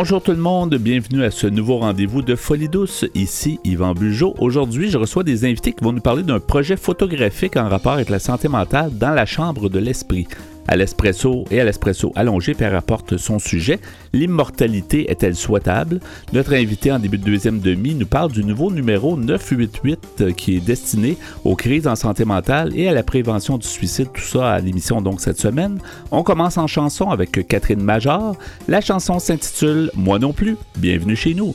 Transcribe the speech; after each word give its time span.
Bonjour 0.00 0.22
tout 0.22 0.30
le 0.30 0.36
monde, 0.36 0.76
bienvenue 0.76 1.24
à 1.24 1.32
ce 1.32 1.48
nouveau 1.48 1.78
rendez-vous 1.78 2.22
de 2.22 2.36
Folie 2.36 2.68
douce. 2.68 3.04
Ici 3.16 3.58
Yvan 3.64 3.94
Bugeaud. 3.94 4.36
Aujourd'hui, 4.38 4.90
je 4.90 4.96
reçois 4.96 5.24
des 5.24 5.44
invités 5.44 5.72
qui 5.72 5.82
vont 5.82 5.92
nous 5.92 6.00
parler 6.00 6.22
d'un 6.22 6.38
projet 6.38 6.76
photographique 6.76 7.56
en 7.56 7.68
rapport 7.68 7.94
avec 7.94 8.08
la 8.08 8.20
santé 8.20 8.46
mentale 8.46 8.96
dans 8.96 9.10
la 9.10 9.26
chambre 9.26 9.68
de 9.68 9.80
l'esprit 9.80 10.28
à 10.68 10.76
l'espresso 10.76 11.44
et 11.50 11.60
à 11.60 11.64
l'espresso 11.64 12.12
allongé, 12.14 12.54
Pierre 12.54 12.74
apporte 12.74 13.16
son 13.16 13.38
sujet. 13.38 13.80
L'immortalité 14.12 15.10
est-elle 15.10 15.34
souhaitable? 15.34 16.00
Notre 16.32 16.52
invité 16.54 16.92
en 16.92 16.98
début 16.98 17.18
de 17.18 17.24
deuxième 17.24 17.58
demi 17.58 17.94
nous 17.94 18.06
parle 18.06 18.30
du 18.30 18.44
nouveau 18.44 18.70
numéro 18.70 19.16
988 19.16 19.98
euh, 20.20 20.32
qui 20.32 20.56
est 20.56 20.60
destiné 20.60 21.16
aux 21.44 21.56
crises 21.56 21.88
en 21.88 21.96
santé 21.96 22.24
mentale 22.24 22.72
et 22.76 22.88
à 22.88 22.92
la 22.92 23.02
prévention 23.02 23.58
du 23.58 23.66
suicide. 23.66 24.08
Tout 24.12 24.22
ça 24.22 24.52
à 24.52 24.60
l'émission 24.60 25.00
donc 25.00 25.20
cette 25.20 25.40
semaine. 25.40 25.80
On 26.10 26.22
commence 26.22 26.58
en 26.58 26.66
chanson 26.66 27.10
avec 27.10 27.46
Catherine 27.48 27.82
Major. 27.82 28.36
La 28.68 28.80
chanson 28.80 29.18
s'intitule 29.18 29.90
Moi 29.94 30.18
non 30.18 30.32
plus. 30.32 30.56
Bienvenue 30.76 31.16
chez 31.16 31.34
nous. 31.34 31.54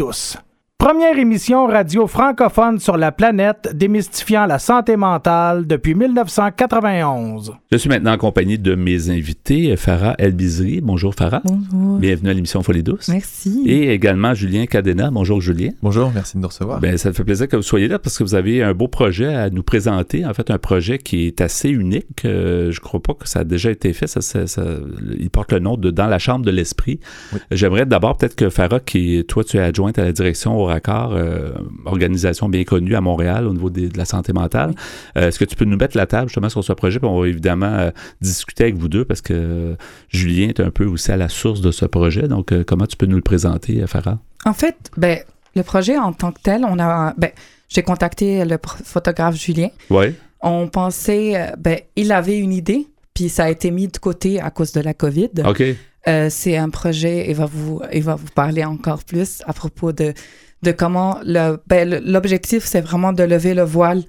douce. 0.00 0.49
Première 0.92 1.20
émission 1.20 1.68
radio 1.68 2.08
francophone 2.08 2.80
sur 2.80 2.96
la 2.96 3.12
planète 3.12 3.70
démystifiant 3.76 4.46
la 4.46 4.58
santé 4.58 4.96
mentale 4.96 5.64
depuis 5.64 5.94
1991. 5.94 7.52
Je 7.70 7.76
suis 7.76 7.88
maintenant 7.88 8.14
en 8.14 8.18
compagnie 8.18 8.58
de 8.58 8.74
mes 8.74 9.08
invités, 9.08 9.76
Farah 9.76 10.16
Elbizri. 10.18 10.80
Bonjour 10.80 11.14
Farah. 11.14 11.42
Bonjour. 11.44 11.98
Bienvenue 11.98 12.30
à 12.30 12.34
l'émission 12.34 12.64
Folie 12.64 12.82
douce. 12.82 13.06
Merci. 13.06 13.62
Et 13.66 13.92
également 13.92 14.34
Julien 14.34 14.66
Cadena. 14.66 15.12
Bonjour 15.12 15.40
Julien. 15.40 15.70
Bonjour, 15.80 16.10
merci 16.12 16.38
de 16.38 16.42
nous 16.42 16.48
recevoir. 16.48 16.80
Ben, 16.80 16.98
ça 16.98 17.10
me 17.10 17.14
fait 17.14 17.22
plaisir 17.22 17.46
que 17.46 17.54
vous 17.54 17.62
soyez 17.62 17.86
là 17.86 18.00
parce 18.00 18.18
que 18.18 18.24
vous 18.24 18.34
avez 18.34 18.60
un 18.60 18.74
beau 18.74 18.88
projet 18.88 19.32
à 19.32 19.48
nous 19.48 19.62
présenter. 19.62 20.26
En 20.26 20.34
fait, 20.34 20.50
un 20.50 20.58
projet 20.58 20.98
qui 20.98 21.28
est 21.28 21.40
assez 21.40 21.68
unique. 21.68 22.24
Euh, 22.24 22.72
je 22.72 22.80
crois 22.80 22.98
pas 22.98 23.14
que 23.14 23.28
ça 23.28 23.40
a 23.40 23.44
déjà 23.44 23.70
été 23.70 23.92
fait. 23.92 24.08
Ça, 24.08 24.40
il 25.20 25.30
porte 25.30 25.52
le 25.52 25.60
nom 25.60 25.76
de 25.76 25.92
Dans 25.92 26.08
la 26.08 26.18
chambre 26.18 26.44
de 26.44 26.50
l'esprit. 26.50 26.98
J'aimerais 27.52 27.86
d'abord 27.86 28.16
peut-être 28.16 28.34
que 28.34 28.50
Farah, 28.50 28.80
qui 28.80 29.24
toi 29.28 29.44
tu 29.44 29.56
es 29.56 29.60
adjointe 29.60 29.96
à 30.00 30.02
la 30.02 30.10
direction 30.10 30.58
au 30.58 30.64
Raccord, 30.84 31.12
euh, 31.12 31.50
organisation 31.84 32.48
bien 32.48 32.64
connue 32.64 32.94
à 32.94 33.00
Montréal 33.00 33.46
au 33.46 33.52
niveau 33.52 33.70
de 33.70 33.96
la 33.96 34.04
santé 34.04 34.32
mentale. 34.32 34.74
Euh, 35.16 35.28
est-ce 35.28 35.38
que 35.38 35.44
tu 35.44 35.56
peux 35.56 35.64
nous 35.64 35.76
mettre 35.76 35.96
la 35.96 36.06
table 36.06 36.28
justement 36.28 36.48
sur 36.48 36.64
ce 36.64 36.72
projet? 36.72 36.98
Puis 36.98 37.08
on 37.08 37.20
va 37.20 37.28
évidemment 37.28 37.90
discuter 38.20 38.64
avec 38.64 38.76
vous 38.76 38.88
deux 38.88 39.04
parce 39.04 39.20
que 39.20 39.76
Julien 40.08 40.48
est 40.48 40.60
un 40.60 40.70
peu 40.70 40.84
aussi 40.84 41.12
à 41.12 41.16
la 41.16 41.28
source 41.28 41.60
de 41.60 41.70
ce 41.70 41.84
projet. 41.84 42.28
Donc, 42.28 42.52
comment 42.64 42.86
tu 42.86 42.96
peux 42.96 43.06
nous 43.06 43.16
le 43.16 43.22
présenter, 43.22 43.86
Farah? 43.86 44.18
En 44.44 44.54
fait, 44.54 44.76
ben, 44.96 45.18
le 45.54 45.62
projet 45.62 45.98
en 45.98 46.12
tant 46.12 46.32
que 46.32 46.40
tel, 46.42 46.64
on 46.64 46.78
a, 46.78 47.14
ben, 47.16 47.30
j'ai 47.68 47.82
contacté 47.82 48.44
le 48.44 48.58
photographe 48.84 49.36
Julien. 49.36 49.68
Oui. 49.90 50.14
On 50.40 50.68
pensait, 50.68 51.52
ben, 51.58 51.78
il 51.96 52.12
avait 52.12 52.38
une 52.38 52.52
idée, 52.52 52.86
puis 53.14 53.28
ça 53.28 53.44
a 53.44 53.50
été 53.50 53.70
mis 53.70 53.88
de 53.88 53.98
côté 53.98 54.40
à 54.40 54.50
cause 54.50 54.72
de 54.72 54.80
la 54.80 54.94
COVID. 54.94 55.30
OK. 55.44 55.62
Euh, 56.08 56.28
c'est 56.30 56.56
un 56.56 56.70
projet, 56.70 57.28
il 57.28 57.36
va, 57.36 57.46
vous, 57.46 57.82
il 57.92 58.02
va 58.02 58.14
vous 58.14 58.30
parler 58.34 58.64
encore 58.64 59.04
plus 59.04 59.42
à 59.46 59.52
propos 59.52 59.92
de, 59.92 60.14
de 60.62 60.72
comment 60.72 61.18
ben, 61.66 62.02
l'objectif, 62.04 62.64
c'est 62.64 62.80
vraiment 62.80 63.12
de 63.12 63.22
lever 63.22 63.54
le 63.54 63.62
voile 63.62 64.02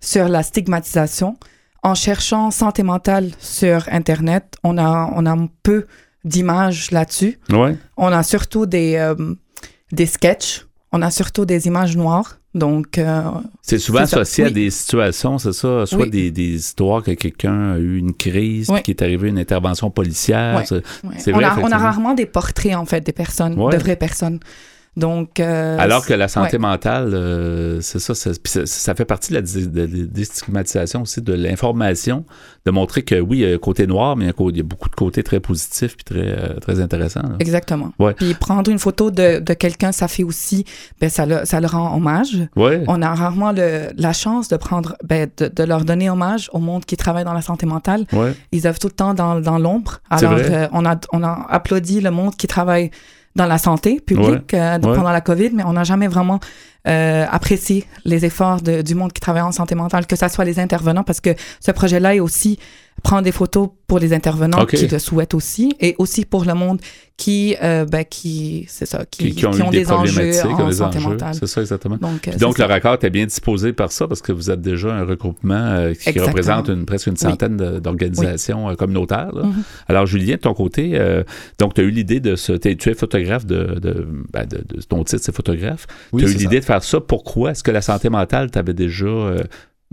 sur 0.00 0.28
la 0.28 0.42
stigmatisation. 0.42 1.36
En 1.82 1.94
cherchant 1.94 2.50
santé 2.50 2.82
mentale 2.82 3.30
sur 3.38 3.86
Internet, 3.90 4.56
on 4.64 4.78
a, 4.78 5.10
on 5.14 5.26
a 5.26 5.36
peu 5.62 5.86
d'images 6.24 6.90
là-dessus. 6.90 7.38
Ouais. 7.50 7.76
On 7.96 8.06
a 8.06 8.22
surtout 8.22 8.66
des, 8.66 8.96
euh, 8.96 9.14
des 9.92 10.06
sketchs, 10.06 10.66
on 10.92 11.02
a 11.02 11.10
surtout 11.10 11.44
des 11.44 11.66
images 11.66 11.96
noires. 11.96 12.38
Donc, 12.54 12.98
euh, 12.98 13.22
c'est 13.62 13.78
souvent 13.78 14.00
associé 14.00 14.44
à 14.44 14.50
des 14.50 14.70
situations, 14.70 15.38
c'est 15.38 15.52
ça, 15.52 15.86
soit 15.86 16.06
des, 16.06 16.30
des, 16.30 16.54
histoires 16.54 17.02
que 17.02 17.10
quelqu'un 17.10 17.72
a 17.72 17.78
eu 17.78 17.98
une 17.98 18.14
crise, 18.14 18.70
qui 18.84 18.92
est 18.92 19.02
arrivé 19.02 19.28
une 19.28 19.40
intervention 19.40 19.90
policière. 19.90 20.62
C'est. 20.64 21.34
On 21.34 21.40
a, 21.40 21.58
on 21.58 21.72
a, 21.72 21.78
rarement 21.78 22.14
des 22.14 22.26
portraits 22.26 22.76
en 22.76 22.84
fait 22.84 23.00
des 23.00 23.12
personnes, 23.12 23.56
de 23.56 23.76
vraies 23.76 23.96
personnes. 23.96 24.38
Donc, 24.96 25.40
euh, 25.40 25.76
Alors 25.78 26.06
que 26.06 26.14
la 26.14 26.28
santé 26.28 26.58
mentale, 26.58 27.14
euh, 27.14 27.80
c'est 27.80 27.98
ça, 27.98 28.14
ça, 28.14 28.30
ça, 28.64 28.94
fait 28.94 29.04
partie 29.04 29.32
de 29.32 29.38
la 29.38 29.86
déstigmatisation 30.06 31.02
aussi 31.02 31.20
de 31.20 31.32
l'information, 31.32 32.24
de 32.64 32.70
montrer 32.70 33.02
que 33.02 33.20
oui, 33.20 33.38
il 33.38 33.48
y 33.48 33.50
a 33.50 33.54
un 33.54 33.58
côté 33.58 33.88
noir, 33.88 34.16
mais 34.16 34.26
il 34.26 34.56
y 34.56 34.60
a 34.60 34.62
beaucoup 34.62 34.88
de 34.88 34.94
côtés 34.94 35.24
très 35.24 35.40
positifs 35.40 35.96
puis 35.96 36.04
très, 36.04 36.38
euh, 36.38 36.60
très 36.60 36.80
intéressants. 36.80 37.22
Exactement. 37.40 37.92
Puis 38.16 38.34
prendre 38.34 38.70
une 38.70 38.78
photo 38.78 39.10
de, 39.10 39.40
de 39.40 39.54
quelqu'un, 39.54 39.90
ça 39.90 40.06
fait 40.06 40.22
aussi, 40.22 40.64
ben, 41.00 41.10
ça, 41.10 41.26
le, 41.26 41.44
ça 41.44 41.60
le 41.60 41.66
rend 41.66 41.96
hommage. 41.96 42.38
Ouais. 42.54 42.84
On 42.86 43.02
a 43.02 43.12
rarement 43.14 43.50
le, 43.50 43.88
la 43.96 44.12
chance 44.12 44.48
de 44.48 44.56
prendre, 44.56 44.96
ben, 45.02 45.28
de, 45.38 45.48
de, 45.48 45.64
leur 45.64 45.84
donner 45.84 46.08
hommage 46.08 46.48
au 46.52 46.60
monde 46.60 46.84
qui 46.84 46.96
travaille 46.96 47.24
dans 47.24 47.32
la 47.32 47.42
santé 47.42 47.66
mentale. 47.66 48.04
Ouais. 48.12 48.32
Ils 48.52 48.66
œuvrent 48.68 48.78
tout 48.78 48.88
le 48.88 48.92
temps 48.92 49.14
dans, 49.14 49.40
dans 49.40 49.58
l'ombre. 49.58 50.00
Alors, 50.10 50.38
on, 50.72 50.86
a, 50.86 50.96
on 51.12 51.24
a 51.24 51.46
applaudi 51.48 52.00
le 52.00 52.12
monde 52.12 52.36
qui 52.36 52.46
travaille 52.46 52.90
dans 53.36 53.46
la 53.46 53.58
santé 53.58 54.00
publique 54.00 54.54
euh, 54.54 54.78
pendant 54.78 55.10
la 55.10 55.20
COVID, 55.20 55.50
mais 55.52 55.64
on 55.64 55.72
n'a 55.72 55.84
jamais 55.84 56.06
vraiment 56.06 56.38
euh, 56.86 57.26
apprécié 57.30 57.84
les 58.04 58.24
efforts 58.24 58.62
de, 58.62 58.82
du 58.82 58.94
monde 58.94 59.12
qui 59.12 59.20
travaille 59.20 59.42
en 59.42 59.52
santé 59.52 59.74
mentale, 59.74 60.06
que 60.06 60.16
ce 60.16 60.28
soit 60.28 60.44
les 60.44 60.60
intervenants, 60.60 61.02
parce 61.02 61.20
que 61.20 61.30
ce 61.60 61.70
projet-là 61.72 62.14
est 62.14 62.20
aussi 62.20 62.58
prendre 63.04 63.22
des 63.22 63.32
photos 63.32 63.68
pour 63.86 63.98
les 63.98 64.14
intervenants 64.14 64.64
qui 64.64 64.88
le 64.88 64.98
souhaitent 64.98 65.34
aussi, 65.34 65.76
et 65.78 65.94
aussi 65.98 66.24
pour 66.24 66.46
le 66.46 66.54
monde 66.54 66.80
qui, 67.18 67.54
euh, 67.62 67.84
ben, 67.84 68.02
qui 68.02 68.64
c'est 68.66 68.86
ça, 68.86 69.04
qui, 69.08 69.34
qui, 69.34 69.46
ont, 69.46 69.70
des, 69.70 69.92
enjeux 69.92 70.32
en 70.44 70.72
santé 70.72 70.98
mentale. 70.98 71.34
C'est 71.34 71.46
ça, 71.46 71.60
exactement. 71.60 71.98
Donc, 71.98 72.36
Donc 72.38 72.58
le 72.58 72.64
raccord 72.64 72.98
est 73.02 73.10
bien 73.10 73.26
disposé 73.26 73.74
par 73.74 73.92
ça, 73.92 74.08
parce 74.08 74.22
que 74.22 74.32
vous 74.32 74.50
êtes 74.50 74.62
déjà 74.62 74.92
un 74.92 75.04
regroupement 75.04 75.54
euh, 75.54 75.92
qui 75.92 76.18
représente 76.18 76.68
une, 76.70 76.86
presque 76.86 77.06
une 77.06 77.16
centaine 77.16 77.56
d'organisations 77.56 78.70
euh, 78.70 78.74
communautaires. 78.74 79.32
Mm-hmm. 79.34 79.52
Alors, 79.88 80.06
Julien, 80.06 80.36
de 80.36 80.40
ton 80.40 80.54
côté, 80.54 80.98
donc 81.58 81.74
tu 81.74 81.82
as 81.82 81.84
eu 81.84 81.90
l'idée 81.90 82.20
de 82.20 82.36
ce... 82.36 82.52
Tu 82.54 82.88
es 82.88 82.94
photographe 82.94 83.44
de... 83.44 83.78
de, 83.80 84.08
ben, 84.32 84.46
de, 84.46 84.80
ton 84.88 85.04
titre, 85.04 85.22
c'est 85.22 85.34
photographe. 85.34 85.86
tu 86.16 86.24
as 86.24 86.28
eu 86.28 86.34
l'idée 86.34 86.60
de 86.60 86.64
faire 86.64 86.82
ça. 86.82 87.00
Pourquoi? 87.00 87.50
Est-ce 87.50 87.62
que 87.62 87.70
la 87.70 87.82
santé 87.82 88.08
mentale 88.08 88.50
t'avait 88.50 88.74
déjà 88.74 89.36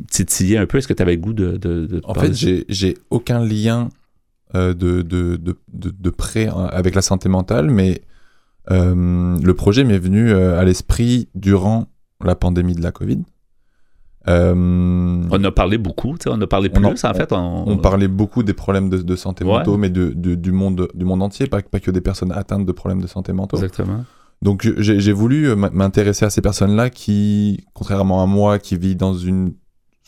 titiller 0.09 0.57
un 0.57 0.65
peu? 0.65 0.77
Est-ce 0.77 0.87
que 0.87 0.93
tu 0.93 1.01
avais 1.01 1.15
le 1.15 1.21
goût 1.21 1.33
de... 1.33 2.01
en 2.03 2.13
fait, 2.13 2.33
j'ai 2.33 2.97
aucun 3.09 3.43
lien 3.43 3.89
euh, 4.53 4.73
de, 4.73 5.01
de, 5.01 5.37
de, 5.37 5.55
de, 5.71 6.09
près 6.09 6.47
hein, 6.47 6.67
avec 6.71 6.93
la 6.93 7.01
santé 7.01 7.29
mentale, 7.29 7.69
mais 7.69 8.01
euh, 8.69 9.37
le 9.41 9.53
projet 9.53 9.85
m'est 9.85 9.97
venu 9.97 10.29
euh, 10.29 10.59
à 10.59 10.65
l'esprit 10.65 11.29
durant 11.35 11.87
la 12.21 12.35
pandémie 12.35 12.75
de 12.75 12.81
la 12.81 12.91
Covid. 12.91 13.21
on 14.27 15.43
a 15.43 15.51
parlé 15.51 15.77
beaucoup, 15.77 16.17
on 16.27 16.41
a 16.41 16.47
parlé 16.47 16.67
plus, 16.67 16.85
en, 16.85 17.13
fait. 17.13 17.31
On... 17.31 17.77
parlait 17.77 18.09
beaucoup 18.09 18.43
des 18.43 18.53
problèmes 18.53 18.89
de, 18.89 19.15
santé 19.15 19.45
mentaux, 19.45 19.77
mais 19.77 19.89
de, 19.89 20.09
du, 20.13 20.51
monde, 20.51 20.89
du 20.93 21.05
monde 21.05 21.23
entier, 21.23 21.47
pas, 21.47 21.61
pas 21.61 21.79
que 21.79 21.91
des 21.91 22.01
personnes 22.01 22.33
atteintes 22.33 22.65
de 22.65 22.71
problèmes 22.73 23.01
de 23.01 23.07
santé 23.07 23.31
mentaux. 23.31 23.55
Exactement. 23.55 24.03
Donc 24.41 24.67
j'ai 24.79 25.13
voulu 25.13 25.55
m'intéresser 25.55 26.25
à 26.25 26.29
ces 26.29 26.41
personnes-là 26.41 26.89
qui, 26.89 27.63
contrairement 27.73 28.21
à 28.21 28.25
moi, 28.25 28.59
qui 28.59 28.75
vit 28.75 28.97
dans 28.97 29.13
une 29.13 29.53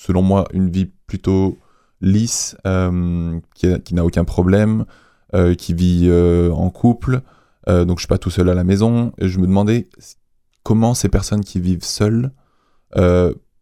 selon 0.05 0.21
moi, 0.21 0.47
une 0.53 0.69
vie 0.69 0.89
plutôt 1.07 1.57
lisse, 2.01 2.57
euh, 2.67 3.39
qui, 3.55 3.95
n'a 3.95 4.03
aucun 4.03 4.25
problème, 4.25 4.85
euh, 5.33 5.55
qui 5.55 5.73
vit 5.73 6.07
euh, 6.09 6.51
en 6.51 6.69
couple. 6.69 7.21
donc, 7.67 7.97
je 7.97 8.01
suis 8.01 8.07
pas 8.07 8.17
tout 8.17 8.29
seul 8.29 8.49
à 8.49 8.53
la 8.53 8.65
maison. 8.65 9.13
Et 9.17 9.29
je 9.29 9.39
me 9.39 9.47
demandais 9.47 9.87
comment 10.63 10.93
ces 10.93 11.07
personnes 11.07 11.43
qui 11.43 11.59
vivent 11.59 11.85
seules 11.85 12.31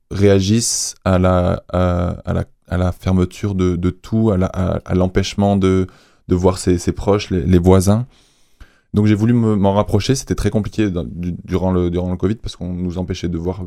réagissent 0.09 0.95
à 1.05 1.19
la, 1.19 1.63
à, 1.69 2.33
la, 2.33 2.45
à 2.67 2.77
la 2.77 2.91
fermeture 2.91 3.53
de, 3.53 3.75
de 3.75 3.89
tout, 3.91 4.31
à 4.31 4.95
l'empêchement 4.95 5.55
de, 5.57 5.85
de 6.27 6.35
voir 6.35 6.57
ses, 6.57 6.91
proches, 6.91 7.29
les, 7.29 7.43
les, 7.43 7.59
voisins. 7.59 8.07
Donc 8.95 9.05
j'ai 9.05 9.15
voulu 9.15 9.33
m'en 9.33 9.73
rapprocher, 9.73 10.15
c'était 10.15 10.35
très 10.35 10.49
compliqué 10.49 10.91
durant, 11.45 11.71
le, 11.71 11.89
durant 11.89 12.09
le 12.09 12.17
Covid 12.17 12.35
parce 12.35 12.57
qu'on 12.57 12.73
nous 12.73 12.97
empêchait 12.97 13.29
de 13.29 13.37
voir 13.37 13.63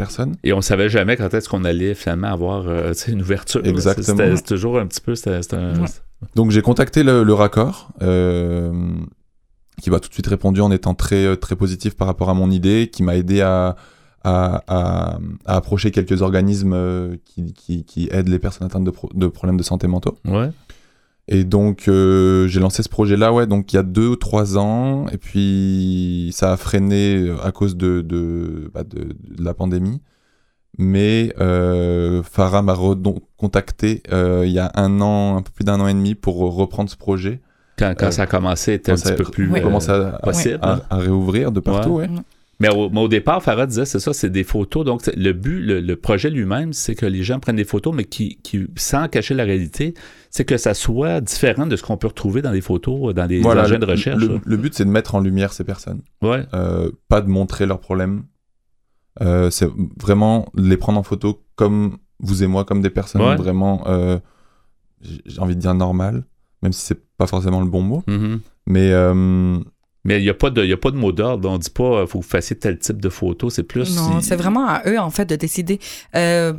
personne. 0.00 0.36
Et 0.44 0.52
on 0.52 0.60
savait 0.60 0.88
jamais 0.88 1.16
quand 1.16 1.32
est-ce 1.34 1.48
qu'on 1.48 1.64
allait 1.64 1.94
finalement 1.94 2.28
avoir 2.28 2.68
euh, 2.68 2.92
une 3.08 3.22
ouverture. 3.22 3.60
Exactement. 3.64 4.16
C'était 4.36 4.42
toujours 4.42 4.78
un 4.78 4.86
petit 4.86 5.00
peu. 5.00 5.14
Donc 6.34 6.50
j'ai 6.50 6.62
contacté 6.62 7.02
le, 7.02 7.32
raccord. 7.32 7.90
Euh, 8.02 8.72
qui 9.80 9.90
m'a 9.90 9.98
tout 9.98 10.08
de 10.08 10.14
suite 10.14 10.26
répondu 10.26 10.60
en 10.60 10.70
étant 10.70 10.94
très, 10.94 11.24
euh, 11.24 11.36
très 11.36 11.56
positif 11.56 11.96
par 11.96 12.06
rapport 12.06 12.28
à 12.28 12.34
mon 12.34 12.50
idée, 12.50 12.90
qui 12.92 13.02
m'a 13.02 13.16
aidé 13.16 13.40
à, 13.40 13.76
à, 14.24 15.18
approcher 15.46 15.90
quelques 15.90 16.20
organismes 16.20 17.16
qui, 17.24 17.54
qui, 17.54 17.84
qui, 17.84 18.08
aident 18.12 18.28
les 18.28 18.38
personnes 18.38 18.66
atteintes 18.66 18.84
de, 18.84 18.92
de 19.14 19.26
problèmes 19.26 19.56
de 19.56 19.62
santé 19.62 19.86
mentaux. 19.86 20.18
Ouais. 20.26 20.50
Et 21.28 21.44
donc, 21.44 21.86
euh, 21.86 22.48
j'ai 22.48 22.60
lancé 22.60 22.82
ce 22.82 22.88
projet-là, 22.88 23.32
ouais, 23.32 23.46
donc 23.46 23.72
il 23.72 23.76
y 23.76 23.78
a 23.78 23.84
deux 23.84 24.08
ou 24.08 24.16
trois 24.16 24.58
ans, 24.58 25.06
et 25.08 25.16
puis 25.16 26.30
ça 26.32 26.52
a 26.52 26.56
freiné 26.56 27.16
euh, 27.16 27.36
à 27.44 27.52
cause 27.52 27.76
de, 27.76 28.00
de, 28.00 28.70
bah, 28.74 28.82
de, 28.82 29.14
la 29.38 29.54
pandémie. 29.54 30.00
Mais 30.78 31.32
euh, 31.40 32.22
Farah 32.22 32.62
m'a 32.62 32.76
contacté 33.36 34.02
euh, 34.12 34.44
il 34.46 34.52
y 34.52 34.58
a 34.58 34.72
un 34.74 35.00
an, 35.00 35.36
un 35.36 35.42
peu 35.42 35.50
plus 35.50 35.64
d'un 35.64 35.78
an 35.80 35.86
et 35.86 35.94
demi, 35.94 36.14
pour 36.14 36.36
reprendre 36.36 36.90
ce 36.90 36.96
projet. 36.96 37.40
Quand, 37.78 37.94
quand 37.96 38.10
ça 38.10 38.22
a 38.22 38.26
commencé, 38.26 38.72
c'était 38.72 38.92
un 38.92 38.96
petit 38.96 39.14
peu 39.14 39.24
plus 39.24 39.54
à, 39.54 40.18
possible. 40.22 40.58
À, 40.62 40.80
à, 40.90 40.96
réouvrir 40.96 41.52
de 41.52 41.60
partout, 41.60 41.90
ouais. 41.90 42.08
Mais 42.60 42.68
au, 42.68 43.08
départ, 43.08 43.42
Farah 43.42 43.66
disait, 43.66 43.86
c'est 43.86 43.98
ça, 43.98 44.12
c'est 44.12 44.28
des 44.28 44.44
photos. 44.44 44.84
Donc, 44.84 45.10
le 45.16 45.32
but, 45.32 45.62
le, 45.62 45.96
projet 45.96 46.28
lui-même, 46.28 46.74
c'est 46.74 46.94
que 46.94 47.06
les 47.06 47.22
gens 47.22 47.40
prennent 47.40 47.56
des 47.56 47.64
photos, 47.64 47.94
mais 47.94 48.04
qui, 48.04 48.38
qui 48.42 48.66
sans 48.76 49.08
cacher 49.08 49.32
la 49.34 49.44
réalité, 49.44 49.94
c'est 50.28 50.44
que 50.44 50.58
ça 50.58 50.74
soit 50.74 51.22
différent 51.22 51.66
de 51.66 51.74
ce 51.74 51.82
qu'on 51.82 51.96
peut 51.96 52.08
retrouver 52.08 52.42
dans 52.42 52.50
les 52.50 52.60
photos, 52.60 53.14
dans 53.14 53.26
des 53.26 53.42
engins 53.44 53.78
de 53.78 53.86
recherche. 53.86 54.22
Le, 54.44 54.56
but, 54.58 54.74
c'est 54.74 54.84
de 54.84 54.90
mettre 54.90 55.14
en 55.14 55.20
lumière 55.20 55.54
ces 55.54 55.64
personnes. 55.64 56.02
Ouais. 56.20 56.44
Euh, 56.52 56.90
pas 57.08 57.22
de 57.22 57.28
montrer 57.28 57.64
leurs 57.64 57.80
problèmes. 57.80 58.24
Euh, 59.22 59.48
c'est 59.50 59.68
vraiment 59.98 60.46
les 60.54 60.76
prendre 60.76 60.98
en 60.98 61.02
photo 61.02 61.42
comme 61.56 61.96
vous 62.20 62.42
et 62.42 62.46
moi, 62.46 62.66
comme 62.66 62.82
des 62.82 62.90
personnes 62.90 63.22
vraiment, 63.36 63.84
euh, 63.86 64.18
j'ai 65.00 65.40
envie 65.40 65.56
de 65.56 65.60
dire 65.60 65.74
normales, 65.74 66.24
même 66.62 66.72
si 66.72 66.84
c'est 66.84 67.00
pas 67.16 67.26
forcément 67.26 67.62
le 67.62 67.70
bon 67.70 67.80
mot. 67.80 68.04
Mm-hmm. 68.06 68.38
Mais 68.66 68.92
mais 70.04 70.18
il 70.18 70.22
n'y 70.22 70.30
a, 70.30 70.34
pas 70.34 70.50
de, 70.50 70.72
a 70.72 70.76
pas 70.76 70.90
de 70.90 70.96
mot 70.96 71.12
d'ordre. 71.12 71.48
On 71.48 71.54
ne 71.54 71.58
dit 71.58 71.70
pas 71.70 71.82
il 71.82 71.86
euh, 71.86 72.06
faut 72.06 72.20
que 72.20 72.24
vous 72.24 72.30
fassiez 72.30 72.56
tel 72.56 72.78
type 72.78 73.00
de 73.00 73.08
photo. 73.08 73.50
C'est 73.50 73.62
plus. 73.62 73.96
Non, 73.96 74.20
c'est 74.20 74.36
vraiment 74.36 74.66
à 74.66 74.82
eux, 74.86 74.98
en 74.98 75.10
fait, 75.10 75.26
de 75.26 75.36
décider. 75.36 75.78
Euh, 76.16 76.54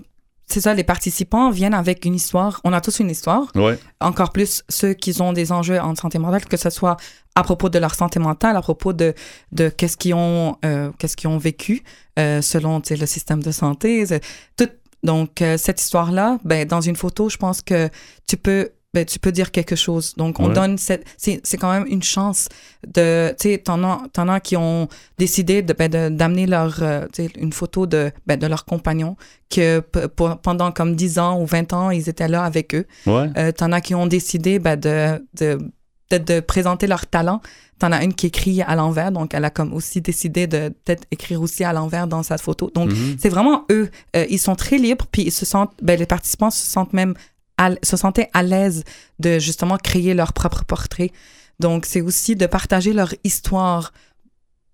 c'est 0.46 0.62
ça, 0.62 0.74
les 0.74 0.84
participants 0.84 1.50
viennent 1.50 1.74
avec 1.74 2.06
une 2.06 2.14
histoire. 2.14 2.60
On 2.64 2.74
a 2.74 2.82
tous 2.82 3.00
une 3.00 3.10
histoire. 3.10 3.48
Ouais. 3.56 3.80
Encore 4.02 4.32
plus 4.32 4.64
ceux 4.70 4.94
qui 4.94 5.20
ont 5.22 5.34
des 5.34 5.52
enjeux 5.52 5.80
en 5.80 5.96
santé 5.96 6.20
mentale, 6.20 6.46
que 6.46 6.58
ce 6.58 6.70
soit 6.70 6.98
à 7.36 7.44
propos 7.44 7.70
de 7.70 7.80
leur 7.80 7.96
santé 7.96 8.20
mentale, 8.20 8.58
à 8.58 8.62
propos 8.62 8.92
de, 8.92 9.14
de 9.54 9.70
qu'est-ce 9.70 9.96
qu'ils 9.96 10.14
ont, 10.14 10.58
euh, 10.66 10.92
qu'est-ce 11.00 11.16
qu'ils 11.16 11.30
ont 11.30 11.38
vécu 11.38 11.84
selon 12.18 12.82
le 12.88 13.06
système 13.08 13.42
de 13.42 13.52
santé. 13.52 14.06
Tout, 14.58 14.68
donc, 15.04 15.42
cette 15.58 15.82
histoire-là, 15.82 16.38
ben, 16.44 16.68
dans 16.68 16.82
une 16.82 16.96
photo, 16.96 17.30
je 17.30 17.38
pense 17.38 17.64
que 17.64 17.90
tu 18.28 18.38
peux 18.38 18.70
ben, 18.94 19.06
tu 19.06 19.20
peux 19.20 19.32
dire 19.32 19.52
quelque 19.52 19.76
chose. 19.76 20.16
Donc, 20.16 20.40
on 20.40 20.50
donne 20.50 20.78
cette. 20.78 21.06
C'est 21.18 21.58
quand 21.58 21.72
même 21.72 21.86
une 21.88 22.04
chance 22.04 22.50
de. 22.86 23.34
Tu 23.40 23.52
sais, 23.52 23.58
t'en 23.58 23.84
as, 23.84 24.02
as 24.16 24.40
qui 24.42 24.58
ont 24.58 24.88
décidé 25.18 25.62
ben, 25.62 25.90
d'amener 26.16 26.46
de, 26.46 26.52
leur. 26.52 26.80
Euh, 26.82 27.08
une 27.38 27.54
photo 27.54 27.86
de, 27.86 28.12
ben, 28.28 28.38
de 28.38 28.48
leur 28.48 28.66
compagnon, 28.66 29.16
que 29.50 29.80
pendant 29.80 30.72
comme 30.72 30.96
10 30.96 31.20
ans 31.20 31.42
ou 31.42 31.46
20 31.46 31.74
ans, 31.74 31.90
ils 31.90 32.10
étaient 32.10 32.28
là 32.28 32.44
avec 32.44 32.76
eux. 32.76 32.86
Ouais. 33.08 33.30
Euh, 33.38 33.52
t'en 33.52 33.72
as 33.72 33.82
qui 33.82 33.96
ont 33.96 34.08
décidé 34.08 34.60
ben, 34.60 34.78
de, 34.78 35.26
de 35.40 35.58
peut-être 36.10 36.28
de 36.28 36.40
présenter 36.42 36.88
leur 36.88 37.08
talent. 37.08 37.42
T'en 37.80 37.92
as 37.94 38.04
une 38.04 38.14
qui 38.14 38.28
écrit 38.28 38.62
à 38.62 38.76
l'envers, 38.76 39.12
donc 39.12 39.34
elle 39.34 39.46
a 39.46 39.50
comme 39.50 39.74
aussi 39.74 40.02
décidé 40.02 40.46
de 40.46 40.70
peut-être 40.70 41.06
écrire 41.10 41.42
aussi 41.42 41.64
à 41.64 41.74
l'envers 41.74 42.06
dans 42.08 42.22
sa 42.22 42.38
photo. 42.38 42.70
Donc 42.76 42.92
Mhm. 42.92 43.16
c'est 43.20 43.30
vraiment 43.30 43.66
eux, 43.72 43.90
euh, 44.16 44.26
ils 44.30 44.38
sont 44.38 44.56
très 44.56 44.78
libres, 44.78 45.08
puis 45.12 45.24
ils 45.24 45.32
se 45.32 45.46
sentent, 45.48 45.72
ben, 45.82 45.98
les 45.98 46.06
participants 46.06 46.52
se 46.52 46.64
sentent 46.64 46.94
même, 46.94 47.16
à 47.64 47.72
se 47.84 47.98
sentaient 47.98 48.30
à 48.34 48.44
l'aise 48.44 48.84
de 49.20 49.40
justement 49.40 49.78
créer 49.78 50.14
leur 50.14 50.34
propre 50.34 50.64
portrait. 50.66 51.12
Donc 51.60 51.86
c'est 51.86 52.02
aussi 52.02 52.36
de 52.36 52.46
partager 52.48 52.92
leur 52.94 53.14
histoire 53.24 53.92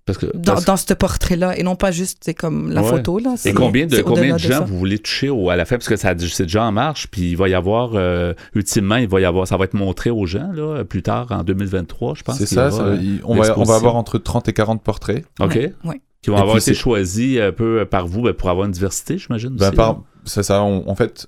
Parce 0.05 0.17
que, 0.19 0.27
dans, 0.35 0.53
parce- 0.53 0.63
dans 0.65 0.77
ce 0.77 0.93
portrait-là 0.93 1.57
et 1.57 1.63
non 1.63 1.75
pas 1.75 1.91
juste 1.91 2.19
c'est 2.21 2.33
comme 2.33 2.71
la 2.71 2.81
Ouais. 2.81 2.89
photo 2.89 3.19
là. 3.19 3.33
Et 3.33 3.37
c'est- 3.37 3.53
combien 3.53 3.85
de, 3.87 4.01
combien 4.01 4.35
de 4.35 4.39
gens 4.39 4.49
ça. 4.49 4.59
vous 4.61 4.77
voulez 4.77 4.99
toucher 4.99 5.29
au- 5.29 5.49
à 5.49 5.57
la 5.57 5.65
fin? 5.65 5.75
Parce 5.75 5.89
que 5.89 5.97
ça, 5.97 6.13
c'est 6.17 6.43
déjà 6.43 6.63
en 6.63 6.71
marche, 6.71 7.07
puis 7.07 7.31
il 7.31 7.35
va 7.35 7.49
y 7.49 7.53
avoir, 7.53 7.91
euh, 7.95 8.33
ultimement, 8.55 8.95
il 8.95 9.09
va 9.09 9.19
y 9.19 9.25
avoir, 9.25 9.45
ça 9.47 9.57
va 9.57 9.65
être 9.65 9.73
montré 9.73 10.09
aux 10.09 10.25
gens, 10.25 10.49
là, 10.53 10.85
plus 10.85 11.03
tard, 11.03 11.27
en 11.31 11.43
2023, 11.43 12.13
je 12.15 12.23
pense. 12.23 12.37
C'est 12.37 12.45
ça, 12.45 12.67
aura, 12.69 12.71
ça- 12.71 12.83
euh, 12.83 12.97
il- 13.01 13.19
on, 13.25 13.35
va, 13.35 13.59
on 13.59 13.63
va 13.63 13.75
avoir 13.75 13.97
entre 13.97 14.17
30 14.17 14.47
et 14.47 14.53
40 14.53 14.81
portraits. 14.81 15.25
OK. 15.41 15.55
Ouais, 15.55 15.73
ouais. 15.83 16.01
Qui 16.21 16.29
vont 16.29 16.37
Et 16.37 16.41
avoir 16.41 16.57
été 16.57 16.73
choisis 16.73 17.39
un 17.41 17.51
peu 17.51 17.85
par 17.85 18.07
vous 18.07 18.21
ben, 18.21 18.33
pour 18.33 18.49
avoir 18.49 18.65
une 18.65 18.71
diversité, 18.71 19.17
j'imagine. 19.17 19.49
Ben, 19.57 19.71
par- 19.73 20.03
ça, 20.23 20.63
on- 20.63 20.89
en 20.89 20.95
fait, 20.95 21.27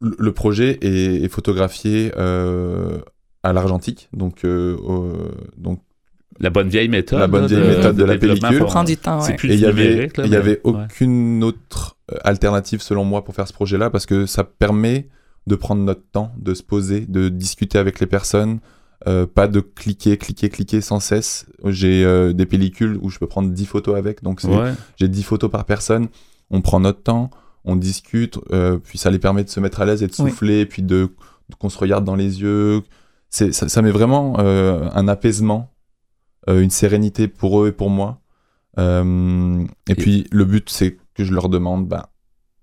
le, 0.00 0.32
projet 0.32 0.78
est, 0.82 1.22
est 1.24 1.28
photographié 1.28 2.12
euh, 2.16 2.98
à 3.42 3.52
l'argentique, 3.52 4.08
donc, 4.12 4.44
euh, 4.44 4.76
au- 4.76 5.12
donc 5.56 5.80
La 6.38 6.50
bonne 6.50 6.68
vieille 6.68 6.88
méthode. 6.88 7.18
La 7.18 7.26
bonne 7.26 7.42
là, 7.42 7.46
vieille 7.48 7.76
méthode 7.76 7.96
de 7.96 8.04
la 8.04 8.16
développement 8.16 8.48
pellicule. 8.48 8.66
Prend 8.66 8.84
du 8.84 8.96
temps, 8.96 9.20
C'est 9.20 9.32
ouais. 9.32 9.36
plus 9.36 9.50
et 9.50 9.54
il 9.54 9.58
du 9.58 9.64
y 9.64 9.66
avait, 9.66 10.10
il 10.24 10.32
y 10.32 10.36
ouais. 10.36 10.60
aucune 10.64 11.44
autre 11.44 11.96
euh, 12.12 12.16
alternative 12.24 12.80
selon 12.82 13.04
moi 13.04 13.24
pour 13.24 13.34
faire 13.34 13.46
ce 13.48 13.52
projet-là 13.52 13.90
parce 13.90 14.06
que 14.06 14.26
ça 14.26 14.44
permet 14.44 15.08
de 15.46 15.54
prendre 15.56 15.82
notre 15.82 16.02
temps, 16.12 16.32
de 16.38 16.54
se 16.54 16.62
poser, 16.62 17.00
de 17.06 17.28
discuter 17.28 17.78
avec 17.78 17.98
les 18.00 18.06
personnes, 18.06 18.60
euh, 19.06 19.26
pas 19.26 19.48
de 19.48 19.60
cliquer, 19.60 20.16
cliquer, 20.18 20.48
cliquer 20.50 20.80
sans 20.82 21.00
cesse. 21.00 21.46
J'ai 21.64 22.04
euh, 22.04 22.32
des 22.34 22.44
pellicules 22.46 22.98
où 23.00 23.08
je 23.10 23.18
peux 23.18 23.26
prendre 23.26 23.50
10 23.50 23.64
photos 23.66 23.96
avec, 23.96 24.22
donc 24.22 24.40
Ouais. 24.44 24.72
j'ai 24.96 25.08
10 25.08 25.22
photos 25.22 25.50
par 25.50 25.64
personne. 25.64 26.08
On 26.50 26.60
prend 26.60 26.80
notre 26.80 27.02
temps, 27.02 27.30
on 27.64 27.76
discute, 27.76 28.38
euh, 28.52 28.78
puis 28.78 28.98
ça 28.98 29.10
les 29.10 29.18
permet 29.18 29.44
de 29.44 29.50
se 29.50 29.60
mettre 29.60 29.80
à 29.80 29.84
l'aise 29.84 30.02
et 30.02 30.06
de 30.06 30.12
Oui. 30.18 30.30
souffler, 30.30 30.66
puis 30.66 30.82
de 30.82 31.08
qu'on 31.58 31.68
se 31.68 31.78
regarde 31.78 32.04
dans 32.04 32.14
les 32.14 32.40
yeux. 32.40 32.82
C'est 33.28 33.52
ça, 33.52 33.68
ça 33.68 33.82
met 33.82 33.90
vraiment 33.90 34.36
euh, 34.38 34.88
un 34.92 35.08
apaisement, 35.08 35.72
euh, 36.48 36.60
une 36.60 36.70
sérénité 36.70 37.28
pour 37.28 37.62
eux 37.62 37.68
et 37.68 37.72
pour 37.72 37.90
moi. 37.90 38.20
Et, 38.78 39.66
Et- 39.88 39.94
puis 39.94 40.26
le 40.30 40.44
but, 40.44 40.70
c'est 40.70 40.96
que 41.14 41.24
je 41.24 41.32
leur 41.34 41.48
demande, 41.48 41.86
bah, 41.88 42.10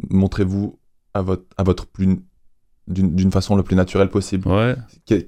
montrez-vous 0.09 0.79
à 1.13 1.21
votre, 1.21 1.43
à 1.57 1.63
votre 1.63 1.85
plus 1.85 2.19
d'une 2.87 3.13
d'une 3.15 3.31
façon 3.31 3.55
le 3.55 3.63
plus 3.63 3.75
naturelle 3.75 4.09
possible. 4.09 4.47
Ouais. 4.47 4.75
Que- 5.05 5.25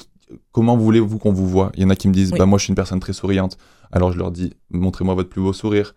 comment 0.51 0.77
voulez-vous 0.77 1.17
qu'on 1.19 1.33
vous 1.33 1.47
voit? 1.47 1.71
Il 1.75 1.83
y 1.83 1.85
en 1.85 1.89
a 1.89 1.95
qui 1.95 2.07
me 2.07 2.13
disent, 2.13 2.31
Oui. 2.31 2.39
bah 2.39 2.45
moi 2.45 2.57
je 2.57 2.63
suis 2.63 2.71
une 2.71 2.75
personne 2.75 2.99
très 2.99 3.13
souriante. 3.13 3.57
Alors 3.91 4.11
je 4.11 4.17
leur 4.17 4.31
dis, 4.31 4.53
montrez-moi 4.71 5.13
votre 5.15 5.29
plus 5.29 5.41
beau 5.41 5.53
sourire. 5.53 5.93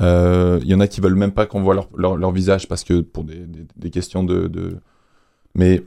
Euh, 0.00 0.58
Il 0.62 0.68
y 0.68 0.74
en 0.74 0.80
a 0.80 0.86
qui 0.88 1.00
veulent 1.00 1.14
même 1.14 1.32
pas 1.32 1.46
qu'on 1.46 1.62
voit 1.62 1.74
leur, 1.74 1.88
leur, 1.96 2.16
leur 2.16 2.32
visage 2.32 2.66
parce 2.68 2.82
que 2.84 3.00
pour 3.00 3.24
des, 3.24 3.36
des, 3.46 3.64
des 3.76 3.90
questions 3.90 4.24
de, 4.24 4.48
de... 4.48 4.76
Mais 5.54 5.82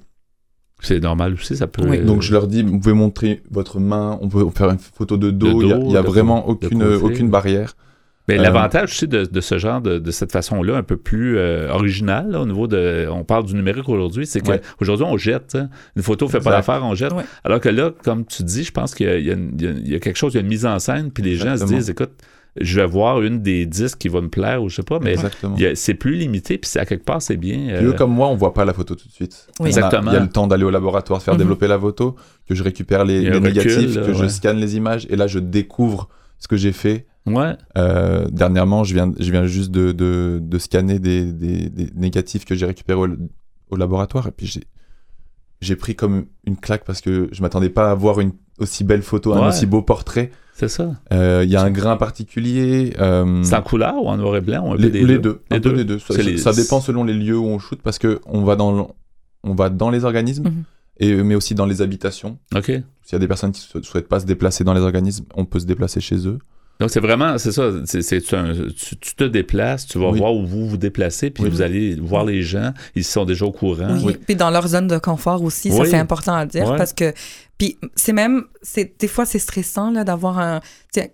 C'est 0.79 0.99
normal 1.01 1.33
aussi, 1.33 1.55
ça 1.57 1.67
peut. 1.67 1.85
Oui. 1.87 1.99
donc 1.99 2.21
je 2.21 2.31
leur 2.31 2.47
dis, 2.47 2.63
vous 2.63 2.79
pouvez 2.79 2.93
montrer 2.95 3.41
votre 3.51 3.79
main, 3.79 4.17
on 4.21 4.29
peut 4.29 4.45
faire 4.55 4.69
une 4.69 4.79
photo 4.79 5.17
de 5.17 5.31
dos. 5.31 5.61
Il 5.61 5.91
y 5.91 5.97
a, 5.97 6.01
vraiment 6.01 6.47
aucune, 6.47 6.79
côté. 6.79 6.95
aucune 7.03 7.29
barrière. 7.29 7.73
Mais 8.29 8.37
Euh, 8.37 8.41
l'avantage 8.41 8.91
aussi 8.91 9.07
de, 9.07 9.23
de 9.23 9.41
ce 9.41 9.57
genre, 9.57 9.79
de, 9.81 9.99
de 9.99 10.11
cette 10.11 10.33
façon-là, 10.33 10.75
un 10.77 10.83
peu 10.83 10.97
plus 10.97 11.37
euh, 11.37 11.71
original, 11.71 12.29
là, 12.31 12.41
au 12.41 12.45
niveau 12.45 12.67
de. 12.67 13.07
On 13.09 13.23
parle 13.23 13.45
du 13.45 13.55
numérique 13.55 13.87
aujourd'hui, 13.87 14.25
c'est 14.27 14.45
Ouais. 14.47 14.61
qu'aujourd'hui, 14.77 15.05
on 15.09 15.17
jette. 15.17 15.55
hein. 15.55 15.69
Une 15.95 16.01
photo 16.03 16.27
fait 16.27 16.41
pas 16.41 16.51
l'affaire, 16.51 16.81
on 16.83 16.93
jette. 16.93 17.13
Ouais. 17.13 17.23
Alors 17.45 17.61
que 17.61 17.69
là, 17.69 17.91
comme 18.03 18.25
tu 18.25 18.43
dis, 18.43 18.65
je 18.65 18.71
pense 18.73 18.93
qu'il 18.95 19.05
y 19.05 19.09
a, 19.09 19.17
il 19.17 19.25
y 19.25 19.91
y 19.91 19.95
a- 19.95 19.99
quelque 19.99 20.17
chose, 20.17 20.33
il 20.33 20.35
y 20.35 20.39
a 20.39 20.41
une 20.41 20.49
mise 20.49 20.65
en 20.65 20.77
scène, 20.79 21.09
puis 21.11 21.23
les 21.23 21.35
gens 21.35 21.55
se 21.57 21.63
disent 21.65 21.89
écoute, 21.89 22.11
je 22.61 22.79
vais 22.79 22.85
voir 22.87 23.21
une 23.21 23.41
des 23.41 23.65
dix 23.65 23.95
qui 23.95 24.07
va 24.09 24.21
me 24.21 24.29
plaire, 24.29 24.61
ou 24.63 24.69
je 24.69 24.75
sais 24.77 24.83
pas, 24.83 24.99
mais 24.99 25.15
c'est 25.75 25.93
plus 25.93 26.15
limité, 26.15 26.57
puis 26.57 26.69
c'est- 26.69 26.79
à 26.79 26.85
quelque 26.85 27.05
part, 27.05 27.21
c'est 27.21 27.37
bien. 27.37 27.57
Puis 27.77 27.85
eux, 27.85 27.89
euh, 27.89 27.93
comme 27.93 28.11
moi, 28.11 28.27
on 28.27 28.35
voit 28.35 28.53
pas 28.53 28.65
la 28.65 28.73
photo 28.73 28.95
tout 28.95 29.07
de 29.07 29.13
suite. 29.13 29.47
Oui. 29.59 29.67
Exactement. 29.67 30.11
Il 30.11 30.13
y 30.13 30.17
a 30.17 30.21
le 30.21 30.29
temps 30.29 30.47
d'aller 30.47 30.63
au 30.63 30.69
laboratoire, 30.69 31.21
faire 31.21 31.33
Mhm. 31.35 31.39
développer 31.39 31.67
la 31.67 31.79
photo, 31.79 32.15
que 32.47 32.55
je 32.55 32.63
récupère 32.63 33.05
les, 33.05 33.27
recul, 33.29 33.41
négatifs, 33.43 33.95
là, 33.95 34.05
que 34.05 34.13
je 34.13 34.27
scanne 34.27 34.57
les 34.57 34.75
images, 34.77 35.05
et 35.09 35.15
là, 35.15 35.27
je 35.27 35.39
découvre 35.39 36.09
ce 36.39 36.47
que 36.47 36.57
j'ai 36.57 36.71
fait. 36.71 37.05
Ouais. 37.25 37.55
Euh, 37.77 38.27
dernièrement, 38.31 38.83
je 38.85 38.93
viens, 38.93 39.11
je 39.19 39.31
viens 39.31 39.45
juste 39.45 39.71
de, 39.71 39.91
de, 39.91 40.39
de 40.41 40.57
scanner 40.57 40.99
des, 40.99 41.25
des, 41.33 41.69
des 41.69 41.89
négatifs 41.95 42.45
que 42.45 42.55
j'ai 42.55 42.65
récupérés 42.65 42.99
au, 42.99 43.07
au 43.71 43.75
laboratoire, 43.75 44.27
et 44.27 44.31
puis 44.31 44.45
j'ai, 44.47 44.63
j'ai 45.59 45.75
pris 45.75 45.95
comme 45.95 46.25
une 46.45 46.55
claque 46.55 46.85
parce 46.85 47.01
que 47.01 47.27
je 47.31 47.41
m'attendais 47.41 47.69
pas 47.69 47.91
à 47.91 47.95
voir 47.95 48.19
une 48.21 48.31
aussi 48.59 48.83
belle 48.83 49.01
photo, 49.01 49.33
un 49.33 49.49
aussi 49.49 49.65
beau 49.65 49.81
portrait. 49.81 50.31
C'est 50.59 50.69
ça. 50.69 50.89
Euh, 51.13 51.43
Il 51.45 51.51
y 51.51 51.55
a 51.55 51.61
un 51.61 51.69
grain 51.69 51.97
particulier. 51.97 52.93
euh, 52.99 53.43
C'est 53.43 53.55
en 53.55 53.61
couleur 53.61 54.03
ou 54.03 54.07
en 54.09 54.17
noir 54.17 54.35
et 54.37 54.41
blanc 54.41 54.73
un 54.73 54.75
les, 54.75 54.89
deux? 54.89 55.19
deux. 55.19 55.41
Les 55.51 55.57
un 55.57 55.61
peu 55.61 55.69
deux. 55.69 55.75
les 55.75 55.85
deux. 55.85 55.99
Ça, 55.99 56.15
C'est 56.15 56.23
les- 56.23 56.37
ça 56.39 56.51
dépend 56.51 56.81
selon 56.81 57.03
les 57.03 57.13
lieux 57.13 57.37
où 57.37 57.45
on 57.45 57.59
shoot 57.59 57.79
parce 57.83 57.99
que 57.99 58.19
on 58.25 58.43
va 58.43 58.55
dans, 58.55 58.71
le- 58.75 58.83
on 59.43 59.53
va 59.53 59.69
dans 59.69 59.91
les 59.91 60.03
organismes, 60.03 60.45
Mhm. 60.45 60.63
et, 60.99 61.13
mais 61.23 61.35
aussi 61.35 61.53
dans 61.53 61.67
les 61.67 61.83
habitations. 61.83 62.39
OK. 62.55 62.65
S'il 62.65 62.83
y 63.13 63.15
a 63.15 63.19
des 63.19 63.27
personnes 63.27 63.51
qui 63.51 63.67
ne 63.75 63.83
souhaitent 63.83 64.07
pas 64.07 64.19
se 64.19 64.25
déplacer 64.25 64.63
dans 64.63 64.73
les 64.73 64.81
organismes, 64.81 65.25
on 65.35 65.45
peut 65.45 65.59
se 65.59 65.65
déplacer 65.67 66.01
chez 66.01 66.27
eux. 66.27 66.39
Donc, 66.79 66.91
c'est 66.91 66.99
vraiment, 66.99 67.37
c'est 67.37 67.51
ça, 67.51 67.71
c'est, 67.85 68.01
c'est 68.01 68.33
un- 68.33 68.53
tu, 68.53 68.95
tu 68.97 69.15
te 69.15 69.23
déplaces, 69.23 69.87
tu 69.87 69.97
vas 69.97 70.09
Oui. 70.11 70.19
voir 70.19 70.33
où 70.35 70.45
vous 70.45 70.67
vous 70.67 70.77
déplacez, 70.77 71.29
puis 71.31 71.43
Oui. 71.43 71.49
vous 71.49 71.61
allez 71.61 71.95
voir 71.95 72.23
les 72.23 72.41
gens, 72.43 72.71
ils 72.95 73.03
sont 73.03 73.25
déjà 73.25 73.45
au 73.45 73.51
courant. 73.51 73.97
Oui. 74.03 74.15
Puis 74.25 74.35
dans 74.35 74.49
leur 74.51 74.67
zone 74.67 74.87
de 74.87 74.97
confort 74.99 75.41
aussi, 75.41 75.71
ça 75.71 75.85
c'est 75.85 75.97
important 75.97 76.33
à 76.35 76.45
dire 76.45 76.75
parce 76.75 76.93
que 76.93 77.13
puis 77.57 77.77
c'est 77.95 78.13
même 78.13 78.43
c'est 78.61 78.93
des 78.99 79.07
fois 79.07 79.25
c'est 79.25 79.39
stressant 79.39 79.89
là 79.89 80.03
d'avoir 80.03 80.37
un 80.37 80.59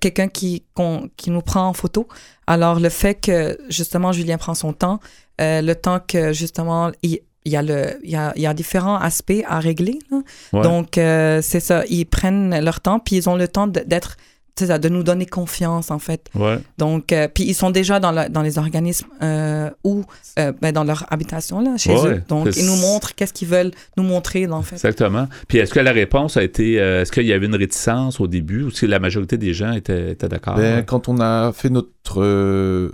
quelqu'un 0.01 0.27
qui 0.27 0.63
qu'on- 0.73 1.09
qui 1.15 1.31
nous 1.31 1.41
prend 1.41 1.67
en 1.69 1.73
photo. 1.73 2.07
Alors 2.47 2.79
le 2.81 2.89
fait 2.89 3.15
que 3.15 3.57
justement 3.69 4.11
Julien 4.11 4.37
prend 4.37 4.53
son 4.55 4.73
temps, 4.73 4.99
euh, 5.39 5.61
le 5.61 5.75
temps 5.75 5.99
que 6.05 6.33
justement 6.33 6.91
il 7.01 7.19
il 7.45 7.51
y 7.51 7.57
a 7.57 7.61
le 7.61 7.97
il 8.03 8.09
y 8.09 8.15
a, 8.15 8.31
il 8.35 8.41
y 8.41 8.45
a 8.47 8.53
différents 8.53 8.97
aspects 8.97 9.43
à 9.47 9.59
régler 9.59 9.99
là. 10.11 10.17
Ouais. 10.53 10.61
Donc 10.61 10.97
euh, 10.97 11.41
c'est 11.41 11.59
ça, 11.61 11.83
ils 11.89 12.05
prennent 12.05 12.57
leur 12.59 12.79
temps 12.81 12.99
puis 12.99 13.15
ils 13.17 13.29
ont 13.29 13.35
le 13.35 13.47
temps 13.47 13.67
d'être 13.67 14.17
de 14.61 14.89
nous 14.89 15.03
donner 15.03 15.25
confiance 15.25 15.89
en 15.89 15.97
fait. 15.99 16.29
Ouais. 16.35 16.59
Donc, 16.77 17.11
euh, 17.11 17.27
puis 17.27 17.43
ils 17.43 17.55
sont 17.55 17.71
déjà 17.71 17.99
dans, 17.99 18.11
la- 18.11 18.29
dans 18.29 18.43
les 18.43 18.57
organismes 18.59 19.07
euh, 19.23 19.69
ou 19.83 20.03
euh, 20.37 20.51
ben, 20.61 20.71
dans 20.71 20.83
leur 20.83 21.05
habitation, 21.11 21.59
là, 21.59 21.75
chez 21.77 21.91
Ouais, 21.95 22.09
eux. 22.17 22.23
Donc, 22.29 22.55
ils 22.55 22.65
nous 22.65 22.75
montrent 22.75 23.15
qu'est-ce 23.15 23.33
qu'ils 23.33 23.47
veulent 23.47 23.71
nous 23.97 24.03
montrer, 24.03 24.45
en 24.47 24.61
fait. 24.61 24.75
Exactement. 24.75 25.27
Puis 25.47 25.57
est-ce 25.57 25.73
que 25.73 25.79
la 25.79 25.91
réponse 25.91 26.37
a 26.37 26.43
été, 26.43 26.79
euh, 26.79 27.01
est-ce 27.01 27.11
qu'il 27.11 27.25
y 27.25 27.33
avait 27.33 27.47
une 27.47 27.55
réticence 27.55 28.19
au 28.19 28.27
début 28.27 28.63
ou 28.63 28.69
si 28.71 28.85
la 28.85 28.99
majorité 28.99 29.37
des 29.37 29.53
gens 29.55 29.71
étaient, 29.73 30.11
étaient 30.11 30.29
d'accord? 30.29 30.55
Ben, 30.55 30.83
Quand 30.85 31.07
on 31.09 31.19
a 31.19 31.51
fait 31.51 31.69
notre. 31.69 32.21
euh, 32.21 32.91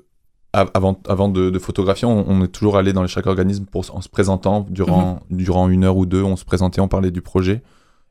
av- 0.54 0.72
avant 0.74 1.00
avant 1.10 1.28
de, 1.28 1.50
de 1.50 1.60
photographier, 1.60 2.08
on, 2.08 2.26
on 2.30 2.44
est 2.44 2.48
toujours 2.48 2.78
allé 2.78 2.94
dans 2.94 3.06
chaque 3.08 3.28
organisme 3.28 3.66
pour, 3.66 3.84
en 3.94 4.02
se 4.02 4.08
présentant. 4.10 4.66
Durant, 4.70 5.20
Mhm. 5.30 5.38
durant 5.38 5.68
une 5.70 5.84
heure 5.84 5.98
ou 5.98 6.06
deux, 6.06 6.24
on 6.24 6.38
se 6.38 6.46
présentait, 6.46 6.80
on 6.80 6.88
parlait 6.88 7.12
du 7.12 7.22
projet. 7.22 7.62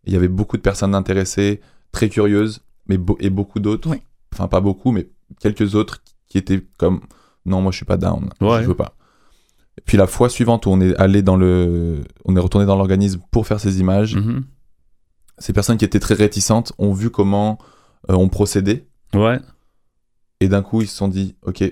Et 0.05 0.09
il 0.09 0.13
y 0.13 0.17
avait 0.17 0.29
beaucoup 0.29 0.57
de 0.59 0.63
personnes 0.63 0.95
intéressées, 0.95 1.61
très 1.93 2.09
curieuses, 2.11 2.61
mais 2.89 2.99
et 3.21 3.31
beaucoup 3.31 3.61
d'autres. 3.61 3.89
Oui. 3.91 4.03
Enfin, 4.33 4.49
pas 4.49 4.61
beaucoup, 4.61 4.91
mais 4.93 5.09
quelques 5.41 5.75
autres 5.75 6.03
qui 6.29 6.39
étaient 6.39 6.63
comme 6.79 7.01
non, 7.47 7.61
moi 7.63 7.73
je 7.73 7.77
suis 7.77 7.87
pas 7.87 7.97
down, 7.97 8.29
Ouais. 8.41 8.63
je 8.63 8.69
veux 8.69 8.75
pas. 8.75 8.95
Et 9.79 9.81
puis 9.85 9.97
la 9.97 10.07
fois 10.07 10.29
suivante 10.29 10.67
où 10.67 10.71
on 10.71 10.81
est 10.81 10.95
allé 10.97 11.23
dans 11.23 11.37
le, 11.37 12.03
on 12.25 12.37
est 12.37 12.41
retourné 12.41 12.67
dans 12.67 12.77
l'organisme 12.77 13.21
pour 13.31 13.47
faire 13.47 13.61
ces 13.61 13.81
images, 13.81 14.17
Mhm. 14.17 14.45
ces 15.39 15.53
personnes 15.53 15.77
qui 15.79 15.85
étaient 15.85 16.01
très 16.01 16.15
réticentes 16.15 16.73
ont 16.79 16.93
vu 16.93 17.11
comment 17.11 17.59
euh, 18.11 18.15
on 18.15 18.29
procédait 18.29 18.87
Ouais. 19.15 19.39
Et 20.41 20.47
d'un 20.49 20.63
coup 20.63 20.83
ils 20.83 20.87
se 20.87 20.97
sont 20.97 21.09
dit 21.09 21.35
ok, 21.43 21.65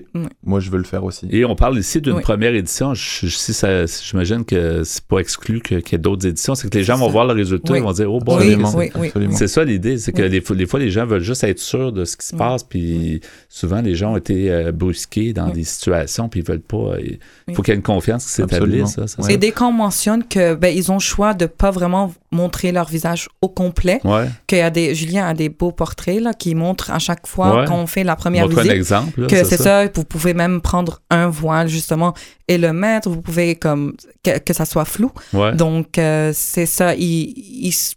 moi 0.43 0.59
je 0.59 0.69
veux 0.69 0.77
le 0.77 0.83
faire 0.83 1.03
aussi. 1.05 1.25
Et 1.31 1.45
on 1.45 1.55
parle 1.55 1.77
ici 1.79 2.01
d'une 2.01 2.13
Oui. 2.17 2.21
première 2.21 2.53
édition. 2.53 2.93
Je- 2.93 3.27
si 3.27 3.53
ça- 3.53 3.87
si 3.87 4.05
j'imagine 4.09 4.43
que 4.43 4.83
c'est 4.83 5.05
pas 5.05 5.19
exclu 5.19 5.61
que- 5.61 5.75
qu'il 5.75 5.93
y 5.93 5.95
ait 5.95 5.99
d'autres 5.99 6.27
éditions. 6.27 6.53
C'est 6.53 6.69
que 6.69 6.77
les 6.77 6.83
gens 6.83 6.97
vont 6.97 7.05
ça. 7.05 7.11
voir 7.13 7.25
le 7.25 7.33
résultat, 7.33 7.71
Oui. 7.73 7.79
ils 7.79 7.83
vont 7.83 7.93
dire 7.93 8.11
Oh, 8.13 8.19
bon, 8.19 8.35
Absolument. 8.35 8.71
oui, 8.75 8.91
oui. 8.95 9.07
Absolument. 9.07 9.35
C'est 9.37 9.47
ça 9.47 9.63
l'idée, 9.63 9.97
c'est 9.97 10.11
que 10.11 10.21
Oui. 10.23 10.29
des, 10.29 10.41
fois, 10.41 10.55
des 10.55 10.65
fois, 10.65 10.79
les 10.79 10.91
gens 10.91 11.05
veulent 11.05 11.21
juste 11.23 11.43
être 11.45 11.59
sûrs 11.59 11.93
de 11.93 12.03
ce 12.03 12.17
qui 12.17 12.25
se 12.27 12.33
Oui. 12.33 12.39
passe, 12.39 12.63
puis 12.63 13.21
souvent, 13.47 13.81
les 13.81 13.95
gens 13.95 14.13
ont 14.13 14.17
été 14.17 14.51
euh, 14.51 14.71
brusqués 14.73 15.31
dans 15.31 15.47
Oui. 15.47 15.53
des 15.53 15.63
situations, 15.63 16.27
puis 16.27 16.41
ils 16.41 16.45
veulent 16.45 16.59
pas. 16.59 16.77
euh, 16.77 16.97
Il 16.99 17.19
Oui. 17.47 17.53
faut 17.55 17.61
qu'il 17.61 17.71
y 17.71 17.75
ait 17.75 17.77
une 17.77 17.83
confiance 17.83 18.25
qui 18.35 18.41
Absolument. 18.41 18.85
s'établisse. 18.85 19.29
Et 19.29 19.37
dès 19.37 19.51
qu'on 19.51 19.71
mentionne 19.71 20.23
que 20.25 20.55
ben, 20.55 20.75
ils 20.75 20.91
ont 20.91 20.95
le 20.95 20.99
choix 20.99 21.33
de 21.33 21.45
pas 21.45 21.71
vraiment 21.71 22.13
montrer 22.31 22.73
leur 22.73 22.87
visage 22.89 23.29
au 23.41 23.47
complet. 23.47 24.01
Ouais. 24.03 24.25
qu'il 24.47 24.57
y 24.57 24.61
a 24.61 24.69
des 24.69 24.93
Julien 24.95 25.27
a 25.27 25.33
des 25.33 25.47
beaux 25.49 25.71
portraits 25.71 26.19
là 26.21 26.33
qui 26.33 26.53
montrent 26.55 26.91
à 26.91 26.99
chaque 26.99 27.25
fois 27.27 27.55
Ouais. 27.61 27.65
quand 27.67 27.75
on 27.81 27.87
fait 27.87 28.03
la 28.03 28.15
première 28.15 28.47
Montre 28.57 28.69
un 28.69 28.75
exemple. 28.75 29.21
là, 29.21 29.27
que 29.27 29.43
c'est 29.43 29.57
ça. 29.57 29.87
vous 29.87 30.03
pouvez 30.03 30.33
même 30.33 30.61
prendre 30.61 31.01
un 31.09 31.27
voile 31.29 31.67
justement 31.67 32.13
et 32.47 32.57
le 32.57 32.73
mettre, 32.73 33.09
vous 33.09 33.21
pouvez 33.21 33.55
comme 33.55 33.95
que, 34.23 34.37
que 34.39 34.53
ça 34.53 34.65
soit 34.65 34.85
flou. 34.85 35.11
Ouais. 35.33 35.53
Donc 35.55 35.97
euh, 35.97 36.31
c'est 36.35 36.65
ça, 36.65 36.95
ils, 36.95 37.33
ils- 37.67 37.93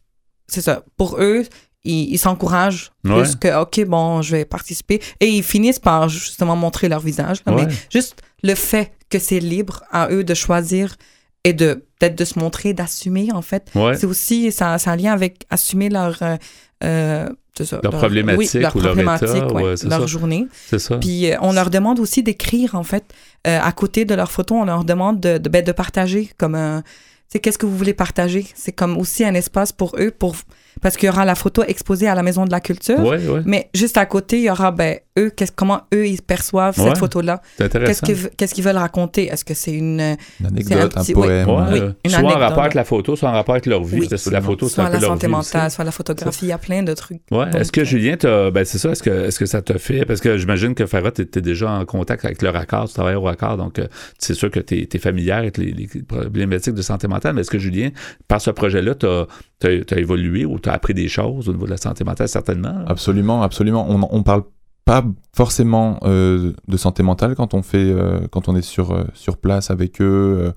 c'est 0.46 0.60
ça. 0.62 0.82
Pour 0.96 1.16
eux, 1.20 1.44
ils 1.84 2.10
ils 2.12 2.18
s'encouragent 2.18 2.90
Ouais. 3.04 3.22
plus 3.22 3.36
que 3.36 3.62
ok 3.62 3.84
bon 3.86 4.20
je 4.22 4.36
vais 4.36 4.44
participer 4.44 5.00
et 5.20 5.26
ils 5.28 5.42
finissent 5.42 5.78
par 5.78 6.08
justement 6.08 6.56
montrer 6.56 6.88
leur 6.88 7.00
visage. 7.00 7.38
là. 7.46 7.54
Ouais. 7.54 7.66
Mais 7.66 7.72
juste 7.90 8.16
le 8.42 8.54
fait 8.54 8.92
que 9.08 9.18
c'est 9.18 9.40
libre 9.40 9.82
à 9.90 10.08
eux 10.10 10.22
de 10.24 10.34
choisir 10.34 10.96
et 11.44 11.52
de 11.54 11.86
peut-être 11.98 12.16
de 12.16 12.24
se 12.26 12.38
montrer, 12.38 12.74
d'assumer 12.74 13.28
en 13.32 13.40
fait. 13.42 13.70
C'est 13.98 14.04
aussi, 14.06 14.52
ça, 14.52 14.76
c'est 14.78 14.90
un 14.90 14.96
lien 14.96 15.12
avec 15.12 15.46
assumer 15.50 15.88
leur, 15.88 16.18
euh, 16.22 16.36
euh, 16.84 17.28
c'est 17.49 17.49
ça, 17.64 17.80
Leur 17.82 17.92
problématique 17.92 18.50
oui, 18.54 18.60
leur 18.60 18.74
ou 18.76 18.80
leur 18.80 18.88
problématique, 18.88 19.28
état, 19.28 19.52
ouais, 19.52 19.62
ouais, 19.62 19.76
c'est 19.76 19.88
leur 19.88 20.00
ça. 20.00 20.06
journée. 20.06 20.46
C'est 20.68 20.78
ça. 20.78 20.98
Puis 20.98 21.30
euh, 21.30 21.36
on 21.40 21.52
leur 21.52 21.70
demande 21.70 22.00
aussi 22.00 22.22
d'écrire 22.22 22.74
en 22.74 22.82
fait 22.82 23.04
euh, 23.46 23.58
à 23.60 23.72
côté 23.72 24.04
de 24.04 24.14
leurs 24.14 24.30
photos. 24.30 24.58
On 24.60 24.64
leur 24.64 24.84
demande 24.84 25.20
de, 25.20 25.38
de, 25.38 25.48
ben, 25.48 25.64
de 25.64 25.72
partager 25.72 26.30
comme 26.38 26.54
un, 26.54 26.82
tu 26.82 26.88
sais, 27.28 27.38
qu'est-ce 27.38 27.58
que 27.58 27.66
vous 27.66 27.76
voulez 27.76 27.94
partager? 27.94 28.46
C'est 28.54 28.72
comme 28.72 28.96
aussi 28.96 29.24
un 29.24 29.34
espace 29.34 29.72
pour 29.72 29.94
eux 29.98 30.10
pour 30.10 30.34
parce 30.82 30.96
qu'il 30.96 31.06
y 31.06 31.10
aura 31.10 31.24
la 31.24 31.34
photo 31.34 31.62
exposée 31.66 32.08
à 32.08 32.14
la 32.14 32.22
maison 32.22 32.44
de 32.44 32.50
la 32.50 32.60
culture. 32.60 33.00
Ouais. 33.00 33.20
Mais 33.44 33.68
juste 33.74 33.96
à 33.98 34.06
côté, 34.06 34.38
il 34.38 34.44
y 34.44 34.50
aura 34.50 34.70
ben 34.70 34.98
eux, 35.20 35.30
qu'est-ce, 35.30 35.52
comment 35.52 35.82
eux 35.94 36.06
ils 36.08 36.22
perçoivent 36.22 36.78
Ouais. 36.78 36.86
cette 36.88 36.98
photo-là? 36.98 37.40
C'est 37.56 37.64
Qu'est-ce 37.70 37.76
intéressant. 37.76 38.06
qu'ils, 38.06 38.30
qu'est-ce 38.36 38.54
qu'ils 38.54 38.64
veulent 38.64 38.76
raconter? 38.76 39.26
Est-ce 39.26 39.44
que 39.44 39.54
c'est 39.54 39.72
une 39.72 40.00
Une 40.00 40.16
C'est 40.40 40.44
un 40.44 40.48
anecdote, 40.48 40.92
un, 40.96 41.02
petit- 41.02 41.12
poème. 41.12 41.48
Ouais, 41.48 41.54
Oui, 41.72 41.78
euh, 41.80 41.92
une 42.04 42.10
soit 42.10 42.20
en 42.20 42.22
anecdote. 42.24 42.42
rapport 42.42 42.62
avec 42.62 42.74
la 42.74 42.84
photo, 42.84 43.16
soit 43.16 43.28
en 43.28 43.32
rapport 43.32 43.54
avec 43.54 43.66
leur 43.66 43.84
vie. 43.84 44.00
Oui. 44.00 44.08
La 44.30 44.40
photo, 44.40 44.68
c'est 44.68 44.74
soit 44.74 44.84
un 44.84 44.86
peu 44.88 44.92
la 44.94 45.00
leur 45.00 45.10
santé 45.10 45.26
aussi. 45.26 45.36
mentale, 45.36 45.70
soit 45.70 45.84
la 45.84 45.90
photographie, 45.92 46.46
il 46.46 46.48
y 46.48 46.52
a 46.52 46.58
plein 46.58 46.82
de 46.82 46.94
trucs. 46.94 47.20
Ouais. 47.30 47.46
Donc, 47.46 47.54
Est-ce 47.54 47.72
que 47.72 47.82
euh, 47.82 47.84
Julien, 47.84 48.16
t'as- 48.16 48.50
ben 48.50 48.64
c'est 48.64 48.78
ça, 48.78 48.90
est-ce 48.90 49.02
que, 49.02 49.10
est-ce 49.26 49.38
que 49.38 49.46
ça 49.46 49.62
te 49.62 49.76
fait, 49.78 50.04
parce 50.04 50.20
que 50.20 50.38
j'imagine 50.38 50.74
que 50.74 50.86
Farah, 50.86 51.10
t'étais 51.12 51.40
déjà 51.42 51.70
en 51.70 51.84
contact 51.84 52.24
avec 52.24 52.42
le 52.42 52.48
raccord, 52.50 52.88
tu 52.88 52.94
travailles 52.94 53.14
au 53.16 53.22
raccord, 53.22 53.56
donc 53.56 53.78
euh, 53.78 53.86
c'est 54.18 54.34
sûr 54.34 54.50
que 54.50 54.60
t'es 54.60 54.88
es 54.92 54.98
familière 54.98 55.38
avec 55.38 55.58
les, 55.58 55.72
les 55.72 55.86
problématiques 56.06 56.74
de 56.74 56.82
santé 56.82 57.08
mentale, 57.08 57.34
mais 57.34 57.42
est-ce 57.42 57.50
que 57.50 57.58
Julien, 57.58 57.90
par 58.28 58.40
ce 58.40 58.50
projet-là, 58.50 58.94
t'as 58.94 59.24
as, 59.64 59.98
évolué 59.98 60.44
ou 60.44 60.58
t'as 60.58 60.72
appris 60.72 60.94
des 60.94 61.08
choses 61.08 61.48
au 61.48 61.52
niveau 61.52 61.66
de 61.66 61.70
la 61.70 61.76
santé 61.76 62.04
mentale, 62.04 62.28
certainement? 62.28 62.84
Absolument, 62.86 63.42
absolument. 63.42 63.86
On, 63.88 64.00
on 64.10 64.22
parle 64.22 64.42
pas 64.84 65.04
forcément 65.36 65.98
euh, 66.02 66.52
de 66.66 66.76
santé 66.76 67.02
mentale 67.02 67.34
quand 67.36 67.54
on 67.54 67.62
fait, 67.62 67.78
euh, 67.92 68.26
quand 68.30 68.48
on 68.48 68.56
est 68.56 68.62
sur 68.62 68.90
euh, 68.92 69.04
sur 69.14 69.36
place 69.36 69.70
avec 69.70 70.00
eux. 70.00 70.52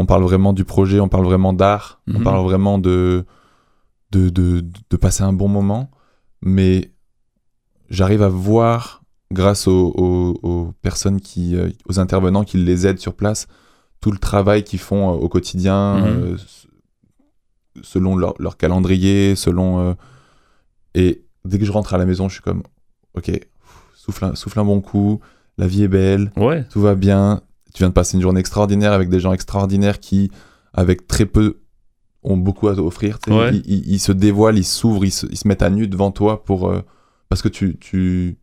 on 0.00 0.06
parle 0.06 0.22
vraiment 0.22 0.52
du 0.52 0.64
projet, 0.64 1.00
on 1.00 1.08
parle 1.08 1.24
vraiment 1.24 1.52
d'art, 1.52 2.00
on 2.08 2.18
Mhm. 2.18 2.24
parle 2.24 2.44
vraiment 2.44 2.78
de 2.78 3.24
de, 4.12 4.28
de 4.28 4.64
de 4.90 4.96
passer 4.96 5.22
un 5.24 5.32
bon 5.32 5.48
moment. 5.48 5.90
Mais 6.42 6.92
j'arrive 7.90 8.22
à 8.22 8.28
voir, 8.28 9.02
grâce 9.32 9.66
aux, 9.66 9.92
aux- 9.96 10.38
aux 10.42 10.72
personnes 10.82 11.20
qui, 11.20 11.56
aux 11.88 11.98
intervenants 11.98 12.44
qui 12.44 12.58
les 12.58 12.86
aident 12.86 13.00
sur 13.00 13.14
place, 13.14 13.46
tout 14.00 14.12
le 14.12 14.18
travail 14.18 14.62
qu'ils 14.62 14.78
font 14.78 15.10
au 15.10 15.28
quotidien, 15.28 15.96
Mhm. 15.98 16.36
selon 17.82 18.16
leur, 18.16 18.34
leur 18.38 18.56
calendrier, 18.56 19.34
selon 19.36 19.96
et 20.94 21.24
dès 21.44 21.58
que 21.58 21.64
je 21.64 21.72
rentre 21.72 21.94
à 21.94 21.98
la 21.98 22.06
maison, 22.06 22.28
je 22.28 22.34
suis 22.34 22.42
comme, 22.42 22.62
ok, 23.14 23.30
souffle 24.08 24.24
un, 24.24 24.34
souffle 24.34 24.58
un 24.60 24.64
bon 24.64 24.80
coup, 24.80 25.20
la 25.58 25.66
vie 25.66 25.82
est 25.82 25.88
belle, 25.88 26.30
Ouais. 26.36 26.64
tout 26.70 26.80
va 26.80 26.94
bien. 26.94 27.42
Tu 27.74 27.78
viens 27.82 27.88
de 27.88 27.92
passer 27.94 28.16
une 28.16 28.22
journée 28.22 28.40
extraordinaire 28.40 28.92
avec 28.92 29.08
des 29.10 29.20
gens 29.20 29.32
extraordinaires 29.32 30.00
qui, 30.00 30.30
avec 30.72 31.06
très 31.06 31.26
peu, 31.26 31.60
ont 32.22 32.36
beaucoup 32.36 32.68
à 32.68 32.72
offrir. 32.72 33.18
tu 33.18 33.30
sais. 33.30 33.36
Ouais. 33.36 33.54
Ils, 33.56 33.62
ils- 33.66 33.92
ils 33.94 33.98
se 33.98 34.12
dévoilent, 34.12 34.58
ils 34.58 34.64
s'ouvrent, 34.64 35.04
ils 35.04 35.10
se, 35.12 35.26
ils 35.26 35.36
se 35.36 35.46
mettent 35.46 35.62
à 35.62 35.70
nu 35.70 35.86
devant 35.88 36.10
toi 36.10 36.44
pour, 36.44 36.68
euh, 36.68 36.80
parce 37.28 37.42
que 37.42 37.48
tu, 37.48 37.76
tu, 37.78 38.38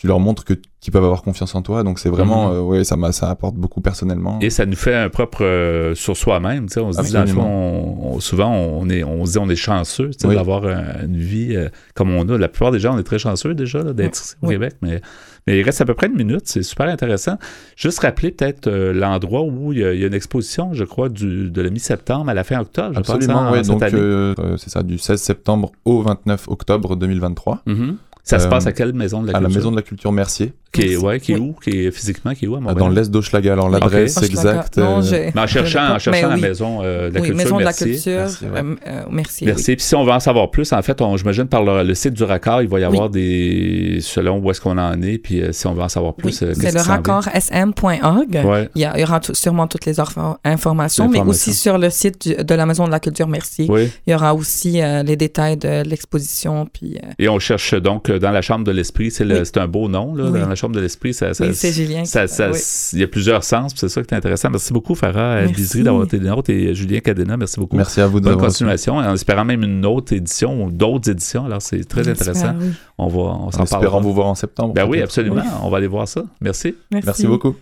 tu, 0.00 0.06
leur 0.06 0.18
montres 0.18 0.44
que 0.44 0.54
qu'ils 0.80 0.94
peuvent 0.94 1.04
avoir 1.04 1.20
confiance 1.20 1.54
en 1.54 1.60
toi. 1.60 1.82
Donc 1.82 1.98
c'est 1.98 2.08
vraiment, 2.08 2.48
Mhm. 2.48 2.54
euh, 2.54 2.60
ouais, 2.62 2.84
ça, 2.84 2.96
m'a- 2.96 3.12
ça 3.12 3.28
apporte 3.28 3.54
beaucoup 3.54 3.82
personnellement. 3.82 4.38
Et 4.40 4.48
ça 4.48 4.64
nous 4.64 4.76
fait 4.76 4.94
un 4.94 5.10
propre 5.10 5.44
euh, 5.44 5.94
sur 5.94 6.16
soi-même. 6.16 6.68
tu 6.68 6.72
sais. 6.74 6.80
On 6.80 6.90
se 6.90 7.02
dit, 7.02 7.12
dans 7.12 7.20
le 7.20 7.26
fond, 7.26 7.40
Absolument. 7.42 8.06
on- 8.08 8.14
on- 8.14 8.20
souvent, 8.20 8.50
on, 8.50 8.88
est, 8.88 9.04
on 9.04 9.26
se 9.26 9.32
dit 9.32 9.38
on 9.38 9.50
est 9.50 9.56
chanceux 9.56 10.10
Oui. 10.24 10.34
d'avoir 10.36 10.64
un- 10.64 11.04
une 11.04 11.18
vie 11.18 11.54
euh, 11.54 11.68
comme 11.94 12.10
on 12.14 12.26
a. 12.30 12.38
La 12.38 12.48
plupart 12.48 12.70
des 12.72 12.78
gens, 12.80 12.94
on 12.94 12.98
est 12.98 13.02
très 13.02 13.18
chanceux 13.18 13.54
déjà 13.54 13.82
d'être 13.92 14.16
ici 14.18 14.34
au 14.40 14.46
Oui. 14.46 14.54
Québec, 14.54 14.76
mais, 14.80 15.02
mais 15.46 15.58
il 15.58 15.62
reste 15.62 15.82
à 15.82 15.84
peu 15.84 15.92
près 15.92 16.06
une 16.06 16.16
minute. 16.16 16.44
C'est 16.46 16.62
super 16.62 16.86
intéressant. 16.88 17.36
Juste 17.76 17.98
rappeler 17.98 18.30
peut-être 18.30 18.66
euh, 18.68 18.94
l'endroit 18.94 19.42
où 19.42 19.74
il 19.74 19.80
y, 19.80 19.84
a, 19.84 19.92
il 19.92 20.00
y 20.00 20.04
a 20.04 20.06
une 20.06 20.14
exposition, 20.14 20.72
je 20.72 20.84
crois, 20.84 21.10
du, 21.10 21.50
de 21.50 21.60
la 21.60 21.68
mi-septembre 21.68 22.30
à 22.30 22.32
la 22.34 22.42
fin 22.42 22.58
octobre. 22.58 22.94
je 22.94 23.00
pense, 23.00 23.10
Absolument, 23.10 23.40
hein, 23.40 23.52
ouais. 23.52 23.64
cette 23.64 23.76
Donc 23.92 24.58
c'est 24.58 24.70
ça, 24.70 24.82
du 24.82 24.96
16 24.96 25.20
septembre 25.20 25.72
au 25.84 26.00
29 26.00 26.48
octobre 26.48 26.96
2023, 26.96 27.60
Mhm. 27.66 27.96
Ça 28.30 28.38
se 28.38 28.46
euh, 28.46 28.50
passe 28.50 28.66
à 28.66 28.72
quelle 28.72 28.92
maison 28.92 29.22
de 29.22 29.26
la 29.26 29.36
à 29.36 29.40
la 29.40 29.46
culture? 29.46 29.58
Maison 29.58 29.70
de 29.72 29.76
la 29.76 29.82
Culture 29.82 30.12
Mercier, 30.12 30.52
Qui 30.72 30.82
est, 30.92 30.96
ouais, 30.96 31.18
qui 31.18 31.32
est 31.32 31.34
Oui. 31.36 31.52
où? 31.56 31.60
Qui 31.60 31.86
est 31.86 31.90
physiquement, 31.90 32.32
qui 32.32 32.44
est 32.44 32.48
où 32.48 32.54
à 32.54 32.60
Montréal? 32.60 32.78
dans 32.78 32.88
l'est 32.88 33.10
d'Hochelaga. 33.10 33.54
Alors 33.54 33.68
l'adresse 33.68 34.16
Ok. 34.18 34.24
exacte. 34.24 34.76
Non, 34.78 35.02
euh, 35.02 35.30
Mais 35.34 35.40
en 35.40 35.46
cherchant, 35.48 35.94
en 35.94 35.98
cherchant 35.98 36.10
Mais 36.12 36.22
la 36.22 36.34
oui. 36.36 36.40
maison 36.40 36.78
euh, 36.84 37.08
de 37.10 37.14
la 37.14 37.20
oui, 37.20 37.26
culture. 37.28 37.44
Maison 37.44 37.56
de 37.56 37.60
la 37.62 37.66
merci. 37.66 37.84
culture. 37.84 38.12
Merci, 38.20 38.44
ouais. 38.44 38.50
euh, 38.86 39.02
merci. 39.10 39.44
Merci. 39.46 39.64
oui. 39.70 39.76
Puis 39.76 39.84
si 39.84 39.94
on 39.96 40.04
veut 40.04 40.12
en 40.12 40.20
savoir 40.20 40.50
plus, 40.52 40.72
en 40.72 40.80
fait, 40.82 41.00
on, 41.02 41.16
j'imagine 41.16 41.46
par 41.46 41.64
le, 41.64 41.82
le 41.82 41.94
site 41.96 42.14
du 42.14 42.22
raccord, 42.22 42.62
il 42.62 42.68
va 42.68 42.78
y 42.78 42.84
avoir 42.84 43.10
des. 43.10 43.98
selon 44.00 44.38
où 44.38 44.48
est-ce 44.50 44.60
qu'on 44.60 44.78
en 44.78 45.02
est, 45.02 45.18
puis 45.18 45.40
euh, 45.42 45.50
si 45.52 45.66
on 45.66 45.74
veut 45.74 45.82
en 45.82 45.88
savoir 45.88 46.14
Oui, 46.18 46.22
plus, 46.22 46.32
c'est 46.34 46.46
le 46.72 46.80
raccordsm.org. 46.80 48.40
Ouais. 48.44 48.68
Il 48.74 48.82
y, 48.82 48.84
a- 48.84 48.92
il 48.96 49.00
y 49.00 49.04
aura 49.04 49.20
sûrement 49.32 49.66
toutes 49.66 49.86
les 49.86 49.96
informations, 50.44 51.08
mais 51.08 51.20
aussi 51.20 51.52
sur 51.54 51.78
le 51.78 51.90
site 51.90 52.28
du- 52.28 52.44
de 52.44 52.54
la 52.54 52.66
Maison 52.66 52.86
de 52.86 52.90
la 52.92 53.00
Culture 53.00 53.26
Merci. 53.28 53.66
Oui. 53.68 53.90
Il 54.06 54.12
y 54.12 54.14
aura 54.14 54.34
aussi 54.34 54.80
euh, 54.80 55.02
les 55.02 55.16
détails 55.16 55.56
de 55.56 55.82
l'exposition. 55.82 56.66
Puis, 56.72 56.96
euh, 56.96 57.08
Et 57.18 57.28
on 57.28 57.38
cherche 57.38 57.74
donc 57.74 58.10
dans 58.10 58.30
la 58.30 58.42
chambre 58.42 58.64
de 58.64 58.70
l'esprit, 58.70 59.10
c'est, 59.10 59.24
le- 59.24 59.40
Oui. 59.40 59.48
un 59.56 59.66
beau 59.66 59.88
nom, 59.88 60.14
là, 60.14 60.24
Oui. 60.30 60.40
dans 60.40 60.48
la 60.48 60.54
chambre 60.60 60.74
de 60.76 60.80
l'esprit. 60.80 61.12
Ça, 61.14 61.34
ça, 61.34 61.44
oui, 61.46 61.54
c'est 61.54 61.72
Julien. 61.72 62.04
ça, 62.04 62.26
qui- 62.26 62.34
ça- 62.34 62.50
oui. 62.50 62.58
Il 62.92 63.00
y 63.00 63.02
a 63.02 63.08
plusieurs 63.08 63.42
sens, 63.44 63.72
puis 63.72 63.80
c'est 63.80 63.88
ça 63.88 64.02
qui 64.02 64.14
est 64.14 64.16
intéressant. 64.16 64.50
Merci 64.50 64.72
beaucoup, 64.72 64.94
Farah 64.94 65.40
Merci. 65.40 65.54
Bizery, 65.54 65.82
d'avoir 65.82 66.04
été 66.04 66.18
nôtre, 66.20 66.50
et 66.50 66.74
Julien 66.74 67.00
Cadena, 67.00 67.36
merci 67.36 67.58
beaucoup. 67.58 67.76
Merci 67.76 68.00
à 68.00 68.06
vous 68.06 68.20
de 68.20 68.24
Bonne 68.26 68.36
continuation, 68.38 68.96
en 68.96 69.14
espérant 69.14 69.44
même 69.44 69.62
une 69.62 69.84
autre 69.86 70.12
édition 70.12 70.64
ou 70.64 70.70
d'autres 70.70 71.10
éditions. 71.10 71.44
Alors, 71.46 71.62
c'est 71.62 71.84
très 71.84 72.06
intéressant. 72.08 72.54
oui. 72.60 72.68
On 72.98 73.08
va, 73.08 73.18
on 73.18 73.22
En 73.24 73.50
s'en 73.50 73.62
espérant 73.64 73.80
parlera. 73.82 74.00
vous 74.00 74.12
voir 74.14 74.26
en 74.26 74.34
septembre. 74.34 74.74
Ben 74.74 74.86
oui, 74.88 75.00
absolument. 75.02 75.42
On 75.62 75.70
va 75.70 75.78
aller 75.78 75.86
voir 75.86 76.06
ça. 76.06 76.24
Merci. 76.40 76.74
Merci 76.92 77.26
beaucoup. 77.26 77.54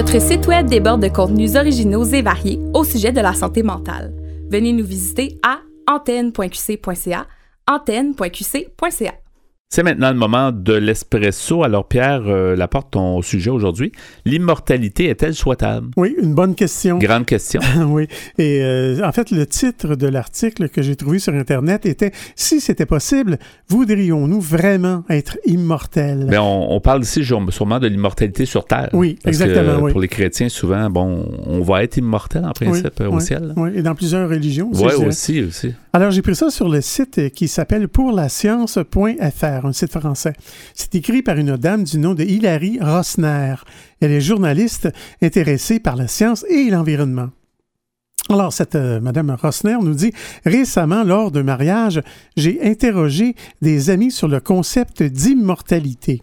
Notre 0.00 0.18
site 0.18 0.46
web 0.46 0.66
déborde 0.66 1.02
de 1.02 1.08
contenus 1.08 1.56
originaux 1.56 2.06
et 2.06 2.22
variés 2.22 2.58
au 2.72 2.84
sujet 2.84 3.12
de 3.12 3.20
la 3.20 3.34
santé 3.34 3.62
mentale. 3.62 4.14
Venez 4.50 4.72
nous 4.72 4.82
visiter 4.82 5.38
à 5.42 5.58
antenne.qc.ca, 5.86 7.26
antenne.qc.ca. 7.68 9.14
C'est 9.72 9.84
maintenant 9.84 10.10
le 10.10 10.16
moment 10.16 10.50
de 10.50 10.72
l'espresso. 10.72 11.62
Alors, 11.62 11.86
Pierre 11.86 12.22
euh, 12.26 12.56
Laporte, 12.56 12.90
ton 12.90 13.22
sujet 13.22 13.50
aujourd'hui. 13.50 13.92
L'immortalité 14.24 15.04
est-elle 15.08 15.32
souhaitable? 15.32 15.90
Oui, 15.96 16.16
une 16.20 16.34
bonne 16.34 16.56
question. 16.56 16.98
Grande 16.98 17.24
question. 17.24 17.60
oui. 17.86 18.08
Et 18.36 18.62
euh, 18.64 19.00
en 19.06 19.12
fait, 19.12 19.30
le 19.30 19.46
titre 19.46 19.94
de 19.94 20.08
l'article 20.08 20.70
que 20.70 20.82
j'ai 20.82 20.96
trouvé 20.96 21.20
sur 21.20 21.34
Internet 21.34 21.86
était 21.86 22.10
Si 22.34 22.60
c'était 22.60 22.84
possible, 22.84 23.38
voudrions-nous 23.68 24.40
vraiment 24.40 25.04
être 25.08 25.38
immortels? 25.46 26.26
Mais 26.28 26.38
on, 26.38 26.72
on 26.72 26.80
parle 26.80 27.02
ici 27.02 27.24
sûrement 27.24 27.78
de 27.78 27.86
l'immortalité 27.86 28.46
sur 28.46 28.64
Terre. 28.64 28.90
Oui, 28.92 29.20
Parce 29.22 29.40
exactement, 29.40 29.84
oui. 29.84 29.92
Pour 29.92 30.00
les 30.00 30.08
chrétiens, 30.08 30.48
souvent, 30.48 30.90
bon, 30.90 31.30
on 31.46 31.60
va 31.60 31.84
être 31.84 31.96
immortel 31.96 32.44
en 32.44 32.50
principe 32.50 32.94
Oui, 32.98 33.06
au 33.06 33.14
oui, 33.14 33.22
ciel. 33.22 33.54
Oui, 33.56 33.70
et 33.76 33.82
dans 33.82 33.94
plusieurs 33.94 34.28
religions 34.28 34.68
aussi. 34.72 34.82
Oui, 34.84 35.06
aussi, 35.06 35.42
aussi. 35.44 35.74
Alors, 35.92 36.10
j'ai 36.10 36.22
pris 36.22 36.34
ça 36.34 36.50
sur 36.50 36.68
le 36.68 36.80
site 36.80 37.32
qui 37.32 37.46
s'appelle 37.46 37.86
un 39.66 39.72
site 39.72 39.98
français. 39.98 40.32
C'est 40.74 40.94
écrit 40.94 41.22
par 41.22 41.36
une 41.36 41.56
dame 41.56 41.84
du 41.84 41.98
nom 41.98 42.14
de 42.14 42.24
Hilary 42.24 42.78
Rossner. 42.80 43.54
Elle 44.00 44.12
est 44.12 44.20
journaliste 44.20 44.88
intéressée 45.22 45.80
par 45.80 45.96
la 45.96 46.08
science 46.08 46.44
et 46.48 46.70
l'environnement. 46.70 47.30
Alors, 48.28 48.52
cette 48.52 48.76
euh, 48.76 49.00
Madame 49.00 49.36
Rossner 49.40 49.78
nous 49.82 49.94
dit 49.94 50.12
Récemment, 50.44 51.02
lors 51.02 51.32
d'un 51.32 51.42
mariage, 51.42 52.00
j'ai 52.36 52.62
interrogé 52.62 53.34
des 53.60 53.90
amis 53.90 54.12
sur 54.12 54.28
le 54.28 54.40
concept 54.40 55.02
d'immortalité. 55.02 56.22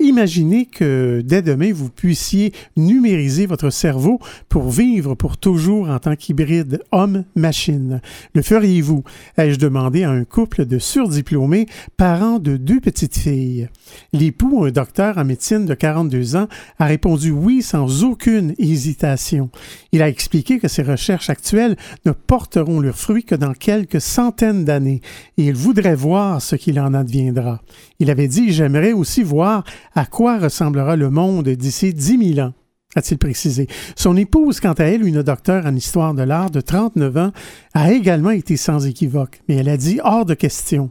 Imaginez 0.00 0.66
que 0.66 1.22
dès 1.24 1.42
demain, 1.42 1.72
vous 1.72 1.90
puissiez 1.90 2.52
numériser 2.76 3.46
votre 3.46 3.70
cerveau 3.70 4.20
pour 4.48 4.70
vivre 4.70 5.16
pour 5.16 5.38
toujours 5.38 5.88
en 5.88 5.98
tant 5.98 6.14
qu'hybride 6.14 6.80
homme-machine. 6.92 8.00
Le 8.32 8.42
feriez-vous? 8.42 9.02
Ai-je 9.36 9.58
demandé 9.58 10.04
à 10.04 10.10
un 10.10 10.22
couple 10.22 10.66
de 10.66 10.78
surdiplômés, 10.78 11.66
parents 11.96 12.38
de 12.38 12.56
deux 12.56 12.78
petites 12.78 13.18
filles? 13.18 13.70
L'époux, 14.12 14.64
un 14.64 14.70
docteur 14.70 15.18
en 15.18 15.24
médecine 15.24 15.66
de 15.66 15.74
42 15.74 16.36
ans, 16.36 16.46
a 16.78 16.84
répondu 16.84 17.32
oui 17.32 17.62
sans 17.62 18.04
aucune 18.04 18.54
hésitation. 18.56 19.50
Il 19.90 20.02
a 20.02 20.08
expliqué 20.08 20.60
que 20.60 20.68
ses 20.68 20.84
recherches 20.84 21.28
actuelles 21.28 21.76
ne 22.06 22.12
porteront 22.12 22.78
leurs 22.78 22.96
fruits 22.96 23.24
que 23.24 23.34
dans 23.34 23.52
quelques 23.52 24.00
centaines 24.00 24.64
d'années 24.64 25.00
et 25.38 25.46
il 25.46 25.54
voudrait 25.54 25.96
voir 25.96 26.40
ce 26.40 26.54
qu'il 26.54 26.78
en 26.78 26.94
adviendra. 26.94 27.62
Il 27.98 28.10
avait 28.10 28.28
dit 28.28 28.52
J'aimerais 28.52 28.92
aussi 28.92 29.24
voir 29.24 29.64
à 29.94 30.06
quoi 30.06 30.38
ressemblera 30.38 30.96
le 30.96 31.10
monde 31.10 31.48
d'ici 31.48 31.94
10 31.94 32.34
000 32.34 32.46
ans? 32.46 32.52
A-t-il 32.96 33.18
précisé. 33.18 33.68
Son 33.96 34.16
épouse, 34.16 34.60
quant 34.60 34.72
à 34.72 34.84
elle, 34.84 35.06
une 35.06 35.22
docteure 35.22 35.66
en 35.66 35.74
histoire 35.76 36.14
de 36.14 36.22
l'art 36.22 36.50
de 36.50 36.62
39 36.62 37.16
ans, 37.18 37.32
a 37.74 37.92
également 37.92 38.30
été 38.30 38.56
sans 38.56 38.86
équivoque, 38.86 39.40
mais 39.46 39.56
elle 39.56 39.68
a 39.68 39.76
dit 39.76 40.00
hors 40.02 40.24
de 40.24 40.34
question. 40.34 40.90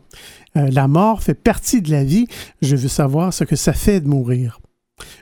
Euh, 0.56 0.70
la 0.72 0.88
mort 0.88 1.24
fait 1.24 1.34
partie 1.34 1.82
de 1.82 1.90
la 1.90 2.04
vie, 2.04 2.28
je 2.62 2.76
veux 2.76 2.88
savoir 2.88 3.34
ce 3.34 3.44
que 3.44 3.56
ça 3.56 3.74
fait 3.74 4.00
de 4.00 4.08
mourir. 4.08 4.60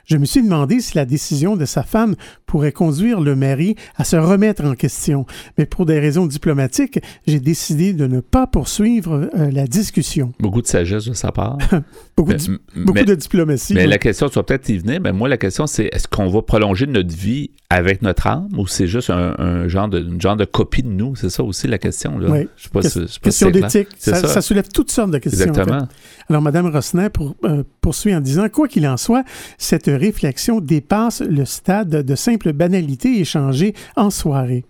Je 0.04 0.16
me 0.16 0.24
suis 0.24 0.42
demandé 0.42 0.80
si 0.80 0.96
la 0.96 1.04
décision 1.04 1.56
de 1.56 1.64
sa 1.64 1.82
femme 1.82 2.14
pourrait 2.56 2.72
conduire 2.72 3.20
le 3.20 3.36
mari 3.36 3.76
à 3.96 4.04
se 4.04 4.16
remettre 4.16 4.64
en 4.64 4.72
question, 4.74 5.26
mais 5.58 5.66
pour 5.66 5.84
des 5.84 5.98
raisons 6.00 6.24
diplomatiques, 6.26 7.00
j'ai 7.26 7.38
décidé 7.38 7.92
de 7.92 8.06
ne 8.06 8.20
pas 8.20 8.46
poursuivre 8.46 9.28
euh, 9.36 9.50
la 9.50 9.66
discussion. 9.66 10.32
Beaucoup 10.40 10.62
de 10.62 10.66
sagesse 10.66 11.04
de 11.04 11.12
sa 11.12 11.32
part. 11.32 11.58
Beaucoup, 12.16 12.30
Mais- 12.30 12.38
de, 12.38 12.44
m- 12.46 12.58
beaucoup 12.86 12.94
mais- 12.94 13.04
de 13.04 13.14
diplomatie. 13.14 13.74
Mais 13.74 13.86
la 13.86 13.98
question, 13.98 14.30
tu 14.30 14.36
vas 14.36 14.42
peut-être 14.42 14.66
y 14.70 14.78
venir, 14.78 15.02
mais 15.02 15.12
moi, 15.12 15.28
la 15.28 15.36
question, 15.36 15.66
c'est 15.66 15.90
est-ce 15.92 16.08
qu'on 16.08 16.28
va 16.28 16.40
prolonger 16.40 16.86
notre 16.86 17.14
vie 17.14 17.50
avec 17.68 18.00
notre 18.00 18.26
âme 18.26 18.48
ou 18.56 18.66
c'est 18.66 18.86
juste 18.86 19.10
un, 19.10 19.34
un 19.38 19.68
genre 19.68 19.88
de, 19.88 19.98
une 20.00 20.18
genre 20.18 20.34
de 20.36 20.46
copie 20.46 20.82
de 20.82 20.88
nous? 20.88 21.14
C'est 21.14 21.28
ça 21.28 21.42
aussi 21.42 21.68
la 21.68 21.76
question. 21.76 22.18
Là. 22.18 22.30
Oui. 22.30 22.48
Je 22.56 22.62
sais 22.62 22.68
pas 22.70 22.80
si- 22.80 22.88
je 22.88 22.94
sais 22.94 23.00
pas 23.02 23.08
si 23.10 23.20
Question 23.20 23.50
clair. 23.50 23.62
d'éthique. 23.64 23.88
Ça, 23.98 24.14
ça. 24.14 24.28
ça 24.28 24.40
soulève 24.40 24.68
toutes 24.72 24.90
sortes 24.90 25.10
de 25.10 25.18
questions. 25.18 25.42
en 25.50 25.52
fait. 25.52 25.60
Exactement. 25.60 25.88
Alors, 26.30 26.40
Mme 26.40 26.68
Rossner 26.68 27.10
pour, 27.10 27.36
euh, 27.44 27.62
poursuit 27.82 28.14
en 28.14 28.20
disant, 28.22 28.48
quoi 28.48 28.66
qu'il 28.66 28.86
en 28.88 28.96
soit, 28.96 29.22
cette 29.58 29.88
réflexion 29.88 30.60
dépasse 30.62 31.20
le 31.20 31.44
stade 31.44 31.90
de 31.90 32.14
simple 32.14 32.45
banalité 32.50 33.20
échangée 33.20 33.74
en 33.96 34.10
soirée. 34.10 34.64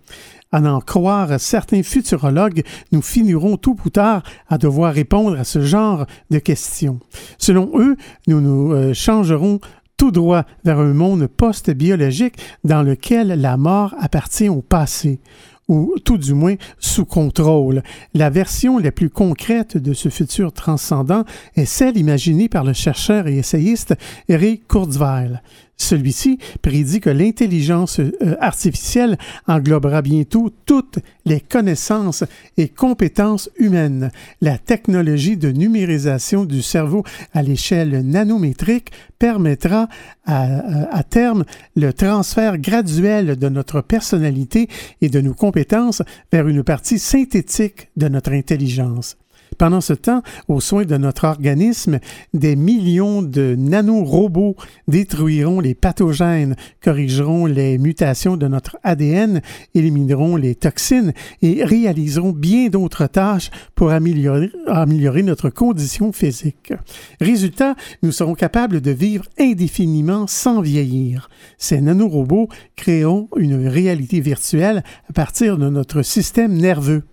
À 0.51 0.61
n'en 0.61 0.79
croire 0.79 1.39
certains 1.39 1.83
futurologues, 1.83 2.63
nous 2.91 3.01
finirons 3.01 3.57
tôt 3.57 3.75
ou 3.83 3.89
tard 3.89 4.23
à 4.47 4.57
devoir 4.57 4.93
répondre 4.93 5.37
à 5.37 5.43
ce 5.43 5.61
genre 5.61 6.05
de 6.29 6.39
questions. 6.39 6.99
Selon 7.37 7.71
eux, 7.75 7.97
nous 8.27 8.39
nous 8.39 8.71
euh, 8.71 8.93
changerons 8.93 9.59
tout 9.97 10.11
droit 10.11 10.45
vers 10.63 10.79
un 10.79 10.93
monde 10.93 11.27
post-biologique 11.27 12.37
dans 12.63 12.83
lequel 12.83 13.27
la 13.27 13.57
mort 13.57 13.93
appartient 13.99 14.47
au 14.47 14.61
passé 14.61 15.19
ou 15.67 15.95
tout 16.05 16.17
du 16.17 16.33
moins 16.33 16.55
sous 16.79 17.05
contrôle. 17.05 17.83
La 18.13 18.29
version 18.29 18.77
la 18.77 18.91
plus 18.91 19.09
concrète 19.09 19.75
de 19.75 19.93
ce 19.93 20.09
futur 20.09 20.53
transcendant 20.53 21.25
est 21.55 21.65
celle 21.65 21.97
imaginée 21.97 22.47
par 22.47 22.63
le 22.63 22.73
chercheur 22.73 23.27
et 23.27 23.37
essayiste 23.37 23.95
Eric 24.29 24.67
Kurzweil. 24.67 25.41
Celui-ci 25.77 26.39
prédit 26.63 26.99
que 26.99 27.11
l'intelligence 27.11 27.99
euh, 27.99 28.35
artificielle 28.41 29.17
englobera 29.47 30.01
bientôt 30.01 30.51
toutes 30.65 30.97
les 31.25 31.39
connaissances 31.39 32.23
et 32.57 32.67
compétences 32.67 33.49
humaines. 33.57 34.11
La 34.41 34.57
technologie 34.57 35.37
de 35.37 35.51
numérisation 35.51 36.45
du 36.45 36.63
cerveau 36.63 37.03
à 37.33 37.43
l'échelle 37.43 38.01
nanométrique 38.01 38.91
permettra 39.19 39.87
à, 40.25 41.03
terme 41.03 41.45
le 41.75 41.93
transfert 41.93 42.57
graduel 42.57 43.37
de 43.37 43.49
notre 43.49 43.81
personnalité 43.81 44.67
et 45.01 45.09
de 45.09 45.21
nos 45.21 45.33
compétences 45.33 46.01
vers 46.31 46.47
une 46.47 46.63
partie 46.63 46.99
synthétique 46.99 47.89
de 47.95 48.07
notre 48.07 48.31
intelligence. 48.31 49.17
Pendant 49.57 49.81
ce 49.81 49.93
temps, 49.93 50.21
aux 50.47 50.61
soins 50.61 50.85
de 50.85 50.97
notre 50.97 51.25
organisme, 51.25 51.99
des 52.33 52.55
millions 52.55 53.23
de 53.23 53.55
nanorobots 53.57 54.55
détruiront 54.87 55.59
les 55.59 55.73
pathogènes, 55.73 56.55
corrigeront 56.83 57.47
les 57.47 57.79
mutations 57.79 58.37
de 58.37 58.47
notre 58.47 58.77
ADN, 58.83 59.41
élimineront 59.73 60.35
les 60.35 60.53
toxines 60.53 61.11
et 61.41 61.63
réaliseront 61.63 62.33
bien 62.33 62.67
d'autres 62.67 63.07
tâches 63.07 63.49
pour 63.73 63.89
améliorer, 63.89 64.51
améliorer 64.67 65.23
notre 65.23 65.49
condition 65.49 66.11
physique. 66.11 66.73
Résultat, 67.19 67.75
nous 68.03 68.11
serons 68.11 68.35
capables 68.35 68.79
de 68.79 68.91
vivre 68.91 69.25
indéfiniment 69.39 70.27
sans 70.27 70.61
vieillir. 70.61 71.29
Ces 71.57 71.81
nanorobots 71.81 72.49
créeront 72.75 73.27
une 73.37 73.67
réalité 73.67 74.19
virtuelle 74.19 74.83
à 75.09 75.13
partir 75.13 75.57
de 75.57 75.69
notre 75.69 76.03
système 76.03 76.53
nerveux. 76.53 77.03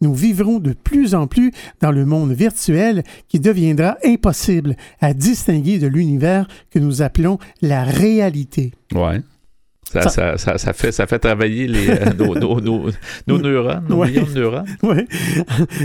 Nous 0.00 0.14
vivrons 0.14 0.58
de 0.58 0.72
plus 0.72 1.14
en 1.14 1.26
plus 1.26 1.52
dans 1.80 1.92
le 1.92 2.04
monde 2.04 2.32
virtuel 2.32 3.02
qui 3.28 3.40
deviendra 3.40 3.96
impossible 4.04 4.76
à 5.00 5.14
distinguer 5.14 5.78
de 5.78 5.86
l'univers 5.86 6.48
que 6.70 6.78
nous 6.78 7.02
appelons 7.02 7.38
la 7.62 7.84
réalité. 7.84 8.72
Ça, 9.92 10.36
Ça- 10.36 10.58
ça, 10.58 10.72
fait, 10.72 10.90
ça 10.90 11.06
fait 11.06 11.18
travailler 11.20 11.68
les, 11.68 11.88
euh, 11.88 12.12
nos, 12.18 12.34
nos- 12.34 12.60
nos- 12.60 12.90
nos 13.28 13.38
neurones, 13.42 13.84
nos 13.88 13.96
Ouais. 13.98 14.08
millions 14.10 14.26
de 14.26 14.34
neurones. 14.40 14.64
Oui. 14.82 15.06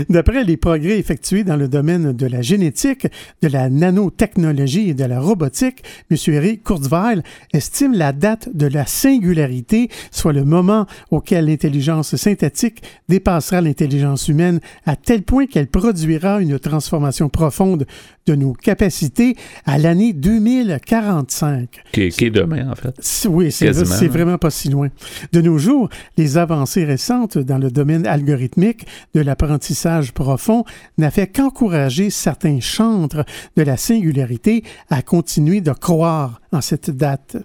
D'après 0.08 0.42
les 0.44 0.56
progrès 0.56 0.98
effectués 0.98 1.44
dans 1.44 1.56
le 1.56 1.68
domaine 1.68 2.12
de 2.12 2.26
la 2.26 2.42
génétique, 2.42 3.06
de 3.42 3.48
la 3.48 3.68
nanotechnologie 3.70 4.90
et 4.90 4.94
de 4.94 5.04
la 5.04 5.20
robotique, 5.20 5.84
M. 6.10 6.16
Eric 6.28 6.64
Kurzweil 6.64 7.22
estime 7.52 7.94
la 7.94 8.12
date 8.12 8.48
de 8.52 8.66
la 8.66 8.84
singularité, 8.86 9.88
soit 10.10 10.32
le 10.32 10.44
moment 10.44 10.86
auquel 11.10 11.46
l'intelligence 11.46 12.16
synthétique 12.16 12.82
dépassera 13.08 13.60
l'intelligence 13.60 14.26
humaine 14.28 14.60
à 14.86 14.96
tel 14.96 15.22
point 15.22 15.46
qu'elle 15.46 15.68
produira 15.68 16.40
une 16.40 16.58
transformation 16.58 17.28
profonde 17.28 17.86
de 18.26 18.34
nos 18.34 18.52
capacités 18.54 19.36
à 19.66 19.78
l'année 19.78 20.12
2045. 20.12 21.68
Qui, 21.92 22.02
est- 22.02 22.08
qui 22.10 22.26
est 22.26 22.30
demain, 22.30 22.70
en 22.70 22.74
fait. 22.74 22.94
Oui, 23.28 23.50
c'est 23.52 23.66
C'est 23.90 24.08
vraiment 24.08 24.38
pas 24.38 24.50
si 24.50 24.68
loin. 24.68 24.88
De 25.32 25.40
nos 25.40 25.58
jours, 25.58 25.88
les 26.16 26.38
avancées 26.38 26.84
récentes 26.84 27.38
dans 27.38 27.58
le 27.58 27.70
domaine 27.70 28.06
algorithmique 28.06 28.86
de 29.14 29.20
l'apprentissage 29.20 30.12
profond 30.12 30.64
n'a 30.98 31.10
fait 31.10 31.26
qu'encourager 31.26 32.10
certains 32.10 32.60
chantres 32.60 33.24
de 33.56 33.62
la 33.62 33.76
singularité 33.76 34.64
à 34.88 35.02
continuer 35.02 35.60
de 35.60 35.72
croire 35.72 36.40
en 36.52 36.60
cette 36.60 36.90
date. 36.90 37.36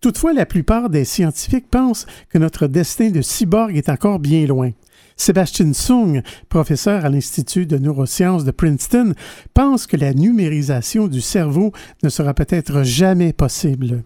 Toutefois, 0.00 0.32
la 0.32 0.46
plupart 0.46 0.90
des 0.90 1.04
scientifiques 1.04 1.68
pensent 1.70 2.06
que 2.30 2.38
notre 2.38 2.66
destin 2.66 3.10
de 3.10 3.20
cyborg 3.20 3.76
est 3.76 3.88
encore 3.88 4.18
bien 4.18 4.46
loin. 4.46 4.70
Sébastien 5.16 5.72
Sung, 5.72 6.22
professeur 6.48 7.04
à 7.04 7.08
l'Institut 7.08 7.66
de 7.66 7.76
neurosciences 7.76 8.44
de 8.44 8.52
Princeton, 8.52 9.14
pense 9.52 9.86
que 9.86 9.96
la 9.96 10.14
numérisation 10.14 11.08
du 11.08 11.20
cerveau 11.20 11.72
ne 12.04 12.08
sera 12.08 12.34
peut-être 12.34 12.84
jamais 12.84 13.32
possible. 13.32 14.04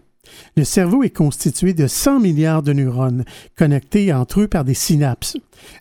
Le 0.57 0.65
cerveau 0.65 1.03
est 1.03 1.11
constitué 1.11 1.73
de 1.73 1.87
100 1.87 2.21
milliards 2.21 2.63
de 2.63 2.73
neurones 2.73 3.25
connectés 3.57 4.13
entre 4.13 4.43
eux 4.43 4.49
par 4.49 4.65
des 4.65 4.75
synapses. 4.75 5.37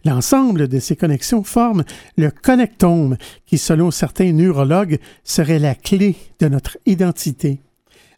L'ensemble 0.06 0.68
de 0.68 0.80
ces 0.80 0.96
connexions 0.96 1.44
forme 1.44 1.84
le 2.18 2.32
connectome 2.32 3.18
qui, 3.46 3.58
selon 3.58 3.92
certains 3.92 4.32
neurologues, 4.32 5.00
serait 5.24 5.60
la 5.60 5.76
clé 5.76 6.16
de 6.40 6.48
notre 6.48 6.78
identité. 6.86 7.60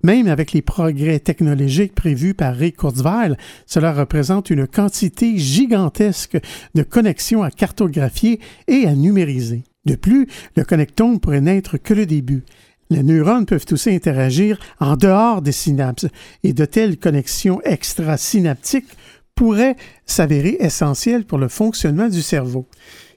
Même 0.04 0.28
avec 0.28 0.52
les 0.52 0.62
progrès 0.62 1.20
technologiques 1.20 1.96
prévus 1.96 2.34
par 2.34 2.56
Ray 2.56 2.74
Kurzweil, 2.74 3.36
cela 3.66 3.94
représente 3.94 4.50
une 4.50 4.68
quantité 4.68 5.38
gigantesque 5.38 6.38
de 6.76 6.84
connexions 6.84 7.42
à 7.42 7.52
cartographier 7.52 8.40
et 8.68 8.86
à 8.86 8.96
numériser. 8.96 9.64
De 9.86 9.96
plus, 9.96 10.28
le 10.56 10.64
connectome 10.66 11.20
pourrait 11.20 11.42
n'être 11.42 11.78
que 11.78 11.94
le 11.94 12.06
début. 12.06 12.44
Les 12.94 13.02
neurones 13.02 13.48
peuvent 13.48 13.66
aussi 13.72 13.90
interagir 13.90 14.60
en 14.80 14.96
dehors 14.96 15.42
des 15.42 15.52
synapses 15.52 16.06
et 16.44 16.54
de 16.54 16.64
telles 16.64 17.00
connexions 17.00 17.60
extrasynaptiques 17.64 18.96
pourraient 19.34 19.78
s'avérer 20.06 20.58
essentielles 20.60 21.26
pour 21.26 21.40
le 21.40 21.48
fonctionnement 21.48 22.08
du 22.08 22.22
cerveau. 22.22 22.68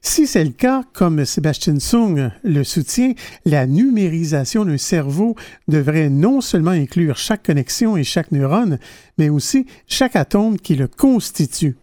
Si 0.00 0.26
c'est 0.26 0.44
le 0.44 0.52
cas, 0.52 0.82
comme 0.94 1.26
Sébastien 1.26 1.78
Sung 1.78 2.30
le 2.42 2.64
soutient, 2.64 3.12
la 3.44 3.66
numérisation 3.66 4.64
d'un 4.64 4.78
cerveau 4.78 5.34
devrait 5.68 6.08
non 6.08 6.40
seulement 6.40 6.70
inclure 6.70 7.18
chaque 7.18 7.42
connexion 7.42 7.98
et 7.98 8.04
chaque 8.04 8.32
neurone, 8.32 8.78
mais 9.18 9.28
aussi 9.28 9.66
chaque 9.86 10.16
atome 10.16 10.56
qui 10.58 10.74
le 10.76 10.88
constitue. 10.88 11.76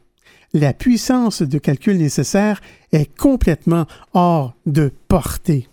La 0.56 0.74
puissance 0.74 1.44
de 1.44 1.60
calcul 1.60 2.00
nécessaire 2.00 2.60
est 2.92 3.16
complètement 3.16 3.86
hors 4.16 4.56
de 4.66 4.92
portée. 5.08 5.68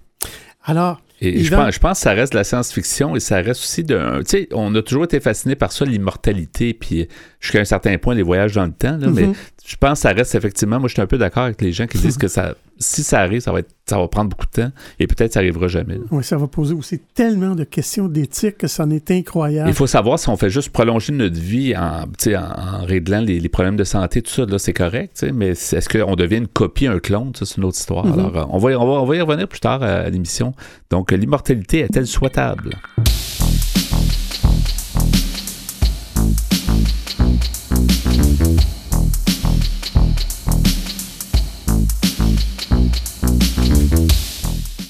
Alors, 0.64 1.00
Et 1.22 1.44
je 1.44 1.54
pense, 1.54 1.74
je 1.74 1.78
pense 1.80 1.98
que 1.98 2.02
ça 2.02 2.12
reste 2.12 2.33
de 2.33 2.38
la 2.38 2.44
science-fiction 2.44 3.14
et 3.14 3.20
ça 3.20 3.37
reste 3.37 3.61
aussi 3.62 3.85
de. 3.85 4.20
Tu 4.20 4.24
sais, 4.26 4.48
on 4.52 4.74
a 4.74 4.83
toujours 4.83 5.04
été 5.04 5.20
fasciné 5.20 5.54
par 5.54 5.70
ça, 5.72 5.85
l'immortalité, 5.85 6.72
puis 6.74 7.09
jusqu'à 7.40 7.61
un 7.61 7.64
certain 7.64 7.98
point, 7.98 8.14
les 8.14 8.22
voyages 8.22 8.54
dans 8.54 8.64
le 8.64 8.72
temps, 8.72 8.96
là, 8.96 9.09
mais 9.11 9.26
Mhm. 9.26 9.35
je 9.66 9.76
pense 9.76 9.98
que 9.98 10.02
ça 10.09 10.12
reste 10.12 10.35
effectivement. 10.35 10.78
Moi, 10.80 10.88
je 10.88 10.94
suis 10.94 11.02
un 11.02 11.06
peu 11.06 11.18
d'accord 11.18 11.42
avec 11.44 11.61
les 11.61 11.72
gens 11.72 11.87
qui 11.87 11.98
disent 11.98 12.16
que 12.16 12.28
ça, 12.28 12.54
si 12.81 13.03
ça 13.03 13.21
arrive, 13.21 13.40
ça 13.40 13.53
va, 13.53 13.61
être, 13.61 13.71
ça 13.87 13.99
va 13.99 14.09
prendre 14.09 14.31
beaucoup 14.31 14.47
de 14.47 14.62
temps 14.62 14.71
et 14.99 15.07
peut-être 15.07 15.35
ça 15.35 15.40
arrivera 15.40 15.69
jamais. 15.69 15.95
là. 15.95 16.01
oui, 16.11 16.25
ça 16.25 16.37
va 16.38 16.47
poser 16.47 16.75
aussi 16.75 16.99
tellement 17.14 17.55
de 17.55 17.64
questions 17.64 18.09
d'éthique 18.09 18.57
que 18.59 18.66
c'en 18.66 18.90
est 18.90 19.11
incroyable. 19.11 19.69
Il 19.69 19.75
faut 19.75 19.87
savoir 19.87 20.19
si 20.19 20.29
on 20.31 20.37
fait 20.37 20.51
juste 20.51 20.71
prolonger 20.71 21.12
notre 21.12 21.38
vie 21.38 21.77
en, 21.77 22.05
en, 22.05 22.81
en 22.81 22.85
réglant 22.85 23.21
les, 23.21 23.38
les 23.38 23.49
problèmes 23.51 23.77
de 23.77 23.85
santé, 23.85 24.23
tout 24.23 24.31
ça, 24.33 24.47
là, 24.47 24.59
c'est 24.59 24.73
correct, 24.73 25.25
mais 25.35 25.49
est-ce 25.51 25.88
qu'on 25.88 26.16
devient 26.16 26.38
une 26.38 26.49
copie, 26.49 26.87
un 26.87 26.99
clone, 26.99 27.33
ça, 27.35 27.45
c'est 27.45 27.59
une 27.59 27.64
autre 27.64 27.77
histoire. 27.79 28.07
Mhm. 28.07 28.12
Alors, 28.19 28.37
euh, 28.38 28.45
on 28.51 28.59
va, 28.59 28.73
y- 28.73 28.75
on, 28.77 28.87
va, 28.87 28.93
on 29.03 29.05
va 29.07 29.16
y 29.16 29.21
revenir 29.21 29.47
plus 29.47 29.61
tard 29.61 29.83
à, 29.83 29.87
à 29.87 30.09
l'émission. 30.11 30.55
Donc, 30.90 31.12
euh, 31.12 31.16
l'immortalité 31.16 31.81
est-elle 31.81 32.07
souhaitable? 32.07 32.71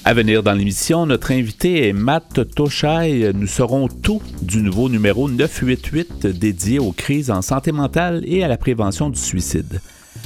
À 0.03 0.15
venir 0.15 0.41
dans 0.41 0.53
l'émission, 0.53 1.05
notre 1.05 1.31
invité 1.31 1.87
est 1.87 1.93
Matt 1.93 2.55
Toshai. 2.55 3.31
Nous 3.35 3.45
saurons 3.45 3.87
tout 3.87 4.19
du 4.41 4.63
nouveau 4.63 4.89
numéro 4.89 5.29
988 5.29 6.25
dédié 6.25 6.79
aux 6.79 6.91
crises 6.91 7.29
en 7.29 7.43
santé 7.43 7.71
mentale 7.71 8.23
et 8.25 8.43
à 8.43 8.47
la 8.47 8.57
prévention 8.57 9.11
du 9.11 9.19
suicide. 9.19 9.79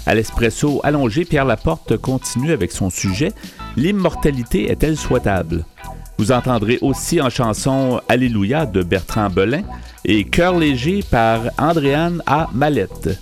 À 0.05 0.15
l'espresso 0.15 0.79
allongé, 0.83 1.25
Pierre 1.25 1.43
Laporte 1.43 1.97
continue 1.97 2.53
avec 2.53 2.71
son 2.71 2.89
sujet 2.89 3.33
L'immortalité 3.75 4.71
est-elle 4.71 4.95
souhaitable? 4.95 5.65
Vous 6.17 6.31
entendrez 6.31 6.79
aussi 6.81 7.19
en 7.19 7.29
chanson 7.29 7.99
Alléluia 8.07 8.65
de 8.65 8.81
Bertrand 8.81 9.29
Belin 9.29 9.63
et 10.05 10.23
Cœur 10.23 10.57
léger 10.57 11.03
par 11.03 11.41
Andréane 11.57 12.23
A. 12.27 12.49
Mallette. 12.53 13.19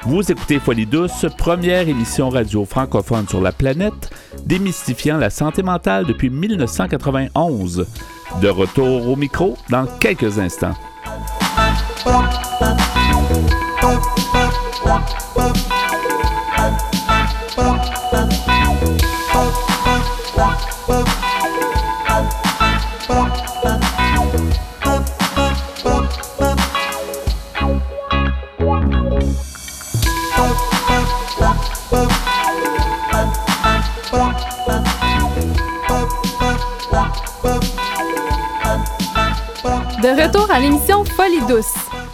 Vous 0.03 0.31
écoutez 0.31 0.59
Folie 0.59 0.85
Douce, 0.85 1.25
première 1.37 1.89
émission 1.89 2.29
radio 2.29 2.63
francophone 2.63 3.27
sur 3.27 3.41
la 3.41 3.51
planète, 3.51 4.11
démystifiant 4.45 5.17
la 5.17 5.29
santé 5.29 5.61
mentale 5.61 6.05
depuis 6.05 6.29
1991. 6.29 7.85
De 8.41 8.47
retour 8.47 9.09
au 9.09 9.15
micro 9.15 9.57
dans 9.69 9.85
quelques 9.99 10.39
instants. 10.39 10.75
De 14.89 15.28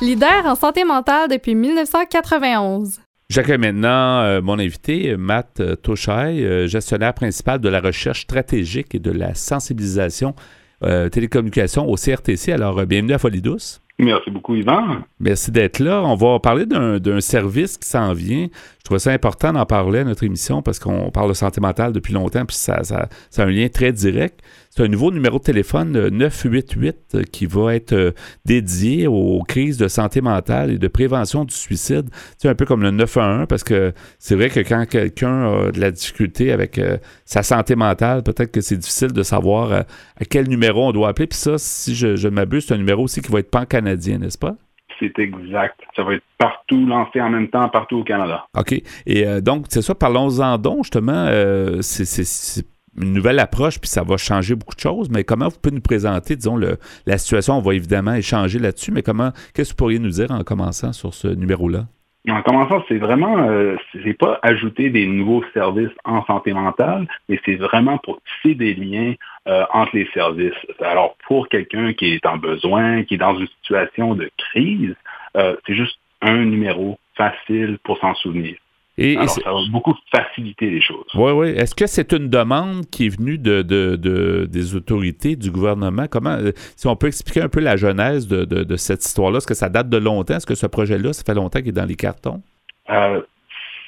leader 0.01 0.45
en 0.45 0.55
santé 0.55 0.83
mentale 0.83 1.29
depuis 1.29 1.55
1991. 1.55 2.99
J'accueille 3.29 3.57
maintenant 3.57 4.21
euh, 4.21 4.41
mon 4.41 4.59
invité, 4.59 5.17
Matt 5.17 5.59
euh, 5.59 5.75
Toshai, 5.75 6.43
euh, 6.43 6.67
gestionnaire 6.67 7.13
principal 7.13 7.59
de 7.59 7.69
la 7.69 7.81
recherche 7.81 8.21
stratégique 8.21 8.93
et 8.93 8.99
de 8.99 9.11
la 9.11 9.33
sensibilisation 9.33 10.35
euh, 10.83 11.09
télécommunication 11.09 11.87
au 11.89 11.95
CRTC. 11.95 12.51
Alors, 12.51 12.77
euh, 12.79 12.85
bienvenue 12.85 13.13
à 13.13 13.17
Folie 13.17 13.41
Douce. 13.41 13.81
Merci 13.97 14.29
beaucoup, 14.29 14.55
Yvan. 14.55 15.03
Merci 15.19 15.51
d'être 15.51 15.79
là. 15.79 16.03
On 16.03 16.15
va 16.15 16.39
parler 16.39 16.65
d'un 16.65 16.99
d'un 16.99 17.21
service 17.21 17.77
qui 17.77 17.87
s'en 17.87 18.13
vient. 18.13 18.47
Je 18.85 18.89
trouvais 18.89 18.99
ça 18.99 19.11
important 19.13 19.51
d'en 19.51 19.65
parler 19.65 20.01
à 20.01 20.03
notre 20.03 20.23
émission 20.23 20.61
parce 20.61 20.77
qu'on 20.77 21.09
parle 21.09 21.29
de 21.29 21.33
santé 21.33 21.59
mentale 21.59 21.91
depuis 21.91 22.13
longtemps, 22.13 22.45
puis 22.45 22.55
ça, 22.55 22.83
ça, 22.83 23.09
ça 23.31 23.41
a 23.41 23.47
un 23.47 23.49
lien 23.49 23.67
très 23.67 23.91
direct. 23.91 24.41
C'est 24.69 24.83
un 24.83 24.87
nouveau 24.87 25.11
numéro 25.11 25.39
de 25.39 25.43
téléphone 25.43 25.95
euh, 25.95 26.11
988 26.11 26.95
euh, 27.15 27.23
qui 27.23 27.47
va 27.47 27.73
être 27.73 27.93
euh, 27.93 28.11
dédié 28.45 29.07
aux 29.07 29.41
crises 29.41 29.77
de 29.77 29.87
santé 29.87 30.21
mentale 30.21 30.69
et 30.69 30.77
de 30.77 30.87
prévention 30.87 31.45
du 31.45 31.55
suicide. 31.55 32.11
C'est 32.37 32.47
un 32.47 32.53
peu 32.53 32.67
comme 32.67 32.83
le 32.83 32.91
911 32.91 33.47
parce 33.49 33.63
que 33.63 33.91
c'est 34.19 34.35
vrai 34.35 34.51
que 34.51 34.59
quand 34.59 34.85
quelqu'un 34.85 35.51
a 35.51 35.71
de 35.71 35.79
la 35.79 35.89
difficulté 35.89 36.51
avec 36.51 36.77
euh, 36.77 36.99
sa 37.25 37.41
santé 37.41 37.75
mentale, 37.75 38.21
peut-être 38.21 38.51
que 38.51 38.61
c'est 38.61 38.77
difficile 38.77 39.13
de 39.13 39.23
savoir 39.23 39.71
à 39.71 40.25
quel 40.29 40.47
numéro 40.47 40.87
on 40.87 40.91
doit 40.91 41.09
appeler. 41.09 41.25
Puis 41.25 41.39
ça, 41.39 41.57
si 41.57 41.95
je, 41.95 42.15
je 42.15 42.27
m'abuse, 42.27 42.67
c'est 42.67 42.75
un 42.75 42.77
numéro 42.77 43.05
aussi 43.05 43.21
qui 43.21 43.31
va 43.31 43.39
être 43.39 43.49
pan-canadien, 43.49 44.19
n'est-ce 44.19 44.37
pas? 44.37 44.55
C'est 44.99 45.17
exact. 45.19 45.79
Ça 45.95 46.03
va 46.03 46.13
être 46.15 46.23
partout 46.37 46.85
lancé 46.85 47.19
en 47.21 47.29
même 47.29 47.47
temps, 47.49 47.67
partout 47.69 47.97
au 47.97 48.03
Canada. 48.03 48.45
OK. 48.57 48.73
Et 49.05 49.27
euh, 49.27 49.41
donc, 49.41 49.65
c'est 49.69 49.81
ça, 49.81 49.93
parlons-en 49.95 50.57
donc, 50.57 50.83
justement. 50.83 51.25
euh, 51.27 51.81
c'est- 51.81 52.63
une 52.97 53.11
nouvelle 53.11 53.39
approche, 53.39 53.77
puis 53.81 53.89
ça 53.89 54.03
va 54.03 54.15
changer 54.15 54.55
beaucoup 54.55 54.73
de 54.73 54.79
choses. 54.79 55.09
Mais 55.09 55.25
comment 55.25 55.49
vous 55.49 55.57
pouvez 55.61 55.75
nous 55.75 55.81
présenter, 55.81 56.37
disons, 56.37 56.55
le, 56.55 56.77
la 57.05 57.17
situation? 57.17 57.57
On 57.57 57.61
va 57.61 57.73
évidemment 57.75 58.13
échanger 58.13 58.57
là-dessus, 58.57 58.91
mais 58.91 59.03
comment, 59.03 59.31
qu'est-ce 59.53 59.71
que 59.71 59.73
vous 59.73 59.77
pourriez 59.77 59.99
nous 59.99 60.11
dire 60.11 60.31
en 60.31 60.43
commençant 60.45 60.93
sur 60.93 61.13
ce 61.13 61.27
numéro-là? 61.27 61.87
En 62.27 62.41
commençant, 62.41 62.83
c'est 62.87 62.97
vraiment, 62.97 63.37
euh, 63.37 63.75
c'est 64.03 64.17
pas 64.17 64.39
ajouter 64.41 64.89
des 64.89 65.05
nouveaux 65.05 65.43
services 65.53 65.91
en 66.05 66.25
santé 66.25 66.53
mentale, 66.53 67.07
mais 67.29 67.39
c'est 67.45 67.55
vraiment 67.55 67.99
pour 67.99 68.19
tisser 68.21 68.55
des 68.55 68.73
liens 68.73 69.13
euh, 69.47 69.63
entre 69.71 69.95
les 69.95 70.09
services. 70.13 70.53
Alors, 70.81 71.15
pour 71.27 71.47
quelqu'un 71.49 71.93
qui 71.93 72.13
est 72.13 72.25
en 72.25 72.37
besoin, 72.37 73.03
qui 73.03 73.13
est 73.13 73.17
dans 73.17 73.37
une 73.37 73.47
situation 73.47 74.15
de 74.15 74.29
crise, 74.37 74.95
euh, 75.37 75.55
c'est 75.67 75.75
juste 75.75 75.99
un 76.21 76.45
numéro 76.45 76.97
facile 77.15 77.77
pour 77.83 77.99
s'en 77.99 78.15
souvenir. 78.15 78.55
Et, 78.97 79.17
Alors, 79.17 79.29
ça 79.29 79.41
va 79.51 79.59
beaucoup 79.71 79.93
faciliter 80.09 80.69
les 80.69 80.81
choses. 80.81 81.05
Oui, 81.15 81.31
oui. 81.33 81.49
Est-ce 81.49 81.75
que 81.75 81.85
c'est 81.85 82.13
une 82.13 82.29
demande 82.29 82.89
qui 82.89 83.07
est 83.07 83.09
venue 83.09 83.37
de, 83.37 83.61
de- 83.61 83.97
de- 83.97 84.47
des 84.49 84.75
autorités, 84.75 85.35
du 85.35 85.51
gouvernement? 85.51 86.05
Comment, 86.09 86.37
euh, 86.37 86.51
si 86.77 86.87
on 86.87 86.95
peut 86.95 87.07
expliquer 87.07 87.41
un 87.41 87.49
peu 87.49 87.59
la 87.59 87.75
genèse 87.75 88.27
de, 88.27 88.75
cette 88.77 89.03
histoire-là, 89.03 89.37
est-ce 89.37 89.47
que 89.47 89.53
ça 89.53 89.67
date 89.69 89.89
de 89.89 89.97
longtemps? 89.97 90.35
Est-ce 90.35 90.45
que 90.45 90.55
ce 90.55 90.67
projet-là, 90.67 91.11
ça 91.11 91.23
fait 91.25 91.33
longtemps 91.33 91.59
qu'il 91.59 91.69
est 91.69 91.71
dans 91.73 91.85
les 91.85 91.95
cartons? 91.95 92.41
Euh, 92.89 93.21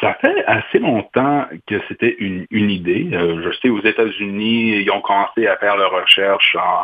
ça 0.01 0.17
fait 0.19 0.43
assez 0.45 0.79
longtemps 0.79 1.45
que 1.67 1.75
c'était 1.87 2.15
une, 2.19 2.45
une 2.51 2.69
idée. 2.69 3.09
Euh, 3.13 3.41
je 3.45 3.57
sais, 3.59 3.69
aux 3.69 3.81
États-Unis, 3.81 4.81
ils 4.81 4.91
ont 4.91 5.01
commencé 5.01 5.47
à 5.47 5.55
faire 5.57 5.77
leur 5.77 5.91
recherche 5.91 6.55
en, 6.55 6.81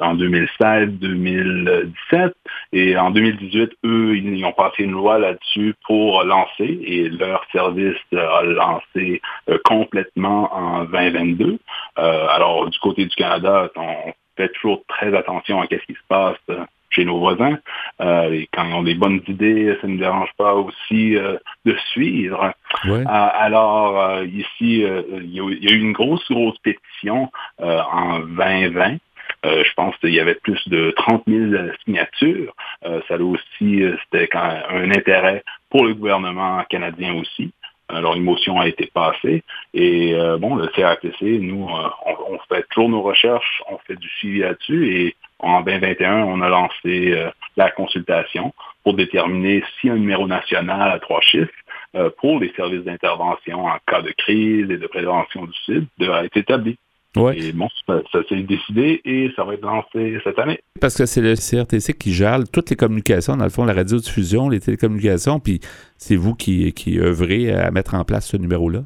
en 0.00 0.16
2016-2017. 0.16 2.32
Et 2.72 2.96
en 2.96 3.10
2018, 3.10 3.72
eux, 3.84 4.16
ils, 4.16 4.44
ont 4.44 4.52
passé 4.52 4.84
une 4.84 4.92
loi 4.92 5.18
là-dessus 5.18 5.74
pour 5.86 6.22
lancer. 6.24 6.78
Et 6.82 7.08
leur 7.08 7.44
service 7.52 7.96
a 8.12 8.42
lancé 8.42 9.20
euh, 9.48 9.58
complètement 9.64 10.54
en 10.54 10.84
2022. 10.84 11.58
Euh, 11.98 12.26
alors, 12.28 12.68
du 12.68 12.78
côté 12.78 13.06
du 13.06 13.16
Canada, 13.16 13.70
on 13.76 14.12
fait 14.36 14.50
toujours 14.50 14.82
très 14.88 15.16
attention 15.16 15.60
à 15.60 15.66
ce 15.70 15.76
qui 15.86 15.94
se 15.94 16.06
passe 16.08 16.36
euh, 16.50 16.64
chez 16.90 17.04
nos 17.04 17.18
voisins. 17.18 17.58
Euh, 18.00 18.32
et 18.32 18.48
quand 18.52 18.64
ils 18.64 18.74
ont 18.74 18.82
des 18.82 18.94
bonnes 18.94 19.20
idées, 19.28 19.76
ça 19.80 19.86
ne 19.86 19.94
me 19.94 19.98
dérange 19.98 20.30
pas 20.36 20.54
aussi 20.54 21.16
euh, 21.16 21.36
de 21.64 21.74
suivre. 21.92 22.52
Ouais. 22.86 23.00
Euh, 23.00 23.04
alors, 23.06 24.00
euh, 24.00 24.26
ici, 24.26 24.82
il 24.82 25.34
y, 25.34 25.40
a 25.40 25.44
eu 25.44 25.58
il 25.60 25.64
y 25.64 25.72
a 25.72 25.74
eu 25.74 25.80
une 25.80 25.92
grosse, 25.92 26.26
grosse 26.30 26.58
pétition 26.58 27.30
euh, 27.60 27.80
en 27.92 28.20
2020. 28.20 28.96
Euh, 29.46 29.64
je 29.64 29.72
pense 29.74 29.96
qu'il 29.98 30.12
y 30.12 30.20
avait 30.20 30.34
plus 30.34 30.60
de 30.68 30.92
30 30.96 31.22
000 31.26 31.70
signatures. 31.84 32.54
Euh, 32.84 33.00
ça 33.08 33.14
a 33.14 33.18
aussi, 33.18 33.82
euh, 33.82 33.96
c'était 34.04 34.28
un 34.36 34.90
intérêt 34.90 35.42
pour 35.70 35.84
le 35.84 35.94
gouvernement 35.94 36.62
canadien 36.68 37.14
aussi. 37.14 37.52
Alors, 37.88 38.16
une 38.16 38.24
motion 38.24 38.58
a 38.60 38.66
été 38.66 38.90
passée. 38.92 39.44
Et 39.72 40.14
euh, 40.14 40.38
bon, 40.38 40.56
le 40.56 40.66
CRTC, 40.68 41.38
nous, 41.38 41.68
euh, 41.68 41.88
on, 42.28 42.38
fait 42.48 42.66
toujours 42.70 42.88
nos 42.88 43.02
recherches, 43.02 43.62
on 43.70 43.78
fait 43.78 43.96
du 43.96 44.08
suivi 44.18 44.40
là-dessus. 44.40 44.96
Et 44.96 45.16
en 45.38 45.60
2021, 45.60 46.24
on 46.24 46.40
a 46.40 46.48
lancé 46.48 47.12
euh, 47.12 47.30
la 47.56 47.70
consultation 47.70 48.52
pour 48.82 48.94
déterminer 48.94 49.62
si 49.80 49.88
un 49.88 49.96
numéro 49.96 50.26
national 50.26 50.90
à 50.90 50.98
trois 50.98 51.20
chiffres 51.20 51.52
euh, 51.94 52.10
pour 52.18 52.40
les 52.40 52.52
services 52.56 52.82
d'intervention 52.82 53.66
en 53.66 53.78
cas 53.86 54.02
de 54.02 54.12
crise 54.18 54.68
et 54.70 54.78
de 54.78 54.86
prévention 54.88 55.44
du 55.44 55.52
suicide 55.52 55.86
devrait 55.98 56.26
être 56.26 56.36
établi. 56.36 56.76
Ouais. 57.16 57.38
Et 57.38 57.52
bon, 57.52 57.68
ça, 57.86 58.02
ça 58.12 58.18
s'est 58.28 58.42
décidé 58.42 59.00
et 59.04 59.30
ça 59.36 59.44
va 59.44 59.54
être 59.54 59.62
lancé 59.62 60.18
cette 60.22 60.38
année. 60.38 60.58
Parce 60.80 60.96
que 60.96 61.06
c'est 61.06 61.22
le 61.22 61.34
CRTC 61.34 61.94
qui 61.94 62.12
gère 62.12 62.40
toutes 62.52 62.70
les 62.70 62.76
communications, 62.76 63.36
dans 63.36 63.44
le 63.44 63.50
fond, 63.50 63.64
la 63.64 63.72
radiodiffusion, 63.72 64.48
les 64.48 64.60
télécommunications, 64.60 65.40
puis 65.40 65.60
c'est 65.96 66.16
vous 66.16 66.34
qui, 66.34 66.72
qui 66.72 66.98
œuvrez 67.00 67.52
à 67.52 67.70
mettre 67.70 67.94
en 67.94 68.04
place 68.04 68.28
ce 68.28 68.36
numéro-là? 68.36 68.80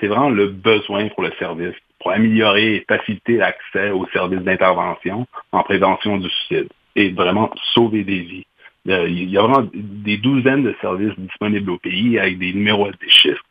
C'est 0.00 0.08
vraiment 0.08 0.30
le 0.30 0.48
besoin 0.48 1.08
pour 1.10 1.22
le 1.22 1.32
service, 1.38 1.74
pour 2.00 2.10
améliorer 2.10 2.76
et 2.76 2.84
faciliter 2.88 3.36
l'accès 3.36 3.90
aux 3.90 4.06
services 4.08 4.40
d'intervention 4.40 5.26
en 5.52 5.62
prévention 5.62 6.18
du 6.18 6.28
suicide 6.28 6.68
et 6.96 7.10
vraiment 7.10 7.50
sauver 7.74 8.02
des 8.02 8.20
vies. 8.20 8.46
Euh, 8.88 9.08
Il 9.08 9.30
y 9.30 9.38
a 9.38 9.42
vraiment 9.42 9.68
des 9.72 10.16
douzaines 10.18 10.62
de 10.62 10.74
services 10.80 11.18
disponibles 11.18 11.70
au 11.70 11.78
pays 11.78 12.18
avec 12.18 12.38
des 12.38 12.52
numéros 12.52 12.88
et 12.88 12.92
des 13.00 13.10
chiffres. 13.10 13.44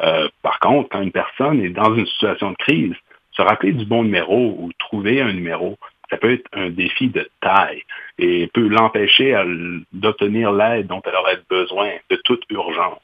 Euh, 0.00 0.28
par 0.42 0.58
contre, 0.60 0.88
quand 0.90 1.02
une 1.02 1.10
personne 1.10 1.60
est 1.60 1.70
dans 1.70 1.94
une 1.94 2.06
situation 2.06 2.52
de 2.52 2.56
crise, 2.56 2.94
se 3.38 3.42
rappeler 3.42 3.72
du 3.72 3.84
bon 3.84 4.02
numéro 4.02 4.56
ou 4.58 4.70
trouver 4.78 5.20
un 5.20 5.32
numéro, 5.32 5.78
ça 6.10 6.16
peut 6.16 6.32
être 6.32 6.48
un 6.52 6.70
défi 6.70 7.08
de 7.08 7.28
taille 7.40 7.82
et 8.18 8.48
peut 8.48 8.66
l'empêcher 8.66 9.36
d'obtenir 9.92 10.52
l'aide 10.52 10.88
dont 10.88 11.02
elle 11.04 11.14
aurait 11.14 11.40
besoin 11.48 11.90
de 12.10 12.16
toute 12.24 12.42
urgence. 12.50 13.00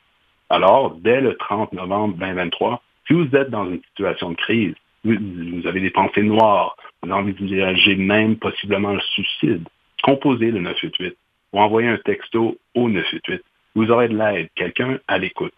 Alors, 0.50 0.96
dès 0.96 1.20
le 1.20 1.36
30 1.36 1.72
novembre 1.72 2.16
2023, 2.16 2.82
si 3.06 3.12
vous 3.12 3.36
êtes 3.36 3.50
dans 3.50 3.68
une 3.70 3.82
situation 3.88 4.30
de 4.30 4.36
crise, 4.36 4.74
vous, 5.04 5.66
avez 5.66 5.80
des 5.80 5.90
pensées 5.90 6.22
noires, 6.22 6.76
vous 7.02 7.10
envisagez 7.12 7.96
même 7.96 8.36
possiblement 8.36 8.92
le 8.92 9.00
suicide, 9.00 9.68
composez 10.02 10.50
le 10.50 10.60
988 10.60 11.16
ou 11.52 11.60
envoyez 11.60 11.88
un 11.88 11.98
texto 11.98 12.58
au 12.74 12.88
988. 12.88 13.42
Vous 13.76 13.90
aurez 13.90 14.08
de 14.08 14.16
l'aide, 14.16 14.48
quelqu'un 14.54 14.98
à 15.06 15.18
l'écoute. 15.18 15.54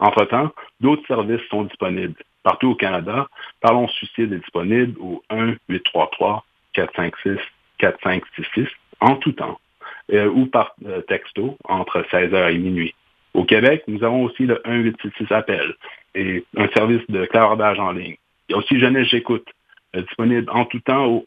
Entre-temps, 0.00 0.50
d'autres 0.80 1.06
services 1.06 1.46
sont 1.50 1.64
disponibles. 1.64 2.16
Partout 2.44 2.68
au 2.68 2.74
Canada, 2.76 3.26
Parlons 3.60 3.88
Suicide 3.88 4.32
est 4.32 4.38
disponible 4.38 4.96
au 5.00 5.24
1-833-456-4566 6.76 8.68
en 9.00 9.16
tout 9.16 9.32
temps 9.32 9.58
euh, 10.12 10.28
ou 10.28 10.46
par 10.46 10.76
euh, 10.84 11.00
texto 11.02 11.56
entre 11.64 12.02
16h 12.12 12.52
et 12.52 12.58
minuit. 12.58 12.94
Au 13.32 13.44
Québec, 13.44 13.82
nous 13.88 14.04
avons 14.04 14.22
aussi 14.24 14.44
le 14.44 14.60
1866 14.66 15.32
appel 15.32 15.74
et 16.14 16.44
un 16.56 16.68
service 16.68 17.00
de 17.08 17.24
clardage 17.24 17.80
en 17.80 17.92
ligne. 17.92 18.16
Il 18.48 18.52
y 18.52 18.54
a 18.54 18.58
aussi 18.58 18.78
Jeunesse 18.78 19.08
J'écoute, 19.08 19.48
euh, 19.96 20.02
disponible 20.02 20.50
en 20.50 20.66
tout 20.66 20.80
temps 20.80 21.06
au 21.06 21.26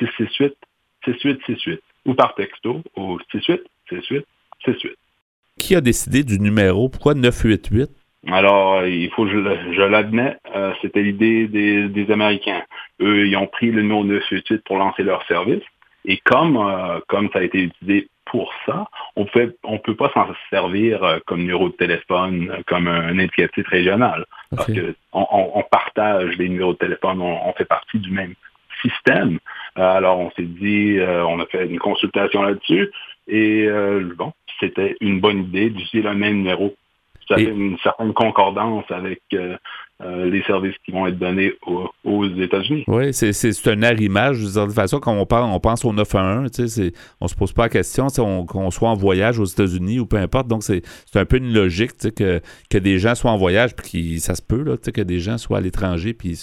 1-800-668-6868 0.00 1.80
ou 2.06 2.14
par 2.14 2.34
texto 2.34 2.82
au 2.96 3.18
68-68-68. 3.92 4.24
Qui 5.58 5.76
a 5.76 5.82
décidé 5.82 6.24
du 6.24 6.40
numéro? 6.40 6.88
Pourquoi 6.88 7.12
988? 7.12 7.90
Alors, 8.28 8.84
il 8.86 9.10
faut 9.10 9.24
que 9.24 9.30
je, 9.72 9.82
l'admets, 9.82 10.36
euh, 10.54 10.72
c'était 10.82 11.02
l'idée 11.02 11.46
des, 11.48 11.88
des 11.88 12.10
Américains. 12.12 12.62
Eux, 13.00 13.26
ils 13.26 13.36
ont 13.36 13.46
pris 13.46 13.70
le 13.70 13.82
numéro 13.82 14.04
988 14.04 14.62
pour 14.64 14.76
lancer 14.78 15.02
leur 15.02 15.24
service. 15.26 15.62
Et 16.04 16.18
comme, 16.18 16.56
euh, 16.56 17.00
comme 17.08 17.30
ça 17.32 17.38
a 17.40 17.42
été 17.42 17.62
utilisé 17.62 18.08
pour 18.26 18.52
ça, 18.66 18.86
on 19.16 19.24
peut, 19.24 19.54
on 19.64 19.78
peut 19.78 19.96
pas 19.96 20.10
s'en 20.14 20.26
servir 20.50 21.02
euh, 21.02 21.18
comme 21.26 21.40
numéro 21.40 21.68
de 21.68 21.74
téléphone, 21.74 22.62
comme 22.66 22.86
un, 22.88 23.08
un 23.08 23.18
indicatif 23.18 23.66
régional. 23.66 24.24
Parce 24.54 24.68
que 24.74 24.94
on, 25.12 25.26
on- 25.30 25.50
on 25.58 25.62
partage 25.62 26.36
les 26.38 26.48
numéros 26.48 26.72
de 26.74 26.78
téléphone, 26.78 27.20
on, 27.20 27.48
on 27.48 27.52
fait 27.54 27.64
partie 27.64 27.98
du 27.98 28.10
même 28.10 28.34
système. 28.82 29.38
Euh, 29.78 29.82
alors, 29.96 30.18
on 30.18 30.30
s'est 30.32 30.42
dit, 30.42 30.98
euh, 30.98 31.24
on 31.26 31.40
a 31.40 31.46
fait 31.46 31.66
une 31.66 31.78
consultation 31.78 32.42
là-dessus. 32.42 32.90
Et 33.28 33.64
euh, 33.66 34.12
bon, 34.16 34.32
c'était 34.60 34.96
une 35.00 35.20
bonne 35.20 35.40
idée 35.44 35.70
d'utiliser 35.70 36.08
le 36.08 36.14
même 36.14 36.36
numéro. 36.36 36.74
Ça 37.30 37.38
Et- 37.38 37.44
fait 37.44 37.50
une 37.52 37.78
certaine 37.78 38.12
concordance 38.12 38.84
avec 38.90 39.20
euh, 39.34 39.56
euh, 40.02 40.28
les 40.28 40.42
services 40.42 40.74
qui 40.84 40.90
vont 40.90 41.06
être 41.06 41.18
donnés 41.18 41.52
aux, 41.66 41.88
aux 42.04 42.26
États-Unis. 42.26 42.84
Oui, 42.88 43.12
c'est, 43.14 43.68
un 43.68 43.82
arrimage. 43.82 44.36
Je 44.38 44.46
veux 44.46 44.52
dire, 44.52 44.62
de 44.62 44.66
toute 44.66 44.74
façon, 44.74 44.98
quand 44.98 45.12
on, 45.12 45.26
parle, 45.26 45.44
on 45.44 45.60
pense 45.60 45.84
au 45.84 45.92
911, 45.92 46.50
tu 46.50 46.68
sais, 46.68 46.92
on 47.20 47.28
se 47.28 47.34
pose 47.36 47.52
pas 47.52 47.62
la 47.64 47.68
question 47.68 48.08
qu'on 48.46 48.70
soit 48.70 48.88
en 48.88 48.94
voyage 48.94 49.38
aux 49.38 49.44
États-Unis 49.44 50.00
ou 50.00 50.06
peu 50.06 50.16
importe. 50.16 50.48
Donc, 50.48 50.64
c'est, 50.64 50.82
c'est 51.06 51.20
un 51.20 51.24
peu 51.24 51.36
une 51.36 51.52
logique 51.52 51.92
tu 51.92 52.08
sais, 52.08 52.10
que, 52.12 52.40
que 52.68 52.78
des 52.78 52.98
gens 52.98 53.14
soient 53.14 53.30
en 53.30 53.36
voyage, 53.36 53.76
puis 53.76 54.18
ça 54.18 54.34
se 54.34 54.42
peut, 54.42 54.62
là, 54.62 54.76
tu 54.76 54.84
sais, 54.86 54.92
que 54.92 55.02
des 55.02 55.20
gens 55.20 55.38
soient 55.38 55.58
à 55.58 55.60
l'étranger, 55.60 56.14
puis 56.14 56.36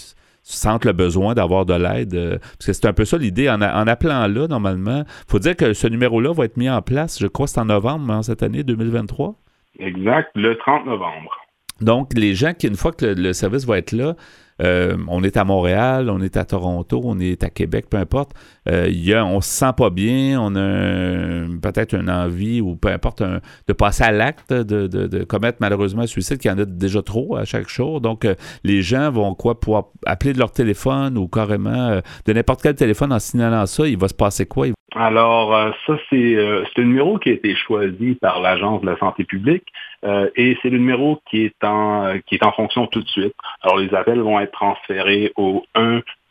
sentent 0.44 0.86
le 0.86 0.94
besoin 0.94 1.34
d'avoir 1.34 1.66
de 1.66 1.74
l'aide. 1.74 2.14
euh, 2.16 2.38
parce 2.40 2.68
que 2.68 2.74
c'est 2.74 2.86
un 2.86 2.94
peu 2.94 3.04
ça 3.06 3.18
l'idée. 3.18 3.50
En, 3.50 3.60
appelant 3.62 4.28
là, 4.28 4.48
normalement, 4.48 5.04
faut 5.28 5.40
dire 5.40 5.56
que 5.58 5.74
ce 5.74 5.88
numéro-là 5.88 6.32
va 6.32 6.46
être 6.46 6.56
mis 6.58 6.70
en 6.70 6.82
place, 6.82 7.20
je 7.20 7.28
crois, 7.28 7.48
c'est 7.48 7.60
en 7.60 7.66
novembre, 7.66 8.12
hein, 8.14 8.24
cette 8.24 8.44
année 8.44 8.64
2023. 8.64 9.36
Exact, 9.80 10.30
le 10.36 10.58
30 10.58 10.86
novembre. 10.86 11.38
Donc, 11.82 12.14
les 12.16 12.34
gens 12.34 12.54
qui, 12.54 12.68
une 12.68 12.76
fois 12.76 12.92
que 12.92 13.06
le, 13.06 13.14
le 13.14 13.34
service 13.34 13.66
va 13.66 13.78
être 13.78 13.92
là, 13.92 14.16
euh, 14.62 14.97
on 15.08 15.24
est 15.24 15.38
à 15.38 15.43
Montréal, 15.43 16.10
on 16.10 16.22
est 16.22 16.38
à 16.38 16.45
Toronto, 16.45 17.01
on 17.03 17.20
est 17.20 17.43
à 17.43 17.49
Québec, 17.49 17.86
peu 17.89 17.97
importe, 17.97 18.32
euh, 18.70 18.88
y 18.89 19.14
a, 19.14 19.26
on 19.26 19.41
se 19.41 19.49
sent 19.49 19.72
pas 19.78 19.89
bien, 19.89 20.39
on 20.41 20.55
a 20.55 21.47
peut-être 21.62 21.93
une 21.93 22.10
envie 22.10 22.62
ou 22.62 22.76
peu 22.76 22.89
importe 22.89 23.22
un- 23.22 23.39
de 23.68 23.74
passer 23.74 24.03
à 24.03 24.12
l'acte, 24.12 24.53
de, 24.53 25.24
commettre 25.24 25.58
malheureusement 25.62 26.03
un 26.03 26.08
suicide, 26.08 26.38
qu'il 26.38 26.51
y 26.51 26.53
en 26.53 26.58
a 26.58 26.66
déjà 26.66 27.01
trop 27.01 27.36
à 27.36 27.45
chaque 27.45 27.70
jour. 27.70 28.01
Donc, 28.01 28.26
euh, 28.26 28.36
les 28.64 28.82
gens 28.82 29.12
vont 29.12 29.34
quoi 29.36 29.60
pouvoir 29.60 29.86
appeler 30.05 30.34
de 30.34 30.39
leur 30.39 30.51
téléphone 30.51 31.18
ou 31.18 31.28
carrément 31.28 31.89
euh, 31.89 32.01
de 32.26 32.34
n'importe 32.34 32.62
quel 32.62 32.76
téléphone 32.76 33.14
en 33.14 33.20
signalant 33.20 33.66
ça, 33.66 33.88
il 33.88 33.97
va 33.97 34.08
se 34.08 34.14
passer 34.14 34.45
quoi? 34.45 34.68
Alors, 34.95 35.74
ça, 35.86 35.93
c'est 36.10 36.38
c'est 36.76 36.82
un 36.82 36.86
numéro 36.86 37.20
qui 37.20 37.30
a 37.30 37.34
été 37.34 37.55
choisi 37.55 38.16
par 38.16 38.41
l'Agence 38.41 38.82
de 38.82 38.88
la 38.88 38.97
santé 38.97 39.26
publique 39.26 39.66
euh, 40.08 40.30
et 40.36 40.58
c'est 40.62 40.70
le 40.70 40.78
numéro 40.78 41.20
qui 41.30 41.43
est, 41.43 41.64
en, 41.64 42.05
euh, 42.05 42.20
qui 42.26 42.36
est 42.36 42.45
en 42.45 42.53
fonction 42.53 42.88
tout 42.88 43.01
de 43.01 43.10
suite. 43.10 43.36
Alors, 43.62 43.78
les 43.78 43.93
appels 43.93 44.22
vont 44.22 44.39
être 44.39 44.53
transférés 44.53 45.34
au 45.36 45.66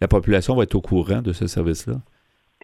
la 0.00 0.08
population 0.08 0.54
va 0.54 0.64
être 0.64 0.74
au 0.74 0.82
courant 0.82 1.22
de 1.22 1.32
ce 1.32 1.46
service-là? 1.46 2.02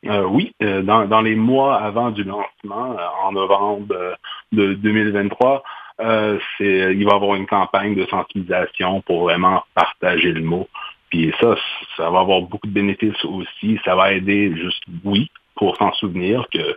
Euh, 0.07 0.25
oui, 0.25 0.53
euh, 0.63 0.83
dans, 0.83 1.07
dans 1.07 1.21
les 1.21 1.37
mois 1.37 1.77
avant 1.77 2.11
du 2.11 2.25
lancement, 2.25 2.99
euh, 2.99 3.07
en 3.25 3.33
novembre 3.33 3.95
euh, 3.95 4.15
de 4.51 4.75
2023, 4.75 5.63
euh, 6.01 6.39
c'est, 6.59 6.95
il 6.95 7.05
va 7.05 7.13
y 7.13 7.15
avoir 7.15 7.37
une 7.37 7.47
campagne 7.47 7.95
de 7.95 8.05
sensibilisation 8.07 9.01
pour 9.03 9.23
vraiment 9.23 9.63
partager 9.75 10.33
le 10.33 10.41
mot. 10.43 10.69
Puis 11.11 11.33
ça, 11.41 11.55
ça 11.97 12.11
va 12.11 12.21
avoir 12.21 12.43
beaucoup 12.43 12.67
de 12.67 12.73
bénéfices 12.73 13.25
aussi. 13.25 13.79
Ça 13.85 13.95
va 13.95 14.13
aider 14.13 14.57
juste, 14.57 14.83
oui, 15.05 15.31
pour 15.55 15.77
s'en 15.77 15.93
souvenir 15.93 16.47
que, 16.53 16.77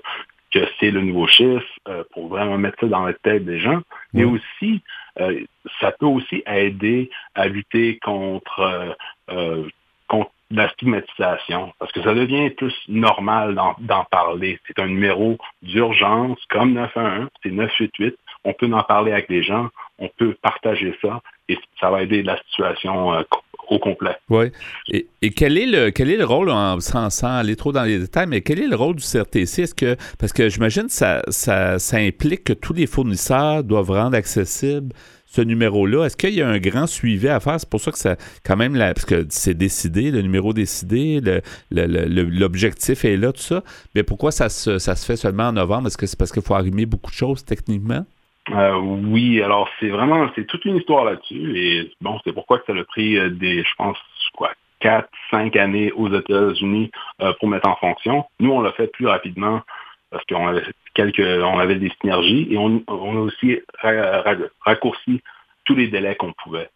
que 0.51 0.67
c'est 0.79 0.91
le 0.91 1.01
nouveau 1.01 1.25
chiffre, 1.25 1.65
euh, 1.87 2.03
pour 2.11 2.27
vraiment 2.27 2.57
mettre 2.57 2.79
ça 2.81 2.87
dans 2.87 3.05
la 3.05 3.13
tête 3.13 3.45
des 3.45 3.59
gens. 3.59 3.81
Mais 4.13 4.25
aussi, 4.25 4.81
euh, 5.19 5.39
ça 5.79 5.91
peut 5.91 6.05
aussi 6.05 6.43
aider 6.45 7.09
à 7.33 7.47
lutter 7.47 7.97
contre, 7.99 8.59
euh, 8.59 8.93
euh, 9.31 9.67
contre 10.07 10.31
la 10.51 10.69
stigmatisation, 10.69 11.73
parce 11.79 11.91
que 11.91 12.03
ça 12.03 12.13
devient 12.13 12.51
plus 12.51 12.73
normal 12.87 13.55
d'en, 13.79 14.05
parler. 14.11 14.59
C'est 14.67 14.79
un 14.79 14.87
numéro 14.87 15.37
d'urgence 15.63 16.37
comme 16.49 16.73
911, 16.73 17.27
c'est 17.41 17.51
988. 17.51 18.15
On 18.43 18.53
peut 18.53 18.71
en 18.71 18.83
parler 18.83 19.11
avec 19.11 19.27
les 19.29 19.41
gens, 19.41 19.69
on 19.97 20.07
peut 20.17 20.35
partager 20.41 20.95
ça 21.01 21.21
et 21.49 21.57
ça 21.79 21.89
va 21.89 22.03
aider 22.03 22.21
la 22.21 22.37
situation 22.49 23.13
euh, 23.13 23.23
au 23.69 23.79
complet. 23.79 24.15
Oui. 24.29 24.51
Et, 24.91 25.07
quel 25.31 25.57
est 25.57 25.65
le 25.65 25.89
quel 25.89 26.11
est 26.11 26.17
le 26.17 26.25
rôle, 26.25 26.51
en, 26.51 26.79
sans, 26.79 27.09
sans 27.09 27.37
aller 27.37 27.55
trop 27.55 27.71
dans 27.71 27.83
les 27.83 27.97
détails, 27.97 28.27
mais 28.27 28.41
quel 28.41 28.59
est 28.59 28.67
le 28.67 28.75
rôle 28.75 28.95
du 28.95 29.03
CRTC? 29.03 29.63
Est-ce 29.63 29.73
que 29.73 29.95
parce 30.19 30.31
que 30.31 30.47
j'imagine 30.49 30.83
que 30.83 30.91
ça, 30.91 31.23
ça, 31.29 31.79
ça 31.79 31.97
implique 31.97 32.43
que 32.43 32.53
tous 32.53 32.73
les 32.73 32.85
fournisseurs 32.85 33.63
doivent 33.63 33.91
rendre 33.91 34.15
accessible 34.15 34.93
ce 35.35 35.41
numéro-là? 35.41 36.05
Est-ce 36.05 36.15
qu'il 36.15 36.33
y 36.33 36.41
a 36.41 36.47
un 36.47 36.59
grand 36.59 36.87
suivi 36.87 37.27
à 37.27 37.39
faire? 37.39 37.59
C'est 37.59 37.69
pour 37.69 37.81
ça 37.81 37.91
que 37.91 37.97
ça, 37.97 38.15
quand 38.45 38.55
même, 38.55 38.77
parce 38.77 39.05
que 39.05 39.25
c'est 39.29 39.53
décidé, 39.53 40.11
le 40.11 40.21
numéro 40.21 40.53
décidé, 40.53 41.19
l'objectif 41.71 43.03
est 43.03 43.17
là, 43.17 43.33
tout 43.33 43.41
ça. 43.41 43.61
Mais 43.95 44.03
pourquoi 44.03 44.31
ça 44.31 44.49
se, 44.49 44.79
fait 44.79 45.17
seulement 45.17 45.49
en 45.49 45.53
novembre? 45.53 45.87
Est-ce 45.87 45.97
que 45.97 46.05
c'est 46.05 46.17
parce 46.17 46.31
qu'il 46.31 46.41
faut 46.41 46.55
arrimer 46.55 46.85
beaucoup 46.85 47.11
de 47.11 47.15
choses 47.15 47.43
techniquement? 47.43 48.05
Euh, 48.51 48.77
oui, 48.77 49.41
alors 49.41 49.67
c'est 49.79 49.89
vraiment, 49.89 50.29
c'est 50.35 50.45
toute 50.45 50.63
une 50.65 50.77
histoire 50.77 51.03
là-dessus. 51.03 51.57
Et 51.57 51.91
bon, 51.99 52.19
c'est 52.23 52.31
pourquoi 52.33 52.61
ça 52.65 52.73
a 52.73 52.83
pris 52.83 53.17
euh, 53.17 53.29
des, 53.29 53.63
je 53.63 53.75
pense, 53.77 53.97
quoi, 54.35 54.51
quatre, 54.79 55.09
cinq 55.31 55.55
années 55.55 55.91
aux 55.93 56.13
États-Unis 56.13 56.91
euh, 57.21 57.33
pour 57.39 57.49
mettre 57.49 57.67
en 57.67 57.75
fonction. 57.75 58.23
Nous, 58.39 58.51
on 58.51 58.61
l'a 58.61 58.71
fait 58.73 58.87
plus 58.87 59.07
rapidement 59.07 59.61
parce 60.15 60.25
qu'on 60.27 60.47
avait 60.47 60.63
quelques, 60.93 61.19
on 61.19 61.59
avait 61.59 61.75
des 61.75 61.91
synergies 61.99 62.47
et 62.49 62.57
on, 62.57 62.81
on 62.87 63.17
a 63.17 63.19
aussi 63.19 63.59
ra- 63.81 64.21
ra- 64.21 64.35
raccourci 64.61 65.21
tous 65.65 65.75
les 65.75 65.89
délais 65.89 66.15
qu'on 66.15 66.31
pouvait. 66.31 66.69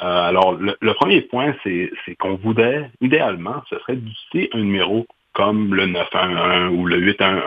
Euh, 0.00 0.28
alors, 0.28 0.54
le, 0.54 0.92
premier 0.94 1.20
point, 1.20 1.54
c'est 1.62 1.92
qu'on 2.18 2.34
voudrait, 2.34 2.90
idéalement, 3.00 3.62
ce 3.70 3.78
serait 3.78 3.94
d'utiliser 3.94 4.50
un 4.52 4.58
numéro 4.58 5.06
comme 5.32 5.76
le 5.76 5.86
911 5.86 6.76
ou 6.76 6.86
le 6.86 6.96
811 6.96 7.42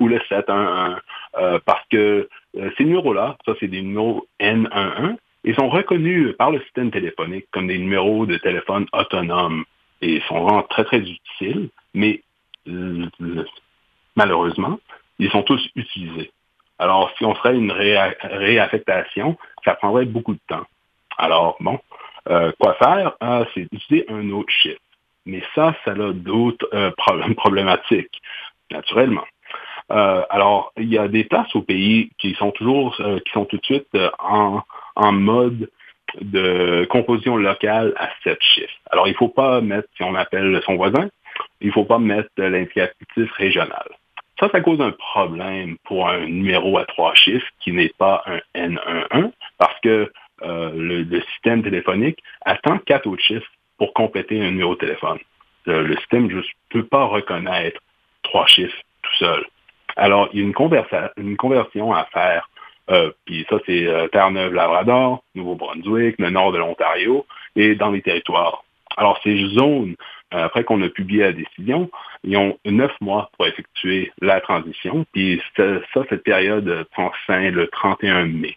ou 0.00 0.08
le 0.08 0.20
711 0.28 0.96
euh, 1.38 1.60
parce 1.64 1.86
que 1.88 2.28
euh, 2.56 2.70
ces 2.76 2.84
numéros-là, 2.84 3.36
ça 3.46 3.52
c'est 3.60 3.68
des 3.68 3.82
numéros 3.82 4.26
N11, 4.40 5.16
ils 5.44 5.54
sont 5.54 5.68
reconnus 5.68 6.34
par 6.36 6.50
le 6.50 6.60
système 6.62 6.90
téléphonique 6.90 7.46
comme 7.52 7.68
des 7.68 7.78
numéros 7.78 8.26
de 8.26 8.36
téléphone 8.36 8.86
autonomes 8.92 9.64
et 10.02 10.20
sont 10.28 10.42
vraiment 10.42 10.64
très 10.64 10.84
très 10.84 10.98
utiles, 10.98 11.70
mais 11.94 12.22
malheureusement, 14.16 14.78
ils 15.18 15.30
sont 15.30 15.42
tous 15.42 15.66
utilisés. 15.76 16.30
Alors, 16.78 17.12
si 17.16 17.24
on 17.24 17.34
ferait 17.34 17.54
une 17.54 17.70
réa- 17.70 18.16
réaffectation, 18.22 19.36
ça 19.64 19.74
prendrait 19.74 20.04
beaucoup 20.04 20.34
de 20.34 20.40
temps. 20.48 20.66
Alors, 21.16 21.56
bon, 21.60 21.78
euh, 22.28 22.52
quoi 22.58 22.74
faire? 22.74 23.12
Ah, 23.20 23.44
c'est 23.54 23.70
d'utiliser 23.70 24.06
un 24.08 24.30
autre 24.30 24.50
chiffre. 24.50 24.80
Mais 25.26 25.42
ça, 25.54 25.74
ça 25.84 25.92
a 25.92 26.12
d'autres 26.12 26.68
euh, 26.74 26.90
problèmes 26.96 27.34
problématiques, 27.36 28.20
naturellement. 28.70 29.24
Euh, 29.90 30.22
alors, 30.30 30.72
il 30.76 30.88
y 30.88 30.98
a 30.98 31.08
des 31.08 31.24
places 31.24 31.54
au 31.54 31.62
pays 31.62 32.10
qui 32.18 32.34
sont 32.34 32.50
toujours, 32.52 32.96
qui 32.96 33.32
sont 33.32 33.44
tout 33.44 33.58
de 33.58 33.64
suite 33.64 33.96
en, 34.18 34.62
mode 35.12 35.70
de 36.20 36.86
composition 36.90 37.36
locale 37.36 37.92
à 37.96 38.08
sept 38.24 38.42
chiffres. 38.42 38.74
Alors, 38.90 39.06
il 39.06 39.12
ne 39.12 39.16
faut 39.16 39.28
pas 39.28 39.60
mettre, 39.60 39.88
si 39.96 40.02
on 40.02 40.14
appelle 40.14 40.60
son 40.64 40.76
voisin, 40.76 41.08
il 41.60 41.68
ne 41.68 41.72
faut 41.72 41.84
pas 41.84 41.98
mettre 41.98 42.30
l'indicatif 42.36 43.30
régional. 43.32 43.86
Ça, 44.42 44.48
ça 44.50 44.60
cause 44.60 44.80
un 44.80 44.90
problème 44.90 45.76
pour 45.84 46.08
un 46.08 46.26
numéro 46.26 46.76
à 46.76 46.84
trois 46.84 47.14
chiffres 47.14 47.46
qui 47.60 47.70
n'est 47.70 47.92
pas 47.96 48.24
un 48.26 48.40
N11 48.56 49.30
parce 49.56 49.78
que 49.82 50.10
euh, 50.42 50.72
le, 50.74 51.20
système 51.20 51.62
téléphonique 51.62 52.18
attend 52.44 52.78
quatre 52.78 53.06
autres 53.06 53.22
chiffres 53.22 53.46
pour 53.78 53.92
compléter 53.92 54.40
un 54.40 54.50
numéro 54.50 54.74
de 54.74 54.80
téléphone. 54.80 55.18
Le, 55.66 55.96
système 55.98 56.26
ne 56.26 56.42
peut 56.70 56.84
pas 56.84 57.04
reconnaître 57.04 57.80
trois 58.24 58.46
chiffres 58.46 58.76
tout 59.02 59.14
seul. 59.20 59.46
Alors, 59.94 60.28
il 60.32 60.40
y 60.40 60.42
a 60.42 60.46
une 60.46 61.36
conversion 61.36 61.92
à 61.92 62.04
faire. 62.06 62.48
Euh, 62.90 63.12
puis 63.24 63.46
ça, 63.48 63.58
c'est 63.64 63.86
euh, 63.86 64.08
Terre-Neuve-Labrador, 64.08 65.22
Nouveau-Brunswick, 65.36 66.16
le 66.18 66.30
nord 66.30 66.50
de 66.50 66.58
l'Ontario 66.58 67.26
et 67.54 67.76
dans 67.76 67.92
les 67.92 68.02
territoires. 68.02 68.64
Alors, 68.96 69.20
ces 69.22 69.46
zones, 69.48 69.94
euh, 70.34 70.44
après 70.44 70.64
qu'on 70.64 70.82
a 70.82 70.88
publié 70.88 71.22
la 71.22 71.32
décision, 71.32 71.90
ils 72.24 72.36
ont 72.36 72.58
neuf 72.64 72.92
mois 73.00 73.30
pour 73.36 73.46
effectuer 73.46 74.12
la 74.20 74.40
transition. 74.40 75.04
Puis 75.12 75.40
ça, 75.56 75.80
cette 76.08 76.24
période 76.24 76.86
prend 76.92 77.12
fin 77.26 77.50
le 77.50 77.66
31 77.68 78.26
mai. 78.26 78.56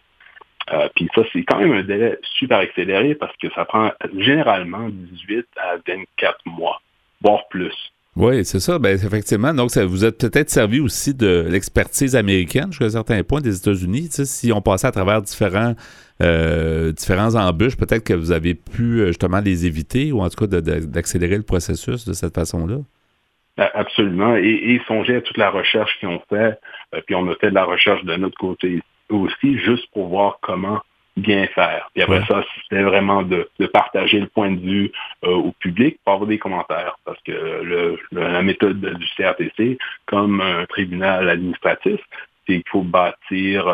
Euh, 0.72 0.88
puis 0.94 1.08
ça, 1.14 1.22
c'est 1.32 1.44
quand 1.44 1.58
même 1.58 1.72
un 1.72 1.82
délai 1.82 2.18
super 2.38 2.58
accéléré 2.58 3.14
parce 3.14 3.36
que 3.36 3.48
ça 3.50 3.64
prend 3.64 3.92
généralement 4.16 4.88
18 4.88 5.46
à 5.56 5.76
24 5.86 6.38
mois, 6.46 6.80
voire 7.20 7.46
plus. 7.48 7.92
Oui, 8.16 8.44
c'est 8.46 8.60
ça. 8.60 8.78
Ben, 8.78 8.94
effectivement. 8.94 9.52
Donc, 9.52 9.70
ça 9.70 9.84
vous 9.84 10.04
êtes 10.04 10.18
peut-être 10.18 10.48
servi 10.48 10.80
aussi 10.80 11.12
de 11.12 11.46
l'expertise 11.50 12.16
américaine 12.16 12.68
jusqu'à 12.72 12.86
un 12.86 12.90
certain 12.90 13.22
point 13.22 13.42
des 13.42 13.56
États-Unis. 13.58 14.08
Si 14.10 14.50
on 14.52 14.62
passait 14.62 14.86
à 14.86 14.90
travers 14.92 15.20
différents, 15.20 15.74
euh, 16.22 16.92
différents 16.92 17.34
embûches, 17.34 17.76
peut-être 17.76 18.04
que 18.04 18.14
vous 18.14 18.32
avez 18.32 18.54
pu 18.54 19.00
euh, 19.00 19.08
justement 19.08 19.40
les 19.40 19.66
éviter 19.66 20.12
ou 20.12 20.22
en 20.22 20.30
tout 20.30 20.46
cas 20.46 20.60
d'accélérer 20.60 21.36
le 21.36 21.42
processus 21.42 22.06
de 22.08 22.14
cette 22.14 22.34
façon-là? 22.34 22.78
A- 23.58 23.78
Absolument. 23.80 24.34
Et, 24.36 24.48
et 24.48 24.80
songer 24.88 25.16
à 25.16 25.20
toute 25.20 25.36
la 25.36 25.50
recherche 25.50 25.90
qu'ils 26.00 26.08
ont 26.08 26.22
fait. 26.30 26.58
Euh, 26.94 27.02
puis 27.06 27.14
on 27.14 27.28
a 27.30 27.34
fait 27.34 27.50
de 27.50 27.54
la 27.54 27.64
recherche 27.64 28.02
de 28.04 28.16
notre 28.16 28.38
côté 28.38 28.80
aussi, 29.10 29.58
juste 29.58 29.86
pour 29.92 30.08
voir 30.08 30.38
comment 30.40 30.80
bien 31.16 31.46
faire. 31.48 31.88
Puis 31.94 32.02
après 32.02 32.18
Ouais. 32.18 32.24
ça, 32.28 32.44
c'était 32.62 32.82
vraiment 32.82 33.22
de, 33.22 33.48
de 33.58 33.66
partager 33.66 34.20
le 34.20 34.26
point 34.26 34.50
de 34.50 34.60
vue 34.60 34.92
euh, 35.24 35.30
au 35.30 35.52
public 35.52 35.98
pour 36.04 36.14
avoir 36.14 36.28
des 36.28 36.38
commentaires. 36.38 36.98
Parce 37.04 37.20
que 37.22 37.32
le, 37.32 37.98
le- 38.12 38.32
la 38.32 38.42
méthode 38.42 38.80
du 38.80 39.06
CRTC, 39.16 39.78
comme 40.06 40.40
un 40.40 40.66
tribunal 40.66 41.28
administratif, 41.30 42.00
c'est 42.46 42.54
qu'il 42.54 42.68
faut 42.70 42.82
bâtir 42.82 43.66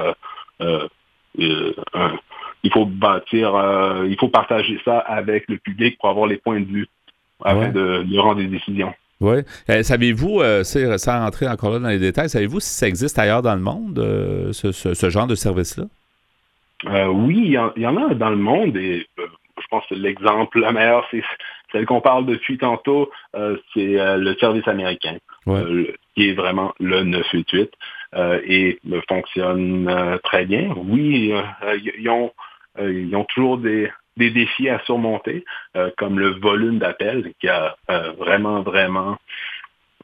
euh, 0.61 0.87
euh, 1.41 1.73
un- 1.95 2.19
il 2.65 2.71
faut 2.73 2.87
bâtir, 2.87 3.55
il 4.09 4.17
faut 4.21 4.29
partager 4.29 4.79
ça 4.85 4.99
avec 4.99 5.45
le 5.49 5.57
public 5.59 5.99
pour 5.99 6.11
avoir 6.11 6.27
les 6.29 6.37
points 6.37 6.61
de 6.61 6.67
vue 6.67 6.87
afin 7.45 7.59
Ouais. 7.59 7.73
de, 7.73 8.05
de 8.05 8.19
rendre 8.19 8.37
des 8.37 8.47
décisions. 8.47 8.95
Oui. 9.21 9.39
Euh, 9.69 9.83
savez-vous, 9.83 10.41
euh, 10.41 10.63
sans 10.65 11.19
rentrer 11.25 11.49
encore 11.49 11.71
là 11.73 11.79
dans 11.81 11.89
les 11.89 11.99
détails, 11.99 12.29
savez-vous 12.29 12.61
si 12.61 12.71
ça 12.71 12.87
existe 12.87 13.19
ailleurs 13.19 13.43
dans 13.43 13.55
le 13.57 13.61
monde, 13.61 13.99
euh, 13.99 14.53
ce, 14.53 14.71
ce- 14.71 14.95
ce 14.95 15.11
genre 15.11 15.27
de 15.27 15.35
service-là? 15.35 15.85
Euh, 16.87 17.07
oui, 17.07 17.43
il 17.45 17.53
y, 17.53 17.59
en, 17.59 17.73
il 17.77 17.83
y 17.83 17.87
en 17.87 17.97
a 17.97 18.15
dans 18.15 18.31
le 18.31 18.37
monde 18.37 18.77
et 18.77 19.07
euh, 19.19 19.27
je 19.61 19.67
pense 19.71 19.87
que 19.87 19.95
l'exemple 19.95 20.61
le 20.61 20.73
meilleur, 20.73 21.07
c'est 21.11 21.23
celle 21.71 21.87
qu'on 21.87 22.01
parle 22.01 22.27
depuis 22.27 22.59
tantôt, 22.59 23.11
euh, 23.37 23.57
c'est 23.73 23.99
euh, 24.01 24.17
le 24.17 24.35
service 24.37 24.67
américain, 24.69 25.17
Ouais. 25.47 25.61
euh, 25.61 25.95
qui 26.15 26.29
est 26.29 26.35
vraiment 26.35 26.73
le 26.81 27.03
988 27.03 27.71
euh, 28.15 28.41
et 28.45 28.79
euh, 28.91 29.01
fonctionne 29.09 29.89
euh, 29.89 30.19
très 30.19 30.45
bien. 30.45 30.73
Oui, 30.77 31.33
ils 31.85 32.09
ont, 32.09 32.33
euh, 32.79 33.15
ont 33.15 33.25
toujours 33.25 33.59
des, 33.59 33.91
des 34.17 34.31
défis 34.31 34.69
à 34.69 34.81
surmonter, 34.85 35.45
euh, 35.77 35.91
comme 35.97 36.19
le 36.19 36.31
volume 36.41 36.79
d'appels 36.79 37.33
qui 37.41 37.49
a 37.49 37.77
euh, 37.91 38.13
vraiment, 38.13 38.63
vraiment 38.63 39.19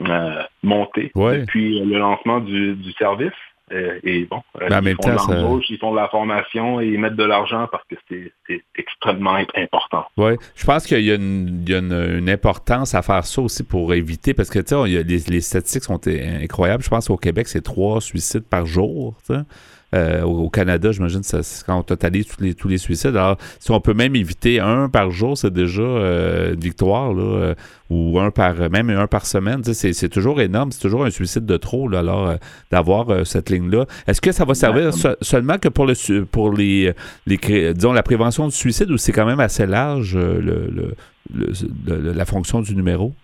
euh, 0.03 0.43
monté 0.62 1.11
Ouais. 1.14 1.41
depuis 1.41 1.81
le 1.81 1.99
lancement 1.99 2.41
du, 2.41 2.74
du 2.74 2.93
service. 2.93 3.33
Euh, 3.72 3.98
et 4.02 4.24
bon, 4.24 4.40
euh, 4.62 4.68
ils 4.90 4.96
font 4.96 5.02
temps, 5.02 5.12
de 5.12 5.18
ça- 5.18 5.40
ils 5.68 5.78
font 5.78 5.90
de 5.92 5.96
la 5.96 6.08
formation 6.08 6.80
et 6.80 6.86
ils 6.86 6.98
mettent 6.98 7.16
de 7.16 7.24
l'argent 7.24 7.68
parce 7.70 7.84
que 7.90 7.96
c'est 8.08 8.62
extrêmement 8.76 9.34
imp- 9.34 9.50
important. 9.56 10.04
Oui, 10.16 10.32
je 10.54 10.64
pense 10.64 10.86
qu'il 10.86 11.00
y 11.02 11.10
a, 11.10 11.16
une, 11.16 11.62
il 11.66 11.70
y 11.70 11.74
a 11.74 11.78
une- 11.78 12.18
une 12.18 12.30
importance 12.30 12.94
à 12.94 13.02
faire 13.02 13.24
ça 13.24 13.42
aussi 13.42 13.62
pour 13.64 13.92
éviter, 13.94 14.32
parce 14.34 14.48
que 14.50 14.58
tu 14.60 14.74
sais, 14.74 15.02
les, 15.04 15.18
les 15.28 15.40
statistiques 15.40 15.84
sont 15.84 16.00
euh, 16.06 16.42
incroyables. 16.42 16.82
Je 16.82 16.88
pense 16.88 17.08
qu'au 17.08 17.16
Québec, 17.16 17.48
c'est 17.48 17.62
trois 17.62 18.00
suicides 18.00 18.44
par 18.48 18.64
jour. 18.66 19.16
Euh, 19.95 20.22
au, 20.22 20.51
Canada, 20.51 20.93
j'imagine, 20.93 21.22
ça, 21.22 21.43
c'est 21.43 21.64
quand 21.64 21.78
on 21.78 21.82
totalise 21.82 22.26
tous 22.26 22.43
les, 22.43 22.55
tous 22.55 22.68
les 22.68 22.76
suicides. 22.76 23.16
Alors, 23.16 23.39
si 23.59 23.70
on 23.70 23.80
peut 23.80 23.95
même 23.95 24.14
éviter 24.16 24.61
un 24.61 24.91
par 24.91 25.11
jour, 25.11 25.39
c'est 25.39 25.51
déjà 25.51 25.80
euh, 25.80 26.53
une 26.53 26.61
victoire, 26.61 27.14
là, 27.14 27.22
euh, 27.22 27.55
ou 27.89 28.20
un 28.20 28.30
par, 28.30 28.55
même 28.70 28.91
un 28.91 29.07
par 29.07 29.24
semaine. 29.24 29.64
C'est, 29.64 29.95
c'est 29.95 30.11
toujours 30.11 30.43
énorme, 30.43 30.72
c'est 30.72 30.82
toujours 30.82 31.07
un 31.07 31.11
suicide 31.11 31.47
de 31.47 31.57
trop, 31.57 31.89
là, 31.89 32.01
alors, 32.01 32.28
euh, 32.28 32.36
d'avoir 32.70 33.09
euh, 33.09 33.24
cette 33.24 33.49
ligne-là. 33.49 33.86
Est-ce 34.07 34.20
que 34.20 34.30
ça 34.30 34.45
va 34.45 34.53
servir 34.53 34.93
se- 34.93 35.16
seulement 35.22 35.57
que 35.57 35.70
pour, 35.70 35.86
le, 35.86 36.24
pour 36.26 36.53
les, 36.53 36.93
les, 37.26 37.39
cré- 37.39 37.72
disons, 37.72 37.95
la 37.95 38.03
prévention 38.03 38.45
du 38.47 38.55
suicide 38.55 38.91
ou 38.91 38.99
c'est 38.99 39.12
quand 39.12 39.24
même 39.24 39.41
assez 39.41 39.64
large, 39.66 40.16
euh, 40.16 40.39
le, 40.39 40.68
le- 40.70 40.95
le- 41.34 41.97
le- 41.97 42.12
la 42.12 42.24
fonction 42.26 42.61
du 42.61 42.76
numéro? 42.76 43.14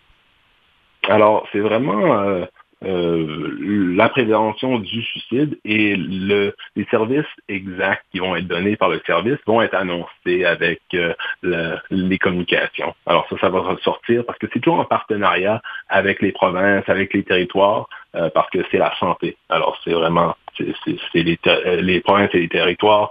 Alors, 1.10 1.46
c'est 1.52 1.60
vraiment 1.60 2.46
euh, 2.84 3.94
la 3.96 4.08
prévention 4.08 4.78
du 4.78 5.02
suicide 5.02 5.58
et 5.64 5.96
le, 5.96 6.54
les 6.76 6.84
services 6.90 7.24
exacts 7.48 8.04
qui 8.12 8.18
vont 8.18 8.36
être 8.36 8.46
donnés 8.46 8.76
par 8.76 8.88
le 8.88 9.00
service 9.06 9.38
vont 9.46 9.62
être 9.62 9.74
annoncés 9.74 10.44
avec 10.44 10.80
euh, 10.94 11.14
le- 11.42 11.76
les 11.90 12.18
communications. 12.18 12.94
Alors 13.06 13.26
ça, 13.30 13.36
ça 13.40 13.48
va 13.48 13.60
ressortir 13.60 14.24
parce 14.26 14.38
que 14.38 14.46
c'est 14.52 14.60
toujours 14.60 14.80
en 14.80 14.84
partenariat 14.84 15.62
avec 15.88 16.20
les 16.20 16.32
provinces, 16.32 16.84
avec 16.88 17.14
les 17.14 17.22
territoires, 17.22 17.88
euh, 18.14 18.28
parce 18.34 18.50
que 18.50 18.58
c'est 18.70 18.78
la 18.78 18.92
santé. 18.98 19.36
Alors 19.48 19.78
c'est 19.84 19.92
vraiment, 19.92 20.36
c'est 20.56 20.66
les, 21.14 22.00
provinces 22.00 22.30
et 22.34 22.40
les 22.40 22.48
territoires 22.48 23.10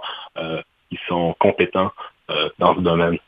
qui 0.90 0.98
sont 1.08 1.34
compétents 1.38 1.92
dans 2.58 2.74
ce 2.74 2.80
domaine. 2.80 3.18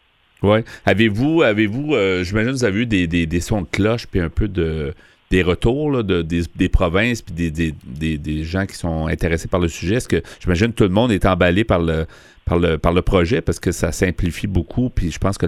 Oui. 0.42 0.61
Avez-vous, 0.86 1.42
avez-vous, 1.42 1.94
j'imagine 2.22 2.53
que 2.53 2.57
vous 2.57 2.64
avez 2.64 2.80
eu 2.82 2.86
des, 2.86 3.07
des 3.07 3.40
sons 3.40 3.62
de 3.62 3.66
cloche 3.66 4.07
puis 4.07 4.20
un 4.20 4.30
peu 4.30 4.49
de, 4.49 4.94
des 5.31 5.43
retours 5.43 6.05
de, 6.05 6.22
des, 6.22 6.43
des 6.55 6.68
provinces 6.68 7.22
puis 7.22 7.35
des, 7.35 7.51
des, 7.51 7.74
des, 7.85 8.18
des 8.18 8.45
gens 8.45 8.66
qui 8.66 8.74
sont 8.74 9.07
intéressés 9.07 9.49
par 9.49 9.61
le 9.61 9.68
sujet? 9.68 9.97
Est-ce 9.97 10.09
que 10.09 10.22
j'imagine 10.41 10.72
tout 10.72 10.85
le 10.85 10.91
monde 10.91 11.12
est 11.12 11.27
emballé 11.27 11.64
par 11.64 11.81
le, 11.81 12.07
par 12.47 12.59
le, 12.59 12.79
par 12.79 12.93
le 12.93 13.03
projet 13.03 13.43
parce 13.43 13.61
que 13.61 13.72
ça 13.72 13.93
simplifie 13.93 14.47
beaucoup. 14.47 14.89
Puis 14.89 15.11
je 15.11 15.18
pense 15.18 15.37
que 15.37 15.47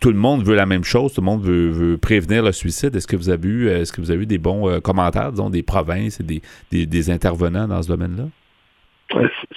tout 0.00 0.10
le 0.10 0.16
monde 0.16 0.44
veut 0.44 0.56
la 0.56 0.66
même 0.66 0.84
chose. 0.84 1.14
Tout 1.14 1.20
le 1.20 1.26
monde 1.26 1.42
veut, 1.42 1.96
prévenir 1.96 2.42
le 2.42 2.52
suicide. 2.52 2.94
Est-ce 2.94 3.06
que 3.06 3.16
vous 3.16 3.30
avez 3.30 3.48
eu, 3.48 3.68
est-ce 3.68 3.92
que 3.92 4.00
vous 4.00 4.10
avez 4.10 4.24
eu 4.24 4.26
des 4.26 4.38
bons 4.38 4.68
euh, 4.68 4.80
commentaires, 4.80 5.30
disons, 5.30 5.50
des 5.50 5.62
provinces 5.62 6.20
et 6.20 6.24
des, 6.24 6.86
des, 6.86 7.10
intervenants 7.10 7.68
dans 7.68 7.80
ce 7.82 7.88
domaine-là? 7.88 8.24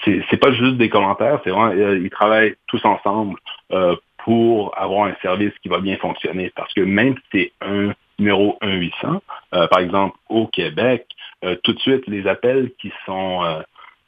C'est 0.05 0.37
pas 0.37 0.51
juste 0.51 0.77
des 0.77 0.89
commentaires, 0.89 1.41
c'est 1.43 1.49
vraiment, 1.49 1.71
euh, 1.71 1.97
ils 1.97 2.11
travaillent 2.11 2.55
tous 2.67 2.85
ensemble 2.85 3.35
euh, 3.71 3.95
pour 4.19 4.77
avoir 4.77 5.07
un 5.07 5.15
service 5.23 5.53
qui 5.63 5.69
va 5.69 5.79
bien 5.79 5.97
fonctionner. 5.97 6.51
Parce 6.55 6.71
que 6.75 6.81
même 6.81 7.15
si 7.15 7.21
c'est 7.31 7.51
un 7.61 7.93
numéro 8.19 8.57
1-800, 8.61 9.19
euh, 9.53 9.67
par 9.67 9.79
exemple 9.79 10.17
au 10.29 10.47
Québec, 10.47 11.07
euh, 11.43 11.55
tout 11.63 11.73
de 11.73 11.79
suite, 11.79 12.05
les 12.07 12.27
appels 12.27 12.71
qui 12.79 12.91
sont 13.05 13.43
euh, 13.43 13.61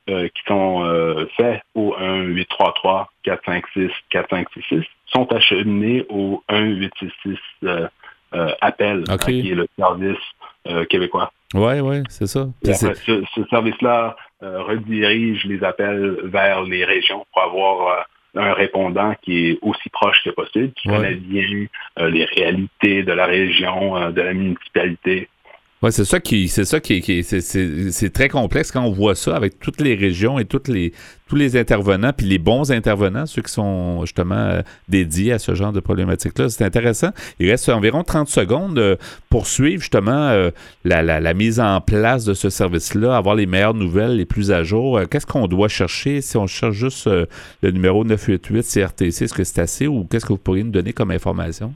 euh, 0.09 0.28
qui 0.30 0.41
sont 0.47 0.84
euh, 0.84 1.26
faits 1.38 1.62
au 1.76 1.95
1-833-456-4566 3.26 4.84
sont 5.07 5.32
acheminés 5.32 6.05
au 6.09 6.43
1-866 6.49 7.38
euh, 7.64 7.88
euh, 8.34 8.51
appel, 8.62 9.03
hein, 9.09 9.18
qui 9.18 9.51
est 9.51 9.55
le 9.55 9.68
service 9.78 10.18
euh, 10.68 10.86
québécois. 10.86 11.32
Oui, 11.53 11.82
oui, 11.82 12.03
c'est 12.09 12.28
ça. 12.28 12.47
Après, 12.64 12.95
ce, 12.95 13.24
ce 13.36 13.43
service-là 13.49 14.16
euh, 14.41 14.64
redirige 14.64 15.43
les 15.45 15.64
appels 15.64 16.18
vers 16.24 16.64
les 16.64 16.86
régions 16.86 17.26
pour 17.34 17.43
avoir 17.43 17.88
euh, 17.88 18.01
un 18.36 18.54
répondant 18.54 19.14
qui 19.22 19.50
est 19.50 19.60
aussi 19.62 19.90
proche 19.90 20.24
que 20.24 20.30
possible, 20.30 20.72
qui 20.74 20.90
Ouais. 20.90 20.98
connaît 20.98 21.16
bien 21.16 21.66
euh, 22.00 22.10
les 22.10 22.26
réalités 22.26 23.04
de 23.04 23.12
la 23.12 23.26
région, 23.26 23.98
euh, 23.98 24.12
de 24.12 24.22
la 24.22 24.34
municipalité. 24.34 25.28
Ouais, 25.82 25.90
c'est 25.90 26.06
ça 26.06 26.20
qui, 26.20 26.48
c'est 26.48 26.64
ça 26.66 26.80
qui, 26.80 27.02
qui- 27.02 27.24
c'est, 27.24 28.14
très 28.14 28.30
complexe 28.30 28.72
quand 28.72 28.84
on 28.84 28.92
voit 28.92 29.16
ça 29.16 29.36
avec 29.36 29.60
toutes 29.60 29.82
les 29.82 29.96
régions 29.96 30.38
et 30.38 30.46
toutes 30.46 30.68
les, 30.68 30.94
tous 31.28 31.36
les 31.36 31.58
intervenants, 31.58 32.12
puis 32.16 32.28
les 32.28 32.38
bons 32.38 32.72
intervenants, 32.72 33.26
ceux 33.26 33.42
qui 33.42 33.52
sont 33.52 34.02
justement 34.06 34.36
euh, 34.36 34.62
dédiés 34.90 35.32
à 35.34 35.40
ce 35.40 35.56
genre 35.56 35.72
de 35.72 35.80
problématique-là. 35.80 36.50
C'est 36.50 36.64
intéressant. 36.64 37.10
Il 37.40 37.50
reste 37.50 37.68
environ 37.70 38.04
30 38.04 38.28
secondes 38.30 38.78
euh, 38.78 38.96
pour 39.32 39.48
suivre 39.48 39.82
justement 39.82 40.12
euh, 40.30 40.52
la, 40.86 41.02
la- 41.02 41.20
la 41.20 41.34
mise 41.34 41.60
en 41.60 41.82
place 41.82 42.26
de 42.26 42.36
ce 42.36 42.52
service-là, 42.52 43.18
avoir 43.18 43.34
les 43.34 43.48
meilleures 43.48 43.74
nouvelles, 43.74 44.18
les 44.18 44.26
plus 44.26 44.52
à 44.52 44.62
jour. 44.62 45.00
Qu'est-ce 45.10 45.26
qu'on 45.26 45.48
doit 45.48 45.68
chercher? 45.68 46.22
Si 46.22 46.38
on 46.38 46.46
cherche 46.46 46.76
juste 46.76 47.10
le 47.64 47.72
numéro 47.72 48.04
988 48.04 48.62
CRTC? 48.72 49.24
Est-ce 49.24 49.34
que 49.34 49.44
c'est 49.44 49.62
assez 49.62 49.88
ou 49.88 50.04
qu'est-ce 50.04 50.28
que 50.28 50.34
vous 50.34 50.38
pourriez 50.38 50.64
nous 50.64 50.70
donner 50.70 50.94
comme 50.94 51.10
information? 51.10 51.74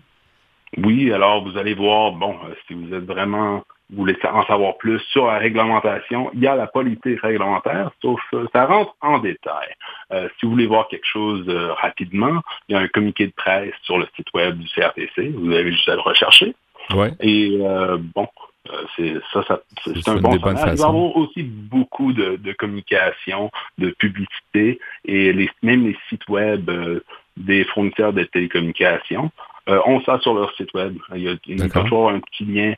Oui, 0.77 1.11
alors 1.11 1.43
vous 1.43 1.57
allez 1.57 1.73
voir, 1.73 2.11
bon, 2.11 2.35
si 2.67 2.75
vous 2.75 2.93
êtes 2.93 3.05
vraiment, 3.05 3.63
voulez 3.93 4.17
en 4.23 4.45
savoir 4.45 4.77
plus 4.77 4.99
sur 5.11 5.27
la 5.27 5.37
réglementation, 5.37 6.31
il 6.33 6.41
y 6.41 6.47
a 6.47 6.55
la 6.55 6.67
politique 6.67 7.21
réglementaire, 7.21 7.91
sauf 8.01 8.19
euh, 8.33 8.45
ça 8.53 8.65
rentre 8.65 8.95
en 9.01 9.19
détail. 9.19 9.67
Euh, 10.11 10.27
si 10.39 10.45
vous 10.45 10.53
voulez 10.53 10.67
voir 10.67 10.87
quelque 10.87 11.05
chose 11.05 11.45
euh, 11.47 11.73
rapidement, 11.73 12.41
il 12.67 12.75
y 12.75 12.77
a 12.77 12.81
un 12.81 12.87
communiqué 12.87 13.27
de 13.27 13.33
presse 13.33 13.73
sur 13.83 13.97
le 13.97 14.07
site 14.15 14.27
web 14.33 14.57
du 14.57 14.67
CRTC, 14.67 15.29
vous 15.35 15.51
avez 15.51 15.71
juste 15.71 15.87
à 15.89 15.95
le 15.95 16.01
rechercher. 16.01 16.55
Ouais. 16.93 17.11
Et 17.19 17.59
euh, 17.61 17.97
bon, 18.15 18.27
euh, 18.71 18.83
c'est 18.95 19.13
ça, 19.31 19.43
ça 19.47 19.61
c'est 19.83 20.07
un 20.07 20.15
bon 20.15 20.39
sonage. 20.39 20.59
Il 20.61 20.65
va 20.65 20.69
y 20.69 20.83
avoir 20.83 21.17
aussi 21.17 21.43
beaucoup 21.43 22.13
de, 22.13 22.37
de 22.37 22.53
communication, 22.53 23.51
de 23.77 23.89
publicité 23.91 24.79
et 25.05 25.33
les, 25.33 25.49
même 25.61 25.85
les 25.85 25.97
sites 26.09 26.27
web 26.27 26.69
euh, 26.69 27.03
des 27.37 27.63
fournisseurs 27.65 28.13
de 28.13 28.23
télécommunications 28.23 29.31
euh, 29.67 29.79
ont 29.85 30.01
ça 30.01 30.19
sur 30.19 30.33
leur 30.33 30.53
site 30.55 30.73
web. 30.73 30.97
Il 31.15 31.21
y 31.21 31.29
a, 31.29 31.35
il 31.45 31.59
y 31.59 31.61
a 31.61 31.65
D'accord. 31.65 31.83
toujours 31.83 32.09
un 32.09 32.19
petit 32.19 32.45
lien 32.45 32.73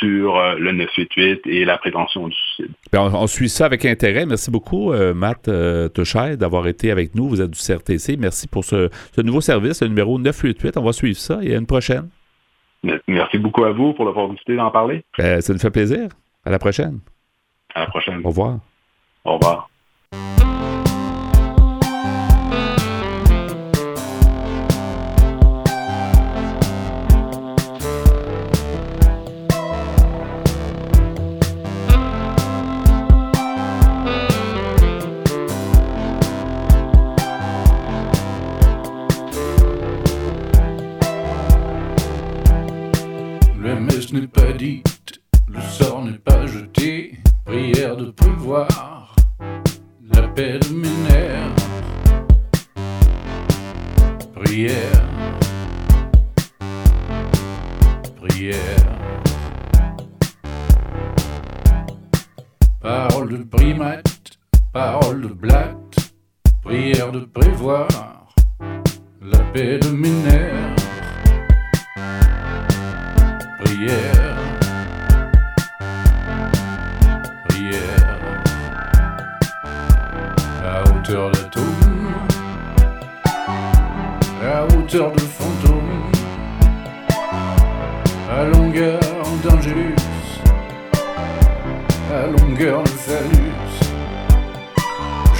sur 0.00 0.36
euh, 0.36 0.56
le 0.58 0.72
988 0.72 1.42
et 1.46 1.64
la 1.64 1.78
prévention 1.78 2.26
du 2.26 2.34
suicide. 2.34 2.74
Bien, 2.92 3.02
on, 3.02 3.14
on 3.14 3.26
suit 3.26 3.48
ça 3.48 3.66
avec 3.66 3.84
intérêt. 3.84 4.26
Merci 4.26 4.50
beaucoup, 4.50 4.92
euh, 4.92 5.14
Matt 5.14 5.48
euh, 5.48 5.88
Touchet, 5.88 6.36
d'avoir 6.36 6.66
été 6.66 6.90
avec 6.90 7.14
nous. 7.14 7.28
Vous 7.28 7.40
êtes 7.40 7.50
du 7.50 7.58
CRTC. 7.58 8.16
Merci 8.18 8.48
pour 8.48 8.64
ce, 8.64 8.88
ce 9.14 9.20
nouveau 9.20 9.40
service, 9.40 9.82
le 9.82 9.88
numéro 9.88 10.18
988. 10.18 10.78
On 10.78 10.82
va 10.82 10.92
suivre 10.92 11.18
ça 11.18 11.38
et 11.42 11.54
à 11.54 11.58
une 11.58 11.66
prochaine. 11.66 12.08
Merci 13.06 13.38
beaucoup 13.38 13.64
à 13.64 13.72
vous 13.72 13.92
pour 13.92 14.06
l'opportunité 14.06 14.56
d'en 14.56 14.70
parler. 14.70 15.04
Ben, 15.18 15.40
ça 15.40 15.52
nous 15.52 15.58
fait 15.58 15.70
plaisir. 15.70 16.08
À 16.44 16.50
la 16.50 16.58
prochaine. 16.58 17.00
À 17.74 17.80
la 17.80 17.86
prochaine. 17.86 18.20
Au 18.24 18.28
revoir. 18.28 18.58
Au 19.24 19.34
revoir. 19.34 19.68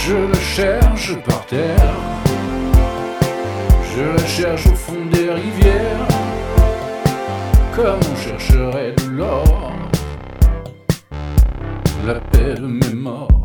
Je 0.07 0.15
la 0.15 0.41
cherche 0.41 1.15
par 1.25 1.45
terre, 1.47 1.95
je 3.95 4.03
la 4.03 4.27
cherche 4.27 4.67
au 4.67 4.75
fond 4.75 5.05
des 5.13 5.31
rivières. 5.31 6.07
Comme 7.77 8.01
on 8.13 8.17
chercherait 8.17 8.93
de 8.93 9.11
l'or, 9.11 9.73
la 12.07 12.15
paix 12.15 12.55
de 12.55 12.67
mes 12.67 12.95
morts. 12.95 13.40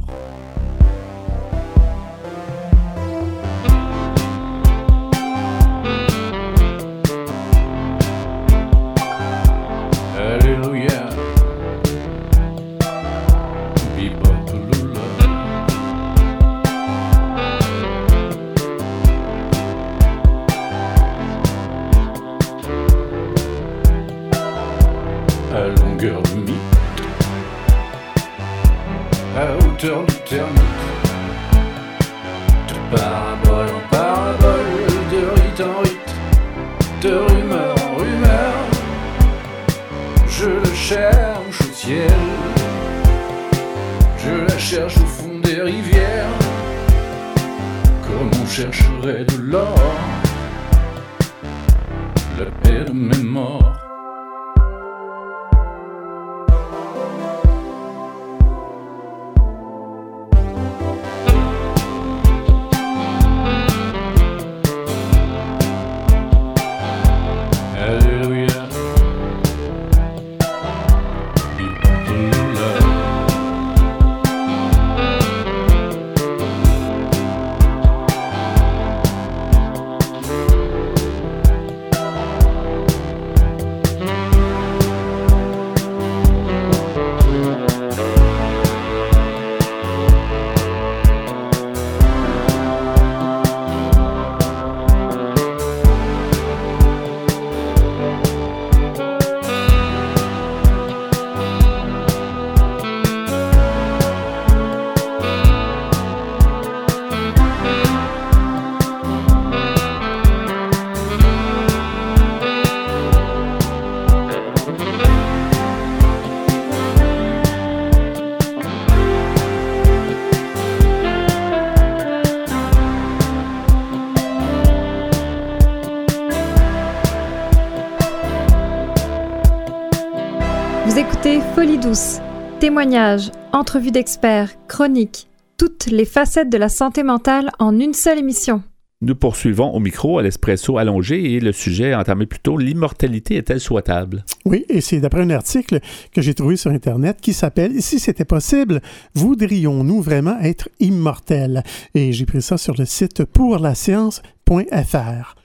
Témoignages, 132.76 133.32
entrevues 133.53 133.91
d'experts, 133.91 134.49
chroniques, 134.67 135.30
toutes 135.57 135.86
les 135.86 136.03
facettes 136.03 136.49
de 136.49 136.57
la 136.57 136.67
santé 136.67 137.03
mentale 137.03 137.49
en 137.57 137.80
une 137.80 137.93
seule 137.93 138.19
émission. 138.19 138.63
Nous 138.99 139.15
poursuivons 139.15 139.73
au 139.73 139.80
micro 139.80 140.19
à 140.19 140.23
l'espresso 140.23 140.78
allongé 140.78 141.36
et 141.36 141.39
le 141.39 141.53
sujet 141.53 141.95
entamé 141.95 142.26
plus 142.26 142.39
tôt, 142.39 142.57
l'immortalité 142.57 143.38
est-elle 143.38 143.61
souhaitable? 143.61 144.26
Oui, 144.43 144.65
et 144.67 144.82
c'est 144.82 144.99
d'après 144.99 145.21
un 145.21 145.30
article 145.30 145.80
que 146.11 146.21
j'ai 146.21 146.34
trouvé 146.34 146.57
sur 146.57 146.69
Internet 146.69 147.19
qui 147.21 147.32
s'appelle 147.32 147.82
Si 147.82 147.97
c'était 147.97 148.26
possible, 148.26 148.82
voudrions-nous 149.13 150.01
vraiment 150.01 150.38
être 150.41 150.67
immortels? 150.82 151.63
Et 151.93 152.11
j'ai 152.11 152.26
pris 152.26 152.41
ça 152.41 152.57
sur 152.57 152.76
le 152.78 152.84
site 152.84 153.23
pourlascience.fr 153.23 155.36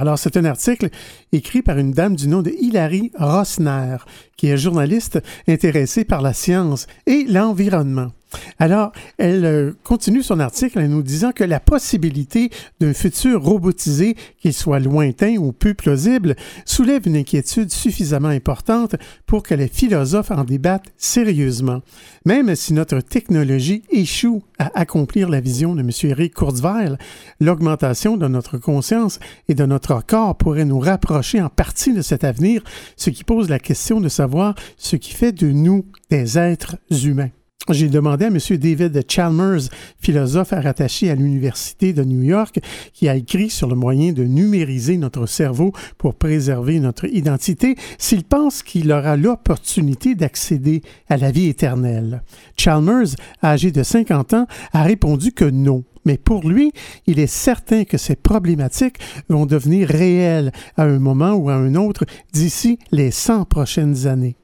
Alors, 0.00 0.18
c'est 0.18 0.36
un 0.36 0.44
article 0.44 0.88
écrit 1.32 1.62
par 1.62 1.78
une 1.78 1.92
dame 1.92 2.16
du 2.16 2.28
nom 2.28 2.42
de 2.42 2.50
Hilary 2.50 3.12
Rossner, 3.18 3.96
qui 4.36 4.48
est 4.48 4.56
journaliste 4.56 5.20
intéressée 5.48 6.04
par 6.04 6.22
la 6.22 6.32
science 6.32 6.86
et 7.06 7.24
l'environnement. 7.24 8.12
Alors, 8.58 8.92
elle 9.18 9.44
euh, 9.44 9.72
continue 9.84 10.22
son 10.22 10.40
article 10.40 10.78
en 10.78 10.88
nous 10.88 11.02
disant 11.02 11.32
que 11.32 11.44
la 11.44 11.60
possibilité 11.60 12.50
d'un 12.80 12.92
futur 12.92 13.42
robotisé, 13.42 14.16
qu'il 14.40 14.52
soit 14.52 14.80
lointain 14.80 15.36
ou 15.36 15.52
peu 15.52 15.74
plausible, 15.74 16.36
soulève 16.64 17.06
une 17.06 17.16
inquiétude 17.16 17.70
suffisamment 17.70 18.28
importante 18.28 18.96
pour 19.26 19.42
que 19.42 19.54
les 19.54 19.68
philosophes 19.68 20.30
en 20.30 20.44
débattent 20.44 20.92
sérieusement. 20.96 21.80
Même 22.24 22.54
si 22.54 22.72
notre 22.72 23.00
technologie 23.00 23.82
échoue 23.90 24.42
à 24.58 24.70
accomplir 24.78 25.28
la 25.28 25.40
vision 25.40 25.74
de 25.74 25.80
M. 25.80 25.90
Eric 26.04 26.34
Kurzweil, 26.34 26.96
l'augmentation 27.40 28.16
de 28.16 28.28
notre 28.28 28.58
conscience 28.58 29.18
et 29.48 29.54
de 29.54 29.64
notre 29.64 30.04
corps 30.04 30.36
pourrait 30.36 30.64
nous 30.64 30.80
rapprocher 30.80 31.40
en 31.40 31.48
partie 31.48 31.92
de 31.92 32.02
cet 32.02 32.24
avenir, 32.24 32.62
ce 32.96 33.10
qui 33.10 33.24
pose 33.24 33.48
la 33.48 33.58
question 33.58 34.00
de 34.00 34.08
savoir 34.08 34.54
ce 34.76 34.96
qui 34.96 35.14
fait 35.14 35.32
de 35.32 35.50
nous 35.50 35.86
des 36.10 36.38
êtres 36.38 36.76
humains. 36.90 37.30
J'ai 37.68 37.88
demandé 37.88 38.24
à 38.24 38.28
M. 38.28 38.38
David 38.56 39.04
Chalmers, 39.06 39.68
philosophe 40.00 40.50
rattaché 40.50 41.10
à 41.10 41.14
l'Université 41.14 41.92
de 41.92 42.02
New 42.02 42.22
York, 42.22 42.58
qui 42.94 43.08
a 43.08 43.14
écrit 43.14 43.50
sur 43.50 43.68
le 43.68 43.76
moyen 43.76 44.12
de 44.12 44.24
numériser 44.24 44.96
notre 44.96 45.26
cerveau 45.26 45.72
pour 45.98 46.14
préserver 46.14 46.80
notre 46.80 47.04
identité, 47.04 47.76
s'il 47.98 48.24
pense 48.24 48.62
qu'il 48.62 48.90
aura 48.90 49.16
l'opportunité 49.16 50.14
d'accéder 50.14 50.82
à 51.08 51.18
la 51.18 51.30
vie 51.30 51.48
éternelle. 51.48 52.22
Chalmers, 52.56 53.14
âgé 53.44 53.70
de 53.70 53.82
50 53.82 54.34
ans, 54.34 54.46
a 54.72 54.82
répondu 54.82 55.32
que 55.32 55.44
non. 55.44 55.84
Mais 56.06 56.16
pour 56.16 56.48
lui, 56.48 56.72
il 57.06 57.20
est 57.20 57.26
certain 57.26 57.84
que 57.84 57.98
ces 57.98 58.16
problématiques 58.16 58.98
vont 59.28 59.44
devenir 59.44 59.86
réelles 59.86 60.50
à 60.78 60.84
un 60.84 60.98
moment 60.98 61.34
ou 61.34 61.50
à 61.50 61.54
un 61.54 61.74
autre 61.74 62.06
d'ici 62.32 62.78
les 62.90 63.10
100 63.10 63.44
prochaines 63.44 64.06
années. 64.06 64.39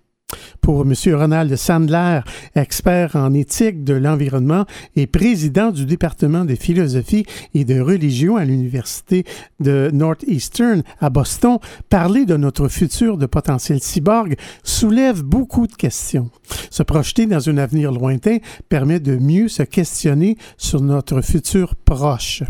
Pour 0.60 0.82
M. 0.82 0.94
Ronald 1.14 1.54
Sandler, 1.54 2.20
expert 2.56 3.14
en 3.14 3.32
éthique 3.34 3.84
de 3.84 3.94
l'environnement 3.94 4.64
et 4.96 5.06
président 5.06 5.70
du 5.70 5.86
département 5.86 6.44
de 6.44 6.56
philosophie 6.56 7.24
et 7.54 7.64
de 7.64 7.78
religion 7.78 8.36
à 8.36 8.44
l'Université 8.44 9.24
de 9.60 9.90
Northeastern 9.92 10.82
à 11.00 11.10
Boston, 11.10 11.58
parler 11.88 12.24
de 12.24 12.36
notre 12.36 12.66
futur 12.66 13.16
de 13.16 13.26
potentiel 13.26 13.80
cyborg 13.80 14.36
soulève 14.64 15.22
beaucoup 15.22 15.68
de 15.68 15.74
questions. 15.74 16.30
Se 16.70 16.82
projeter 16.82 17.26
dans 17.26 17.48
un 17.48 17.58
avenir 17.58 17.92
lointain 17.92 18.38
permet 18.68 19.00
de 19.00 19.16
mieux 19.16 19.48
se 19.48 19.62
questionner 19.62 20.36
sur 20.56 20.80
notre 20.80 21.20
futur 21.20 21.74
proche. 21.74 22.42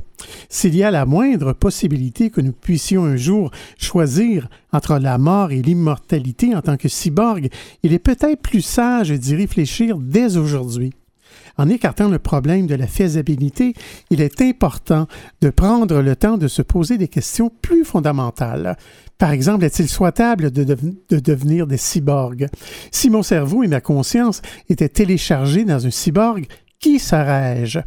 S'il 0.48 0.74
y 0.74 0.82
a 0.82 0.90
la 0.90 1.06
moindre 1.06 1.52
possibilité 1.52 2.30
que 2.30 2.40
nous 2.40 2.52
puissions 2.52 3.04
un 3.04 3.16
jour 3.16 3.50
choisir 3.78 4.48
entre 4.72 4.98
la 4.98 5.18
mort 5.18 5.52
et 5.52 5.62
l'immortalité 5.62 6.54
en 6.54 6.62
tant 6.62 6.76
que 6.76 6.88
cyborg, 6.88 7.48
il 7.82 7.92
est 7.92 7.98
peut-être 7.98 8.40
plus 8.42 8.62
sage 8.62 9.10
d'y 9.10 9.34
réfléchir 9.34 9.98
dès 9.98 10.36
aujourd'hui. 10.36 10.92
En 11.58 11.68
écartant 11.68 12.08
le 12.08 12.18
problème 12.18 12.66
de 12.66 12.74
la 12.74 12.86
faisabilité, 12.86 13.72
il 14.10 14.20
est 14.20 14.42
important 14.42 15.06
de 15.40 15.50
prendre 15.50 16.02
le 16.02 16.14
temps 16.14 16.36
de 16.36 16.48
se 16.48 16.62
poser 16.62 16.98
des 16.98 17.08
questions 17.08 17.50
plus 17.62 17.84
fondamentales. 17.84 18.76
Par 19.18 19.30
exemple, 19.30 19.64
est-il 19.64 19.88
souhaitable 19.88 20.50
de, 20.50 20.64
de, 20.64 21.18
devenir 21.18 21.66
des 21.66 21.78
cyborgs? 21.78 22.48
Si 22.90 23.08
mon 23.08 23.22
cerveau 23.22 23.62
et 23.62 23.68
ma 23.68 23.80
conscience 23.80 24.42
étaient 24.68 24.88
téléchargés 24.88 25.64
dans 25.64 25.86
un 25.86 25.90
cyborg, 25.90 26.46
qui 26.78 26.98
serais-je? 26.98 27.78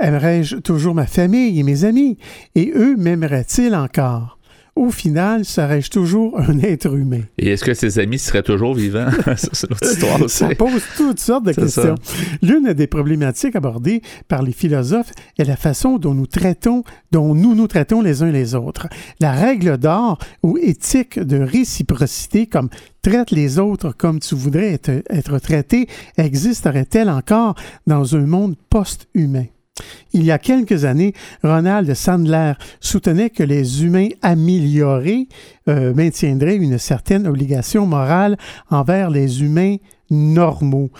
Aimerais-je 0.00 0.56
toujours 0.56 0.94
ma 0.94 1.06
famille 1.06 1.58
et 1.58 1.62
mes 1.62 1.84
amis? 1.84 2.18
Et 2.54 2.72
eux 2.74 2.96
m'aimeraient-ils 2.96 3.74
encore? 3.74 4.37
Au 4.78 4.92
final, 4.92 5.44
serais-je 5.44 5.90
toujours 5.90 6.38
un 6.38 6.60
être 6.60 6.94
humain? 6.94 7.22
Et 7.36 7.48
est-ce 7.48 7.64
que 7.64 7.74
ses 7.74 7.98
amis 7.98 8.20
seraient 8.20 8.44
toujours 8.44 8.74
vivants? 8.74 9.08
c'est 9.36 9.68
l'autre 9.68 9.82
histoire 9.82 10.22
aussi. 10.22 10.36
Ça 10.38 10.54
pose 10.54 10.84
toutes 10.96 11.18
sortes 11.18 11.46
de 11.46 11.52
questions. 11.52 11.96
L'une 12.42 12.72
des 12.72 12.86
problématiques 12.86 13.56
abordées 13.56 14.02
par 14.28 14.44
les 14.44 14.52
philosophes 14.52 15.10
est 15.36 15.44
la 15.44 15.56
façon 15.56 15.98
dont 15.98 16.14
nous 16.14 16.28
traitons, 16.28 16.84
dont 17.10 17.34
nous 17.34 17.56
nous 17.56 17.66
traitons 17.66 18.02
les 18.02 18.22
uns 18.22 18.30
les 18.30 18.54
autres. 18.54 18.86
La 19.18 19.32
règle 19.32 19.78
d'or 19.78 20.20
ou 20.44 20.58
éthique 20.58 21.18
de 21.18 21.38
réciprocité 21.38 22.46
comme 22.46 22.68
traite 23.02 23.32
les 23.32 23.58
autres 23.58 23.92
comme 23.98 24.20
tu 24.20 24.36
voudrais 24.36 24.74
être, 24.74 25.02
être 25.10 25.40
traité 25.40 25.88
existerait-elle 26.18 27.10
encore 27.10 27.56
dans 27.88 28.14
un 28.14 28.26
monde 28.26 28.54
post-humain? 28.70 29.46
Il 30.12 30.24
y 30.24 30.30
a 30.30 30.38
quelques 30.38 30.84
années, 30.84 31.12
Ronald 31.42 31.92
Sandler 31.94 32.52
soutenait 32.80 33.30
que 33.30 33.42
les 33.42 33.84
humains 33.84 34.08
améliorés 34.22 35.28
euh, 35.68 35.94
maintiendraient 35.94 36.56
une 36.56 36.78
certaine 36.78 37.26
obligation 37.26 37.86
morale 37.86 38.36
envers 38.70 39.10
les 39.10 39.42
humains 39.42 39.76
normaux. 40.10 40.90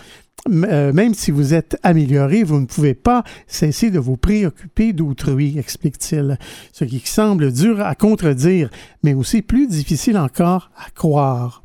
Euh, 0.47 0.93
même 0.93 1.13
si 1.13 1.31
vous 1.31 1.53
êtes 1.53 1.77
amélioré, 1.83 2.43
vous 2.43 2.59
ne 2.59 2.65
pouvez 2.65 2.93
pas 2.93 3.23
cesser 3.47 3.91
de 3.91 3.99
vous 3.99 4.17
préoccuper 4.17 4.93
d'autrui, 4.93 5.57
explique-t-il, 5.57 6.37
ce 6.71 6.85
qui 6.85 6.99
semble 6.99 7.51
dur 7.51 7.81
à 7.81 7.95
contredire, 7.95 8.69
mais 9.03 9.13
aussi 9.13 9.41
plus 9.41 9.67
difficile 9.67 10.17
encore 10.17 10.71
à 10.77 10.89
croire. 10.91 11.63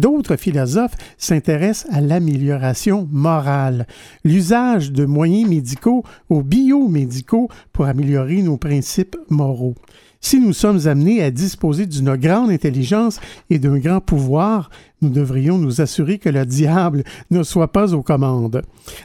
D'autres 0.00 0.36
philosophes 0.36 0.94
s'intéressent 1.18 1.86
à 1.92 2.00
l'amélioration 2.00 3.06
morale, 3.12 3.86
l'usage 4.24 4.92
de 4.92 5.04
moyens 5.04 5.50
médicaux 5.50 6.04
ou 6.30 6.42
biomédicaux 6.42 7.50
pour 7.74 7.84
améliorer 7.84 8.40
nos 8.40 8.56
principes 8.56 9.18
moraux. 9.28 9.74
Si 10.22 10.40
nous 10.40 10.54
sommes 10.54 10.86
amenés 10.86 11.22
à 11.22 11.30
disposer 11.30 11.84
d'une 11.84 12.16
grande 12.16 12.50
intelligence 12.50 13.20
et 13.50 13.58
d'un 13.58 13.78
grand 13.78 14.00
pouvoir, 14.00 14.70
nous 15.02 15.10
devrions 15.10 15.58
nous 15.58 15.82
assurer 15.82 16.18
que 16.18 16.30
le 16.30 16.46
diable 16.46 17.04
ne 17.30 17.42
soit 17.42 17.72
pas 17.72 17.92
aux 17.92 18.02
commandes. 18.02 18.62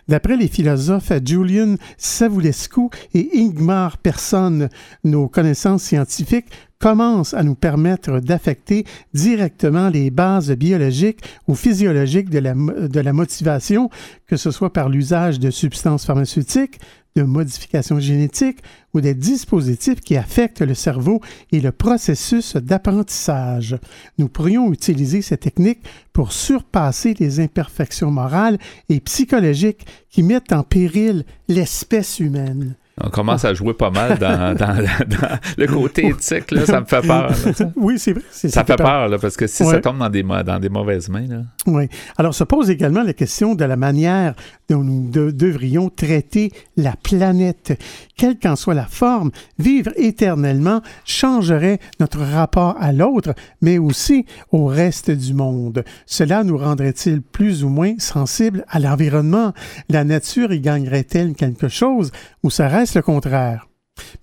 D'après 0.07 0.37
les 0.37 0.47
philosophes 0.47 1.11
Julian 1.25 1.75
Savulescu 1.97 2.87
et 3.13 3.31
Ingmar 3.35 3.97
Persson, 3.97 4.69
nos 5.03 5.27
connaissances 5.27 5.83
scientifiques 5.83 6.51
commencent 6.85 7.33
à 7.33 7.41
nous 7.41 7.55
permettre 7.55 8.19
d'affecter 8.19 8.85
directement 9.11 9.89
les 9.89 10.11
bases 10.11 10.51
biologiques 10.51 11.23
ou 11.47 11.55
physiologiques 11.55 12.29
de 12.29 12.37
la, 12.37 12.53
de 12.53 12.99
la 12.99 13.11
motivation, 13.11 13.89
que 14.27 14.37
ce 14.37 14.51
soit 14.51 14.71
par 14.71 14.87
l'usage 14.87 15.39
de 15.39 15.49
substances 15.49 16.05
pharmaceutiques, 16.05 16.79
de 17.15 17.23
modifications 17.23 17.99
génétiques 17.99 18.59
ou 18.93 19.01
des 19.01 19.15
dispositifs 19.15 19.99
qui 19.99 20.15
affectent 20.15 20.61
le 20.61 20.75
cerveau 20.75 21.21
et 21.51 21.59
le 21.59 21.71
processus 21.71 22.55
d'apprentissage. 22.55 23.79
Nous 24.19 24.29
pourrions 24.29 24.71
utiliser 24.71 25.23
ces 25.23 25.37
techniques 25.37 25.83
pour 26.13 26.33
surpasser 26.33 27.15
les 27.19 27.39
imperfections 27.39 28.11
morales 28.11 28.59
et 28.89 28.99
psychologiques 28.99 29.87
qui 30.11 30.21
mettent 30.21 30.53
en 30.53 30.61
péril 30.61 31.25
l'espèce 31.47 32.19
humaine. 32.19 32.75
On 33.03 33.09
commence 33.09 33.43
à 33.43 33.53
jouer 33.53 33.73
pas 33.73 33.89
mal 33.89 34.17
dans, 34.17 34.55
dans, 34.57 34.77
dans 34.77 35.39
le 35.57 35.67
côté 35.67 36.07
éthique, 36.07 36.51
là, 36.51 36.65
ça 36.65 36.79
me 36.79 36.85
fait 36.85 37.01
peur. 37.01 37.29
Là, 37.29 37.71
oui, 37.75 37.99
c'est 37.99 38.13
vrai. 38.13 38.23
Ça 38.31 38.63
fait 38.63 38.77
peur, 38.77 39.09
là, 39.09 39.17
parce 39.17 39.35
que 39.35 39.47
si 39.47 39.63
ouais. 39.63 39.71
ça 39.71 39.81
tombe 39.81 39.97
dans 39.97 40.09
des, 40.09 40.23
dans 40.23 40.59
des 40.59 40.69
mauvaises 40.69 41.09
mains. 41.09 41.27
Là. 41.27 41.41
Oui. 41.67 41.89
Alors, 42.17 42.33
se 42.33 42.45
pose 42.45 42.69
également 42.69 43.03
la 43.03 43.11
question 43.13 43.53
de 43.53 43.65
la 43.65 43.75
manière 43.75 44.33
dont 44.69 44.81
nous 44.81 45.09
de, 45.09 45.31
devrions 45.31 45.89
traiter 45.89 46.51
la 46.77 46.95
planète. 46.95 47.77
Quelle 48.15 48.39
qu'en 48.39 48.55
soit 48.55 48.73
la 48.73 48.85
forme, 48.85 49.31
vivre 49.59 49.91
éternellement 49.97 50.81
changerait 51.03 51.79
notre 51.99 52.19
rapport 52.19 52.77
à 52.79 52.93
l'autre, 52.93 53.33
mais 53.61 53.77
aussi 53.77 54.25
au 54.51 54.67
reste 54.67 55.11
du 55.11 55.33
monde. 55.33 55.83
Cela 56.05 56.45
nous 56.45 56.57
rendrait-il 56.57 57.21
plus 57.21 57.65
ou 57.65 57.69
moins 57.69 57.95
sensibles 57.97 58.65
à 58.69 58.79
l'environnement? 58.79 59.53
La 59.89 60.05
nature 60.05 60.53
y 60.53 60.61
gagnerait-elle 60.61 61.33
quelque 61.33 61.67
chose 61.67 62.11
ou 62.41 62.49
serait 62.49 62.84
le 62.93 63.01
contraire? 63.01 63.67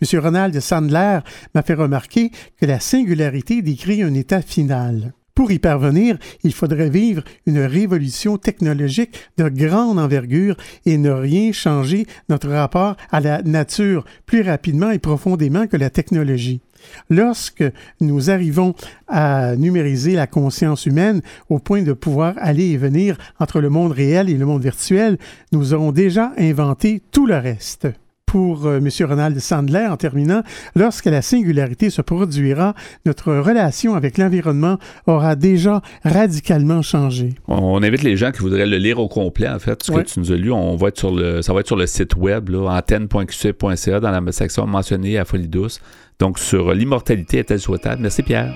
M. 0.01 0.21
Ronald 0.21 0.61
Sandler 0.61 1.21
m'a 1.55 1.63
fait 1.63 1.75
remarquer 1.75 2.31
que 2.61 2.67
la 2.67 2.79
singularité 2.79 3.63
décrit 3.63 4.03
un 4.03 4.15
état 4.15 4.43
final. 4.43 5.15
Pour 5.35 5.51
y 5.51 5.59
parvenir, 5.59 6.19
il 6.45 6.53
faudrait 6.53 6.91
vivre 6.91 7.23
une 7.47 7.61
révolution 7.61 8.37
technologique 8.37 9.19
de 9.39 9.49
grande 9.49 9.99
envergure 9.99 10.57
et 10.85 10.99
ne 10.99 11.11
rien 11.11 11.53
changer 11.53 12.07
notre 12.29 12.51
rapport 12.51 12.97
à 13.11 13.21
la 13.21 13.41
nature 13.43 14.05
plus 14.27 14.43
rapidement 14.43 14.91
et 14.91 14.99
profondément 14.99 15.67
que 15.67 15.79
la 15.79 15.89
technologie. 15.89 16.61
Lorsque 17.09 17.65
nous 18.01 18.29
arrivons 18.29 18.75
à 19.09 19.57
numériser 19.57 20.15
la 20.15 20.27
conscience 20.27 20.85
humaine 20.85 21.23
au 21.49 21.59
point 21.59 21.83
de 21.83 21.95
pouvoir 21.95 22.35
aller 22.37 22.71
et 22.71 22.77
venir 22.77 23.17
entre 23.39 23.61
le 23.61 23.71
monde 23.71 23.93
réel 23.93 24.29
et 24.29 24.37
le 24.37 24.45
monde 24.45 24.63
virtuel, 24.63 25.17
nous 25.53 25.73
aurons 25.73 25.93
déjà 25.93 26.33
inventé 26.37 27.01
tout 27.11 27.27
le 27.27 27.39
reste 27.39 27.89
pour 28.33 28.65
euh, 28.65 28.79
M. 28.79 28.89
Ronald 29.07 29.39
Sandler, 29.41 29.87
en 29.91 29.99
terminant, 29.99 30.43
lorsque 30.75 31.05
la 31.05 31.21
singularité 31.21 31.91
se 31.91 32.01
produira, 32.01 32.73
notre 33.05 33.35
relation 33.35 33.95
avec 33.95 34.17
l'environnement 34.17 34.79
aura 35.07 35.37
déjà 35.37 35.83
radicalement 36.03 36.81
changé. 36.81 37.35
On 37.47 37.83
invite 37.83 38.03
les 38.03 38.17
gens 38.17 38.31
qui 38.33 38.41
voudraient 38.41 38.65
le 38.65 38.79
lire 38.79 38.99
au 39.01 39.09
complet, 39.09 39.49
en 39.51 39.59
fait, 39.59 39.83
ce 39.83 39.93
Ouais. 39.93 40.03
que 40.03 40.09
tu 40.09 40.19
nous 40.19 40.33
as 40.33 40.37
lu. 40.37 40.51
On 40.51 40.77
va 40.77 40.89
être 40.89 40.99
sur 40.99 41.15
le, 41.15 41.43
ça 41.43 41.53
va 41.53 41.61
être 41.61 41.67
sur 41.67 41.77
le 41.77 41.85
site 41.87 42.17
web, 42.17 42.49
antenne.qc.ca, 42.55 44.01
dans 44.01 44.11
la 44.11 44.33
section 44.33 44.67
mentionnée 44.67 45.19
à 45.19 45.27
Folie 45.27 45.49
Douce. 45.49 45.79
Donc, 46.19 46.39
sur 46.39 46.73
l'immortalité 46.73 47.39
est-elle 47.41 47.61
souhaitable? 47.61 48.01
Merci, 48.01 48.23
Pierre. 48.23 48.55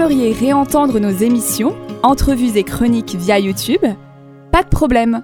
Aimeriez 0.00 0.32
réentendre 0.32 0.98
nos 0.98 1.10
émissions, 1.10 1.76
entrevues 2.02 2.56
et 2.56 2.64
chroniques 2.64 3.16
via 3.16 3.38
YouTube? 3.38 3.84
Pas 4.50 4.62
de 4.62 4.68
problème. 4.70 5.22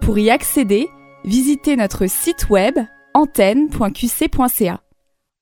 Pour 0.00 0.18
y 0.18 0.30
accéder, 0.30 0.88
visitez 1.24 1.76
notre 1.76 2.08
site 2.08 2.50
web 2.50 2.74
antenne.qc.ca. 3.14 4.80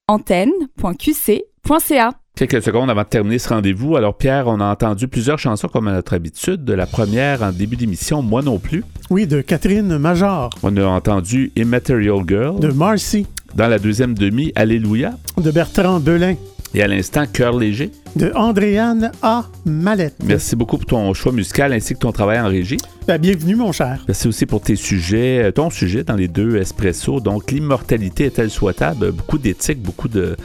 antenne.qc.ca. 0.07 2.11
Quelques 2.37 2.63
secondes 2.63 2.91
avant 2.91 3.05
de 3.05 3.09
terminer 3.09 3.39
ce 3.39 3.49
rendez-vous. 3.49 3.97
Alors, 3.97 4.19
Pierre, 4.19 4.49
on 4.49 4.61
a 4.61 4.71
entendu 4.71 5.09
plusieurs 5.09 5.39
chansons 5.39 5.69
comme 5.69 5.89
à 5.89 5.93
notre 5.93 6.13
habitude. 6.13 6.63
De 6.63 6.75
la 6.75 6.85
première 6.85 7.43
en 7.43 7.53
début 7.53 7.77
d'émission, 7.77 8.21
moi 8.21 8.43
non 8.43 8.59
plus. 8.59 8.85
Oui, 9.09 9.27
de 9.27 9.41
Catherine 9.41 9.97
Major, 9.97 10.51
On 10.63 10.77
a 10.77 10.85
entendu 10.85 11.53
Immaterial 11.57 12.19
Girl. 12.29 12.61
de 12.61 12.69
Marcy, 12.69 13.27
Dans 13.55 13.69
la 13.69 13.79
deuxième 13.79 14.13
demi, 14.13 14.53
Alléluia. 14.57 15.15
de 15.39 15.51
Bertrand 15.51 16.01
Belin, 16.01 16.35
Et 16.77 16.83
à 16.83 16.89
l'instant, 16.89 17.25
Cœur 17.33 17.57
léger. 17.57 17.93
de 18.17 18.33
Andréane 18.35 19.13
A. 19.23 19.45
Mallette. 19.65 20.17
Merci 20.25 20.57
beaucoup 20.57 20.77
pour 20.77 20.87
ton 20.87 21.15
choix 21.15 21.31
musical 21.31 21.73
ainsi 21.73 21.95
que 21.95 22.01
ton 22.01 22.11
travail 22.11 22.41
en 22.41 22.49
régie. 22.49 22.79
Ben, 23.07 23.17
bienvenue, 23.19 23.55
mon 23.55 23.71
cher. 23.71 24.03
Merci 24.09 24.27
aussi 24.27 24.45
pour 24.45 24.61
tes 24.61 24.75
sujets, 24.75 25.45
euh, 25.45 25.53
ton 25.53 25.71
sujet 25.71 26.03
dans 26.03 26.17
les 26.17 26.27
deux 26.27 26.57
espresso. 26.57 27.21
Donc, 27.21 27.53
l'immortalité 27.53 28.25
est-elle 28.25 28.51
souhaitable? 28.51 29.13
Beaucoup 29.13 29.39
d'éthique, 29.39 29.81
beaucoup 29.83 30.09
de. 30.09 30.37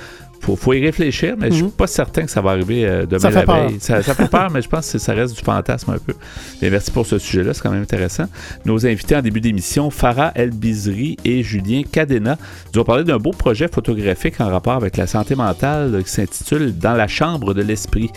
Faut, 0.42 0.56
faut 0.56 0.74
y 0.74 0.82
réfléchir, 0.84 1.36
mais 1.38 1.50
je 1.50 1.56
suis 1.56 1.64
Mhm. 1.64 1.72
pas 1.72 1.88
certain 1.88 2.24
que 2.24 2.32
ça 2.32 2.42
va 2.42 2.52
arriver 2.52 2.86
euh, 2.86 3.06
demain 3.06 3.20
Ça 3.20 3.30
fait 3.30 3.36
la 3.40 3.44
peur. 3.46 3.68
veille. 3.68 3.78
Ça, 3.80 4.02
ça 4.02 4.16
fait 4.16 4.30
peur, 4.30 4.50
mais 4.52 4.62
je 4.62 4.70
pense 4.70 4.92
que 4.92 4.98
ça 4.98 5.14
reste 5.14 5.36
du 5.38 5.44
fantasme 5.44 5.92
un 5.92 5.98
peu. 5.98 6.14
Mais 6.62 6.70
merci 6.70 6.92
pour 6.92 7.06
ce 7.06 7.18
sujet-là, 7.20 7.54
c'est 7.54 7.62
quand 7.62 7.72
même 7.72 7.82
intéressant. 7.84 8.26
Nos 8.66 8.86
invités 8.86 9.16
en 9.16 9.22
début 9.22 9.42
d'émission, 9.42 9.90
Farah 9.90 10.32
El 10.36 10.52
Bizri 10.52 11.18
et 11.26 11.44
Julien 11.44 11.82
Cadena, 11.92 12.38
nous 12.74 12.82
ont 12.82 12.86
parlé 12.86 13.04
d'un 13.04 13.18
beau 13.18 13.32
projet 13.32 13.68
photographique 13.68 14.40
en 14.40 14.48
rapport 14.50 14.74
avec 14.74 14.96
la 14.98 15.08
santé 15.08 15.36
mentale 15.36 16.02
qui 16.04 16.10
s'intitule 16.12 16.78
Dans 16.78 16.94
la 16.94 17.08
chambre 17.08 17.54
de 17.54 17.62
l'esprit. 17.62 18.10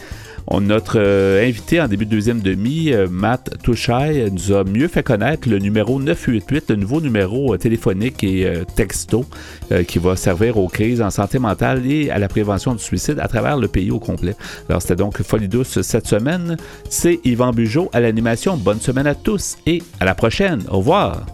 Notre 0.51 0.99
euh, 0.99 1.47
invité 1.47 1.81
en 1.81 1.89
début 1.89 2.05
de 2.05 2.11
deuxième 2.11 2.41
demi, 2.41 2.93
euh, 2.93 3.07
Matt 3.11 3.59
Touchai, 3.63 4.29
nous 4.31 4.53
a 4.53 4.65
mieux 4.65 4.89
fait 4.89 5.03
connaître 5.03 5.49
le 5.49 5.59
numéro 5.59 6.01
988, 6.01 6.71
le 6.71 6.77
nouveau 6.77 7.01
numéro 7.01 7.55
euh, 7.55 7.59
téléphonique 7.59 8.23
et 8.25 8.47
euh, 8.47 8.65
texto 8.65 9.25
euh, 9.71 9.83
qui 9.83 9.99
va 9.99 10.17
servir 10.17 10.59
aux 10.59 10.69
crises 10.69 11.01
en 11.01 11.11
santé 11.11 11.39
mentale 11.39 11.87
et 11.87 12.11
à 12.11 12.19
la 12.19 12.29
prévention 12.29 12.75
du 12.75 12.83
suicide 12.83 13.19
à 13.21 13.29
travers 13.29 13.57
le 13.57 13.69
pays 13.69 13.91
au 13.91 13.99
complet. 13.99 14.37
Alors, 14.69 14.83
c'était 14.83 14.97
donc 14.97 15.23
Folie 15.23 15.49
douce 15.49 15.81
cette 15.83 16.07
semaine. 16.07 16.57
C'est 16.89 17.21
Yvan 17.25 17.53
Bugeaud 17.53 17.91
à 17.93 18.01
l'animation. 18.01 18.57
Bonne 18.57 18.81
semaine 18.81 19.07
à 19.07 19.15
tous 19.15 19.57
et 19.67 19.83
à 20.01 20.05
la 20.05 20.15
prochaine. 20.15 20.63
Au 20.69 20.79
revoir. 20.79 21.25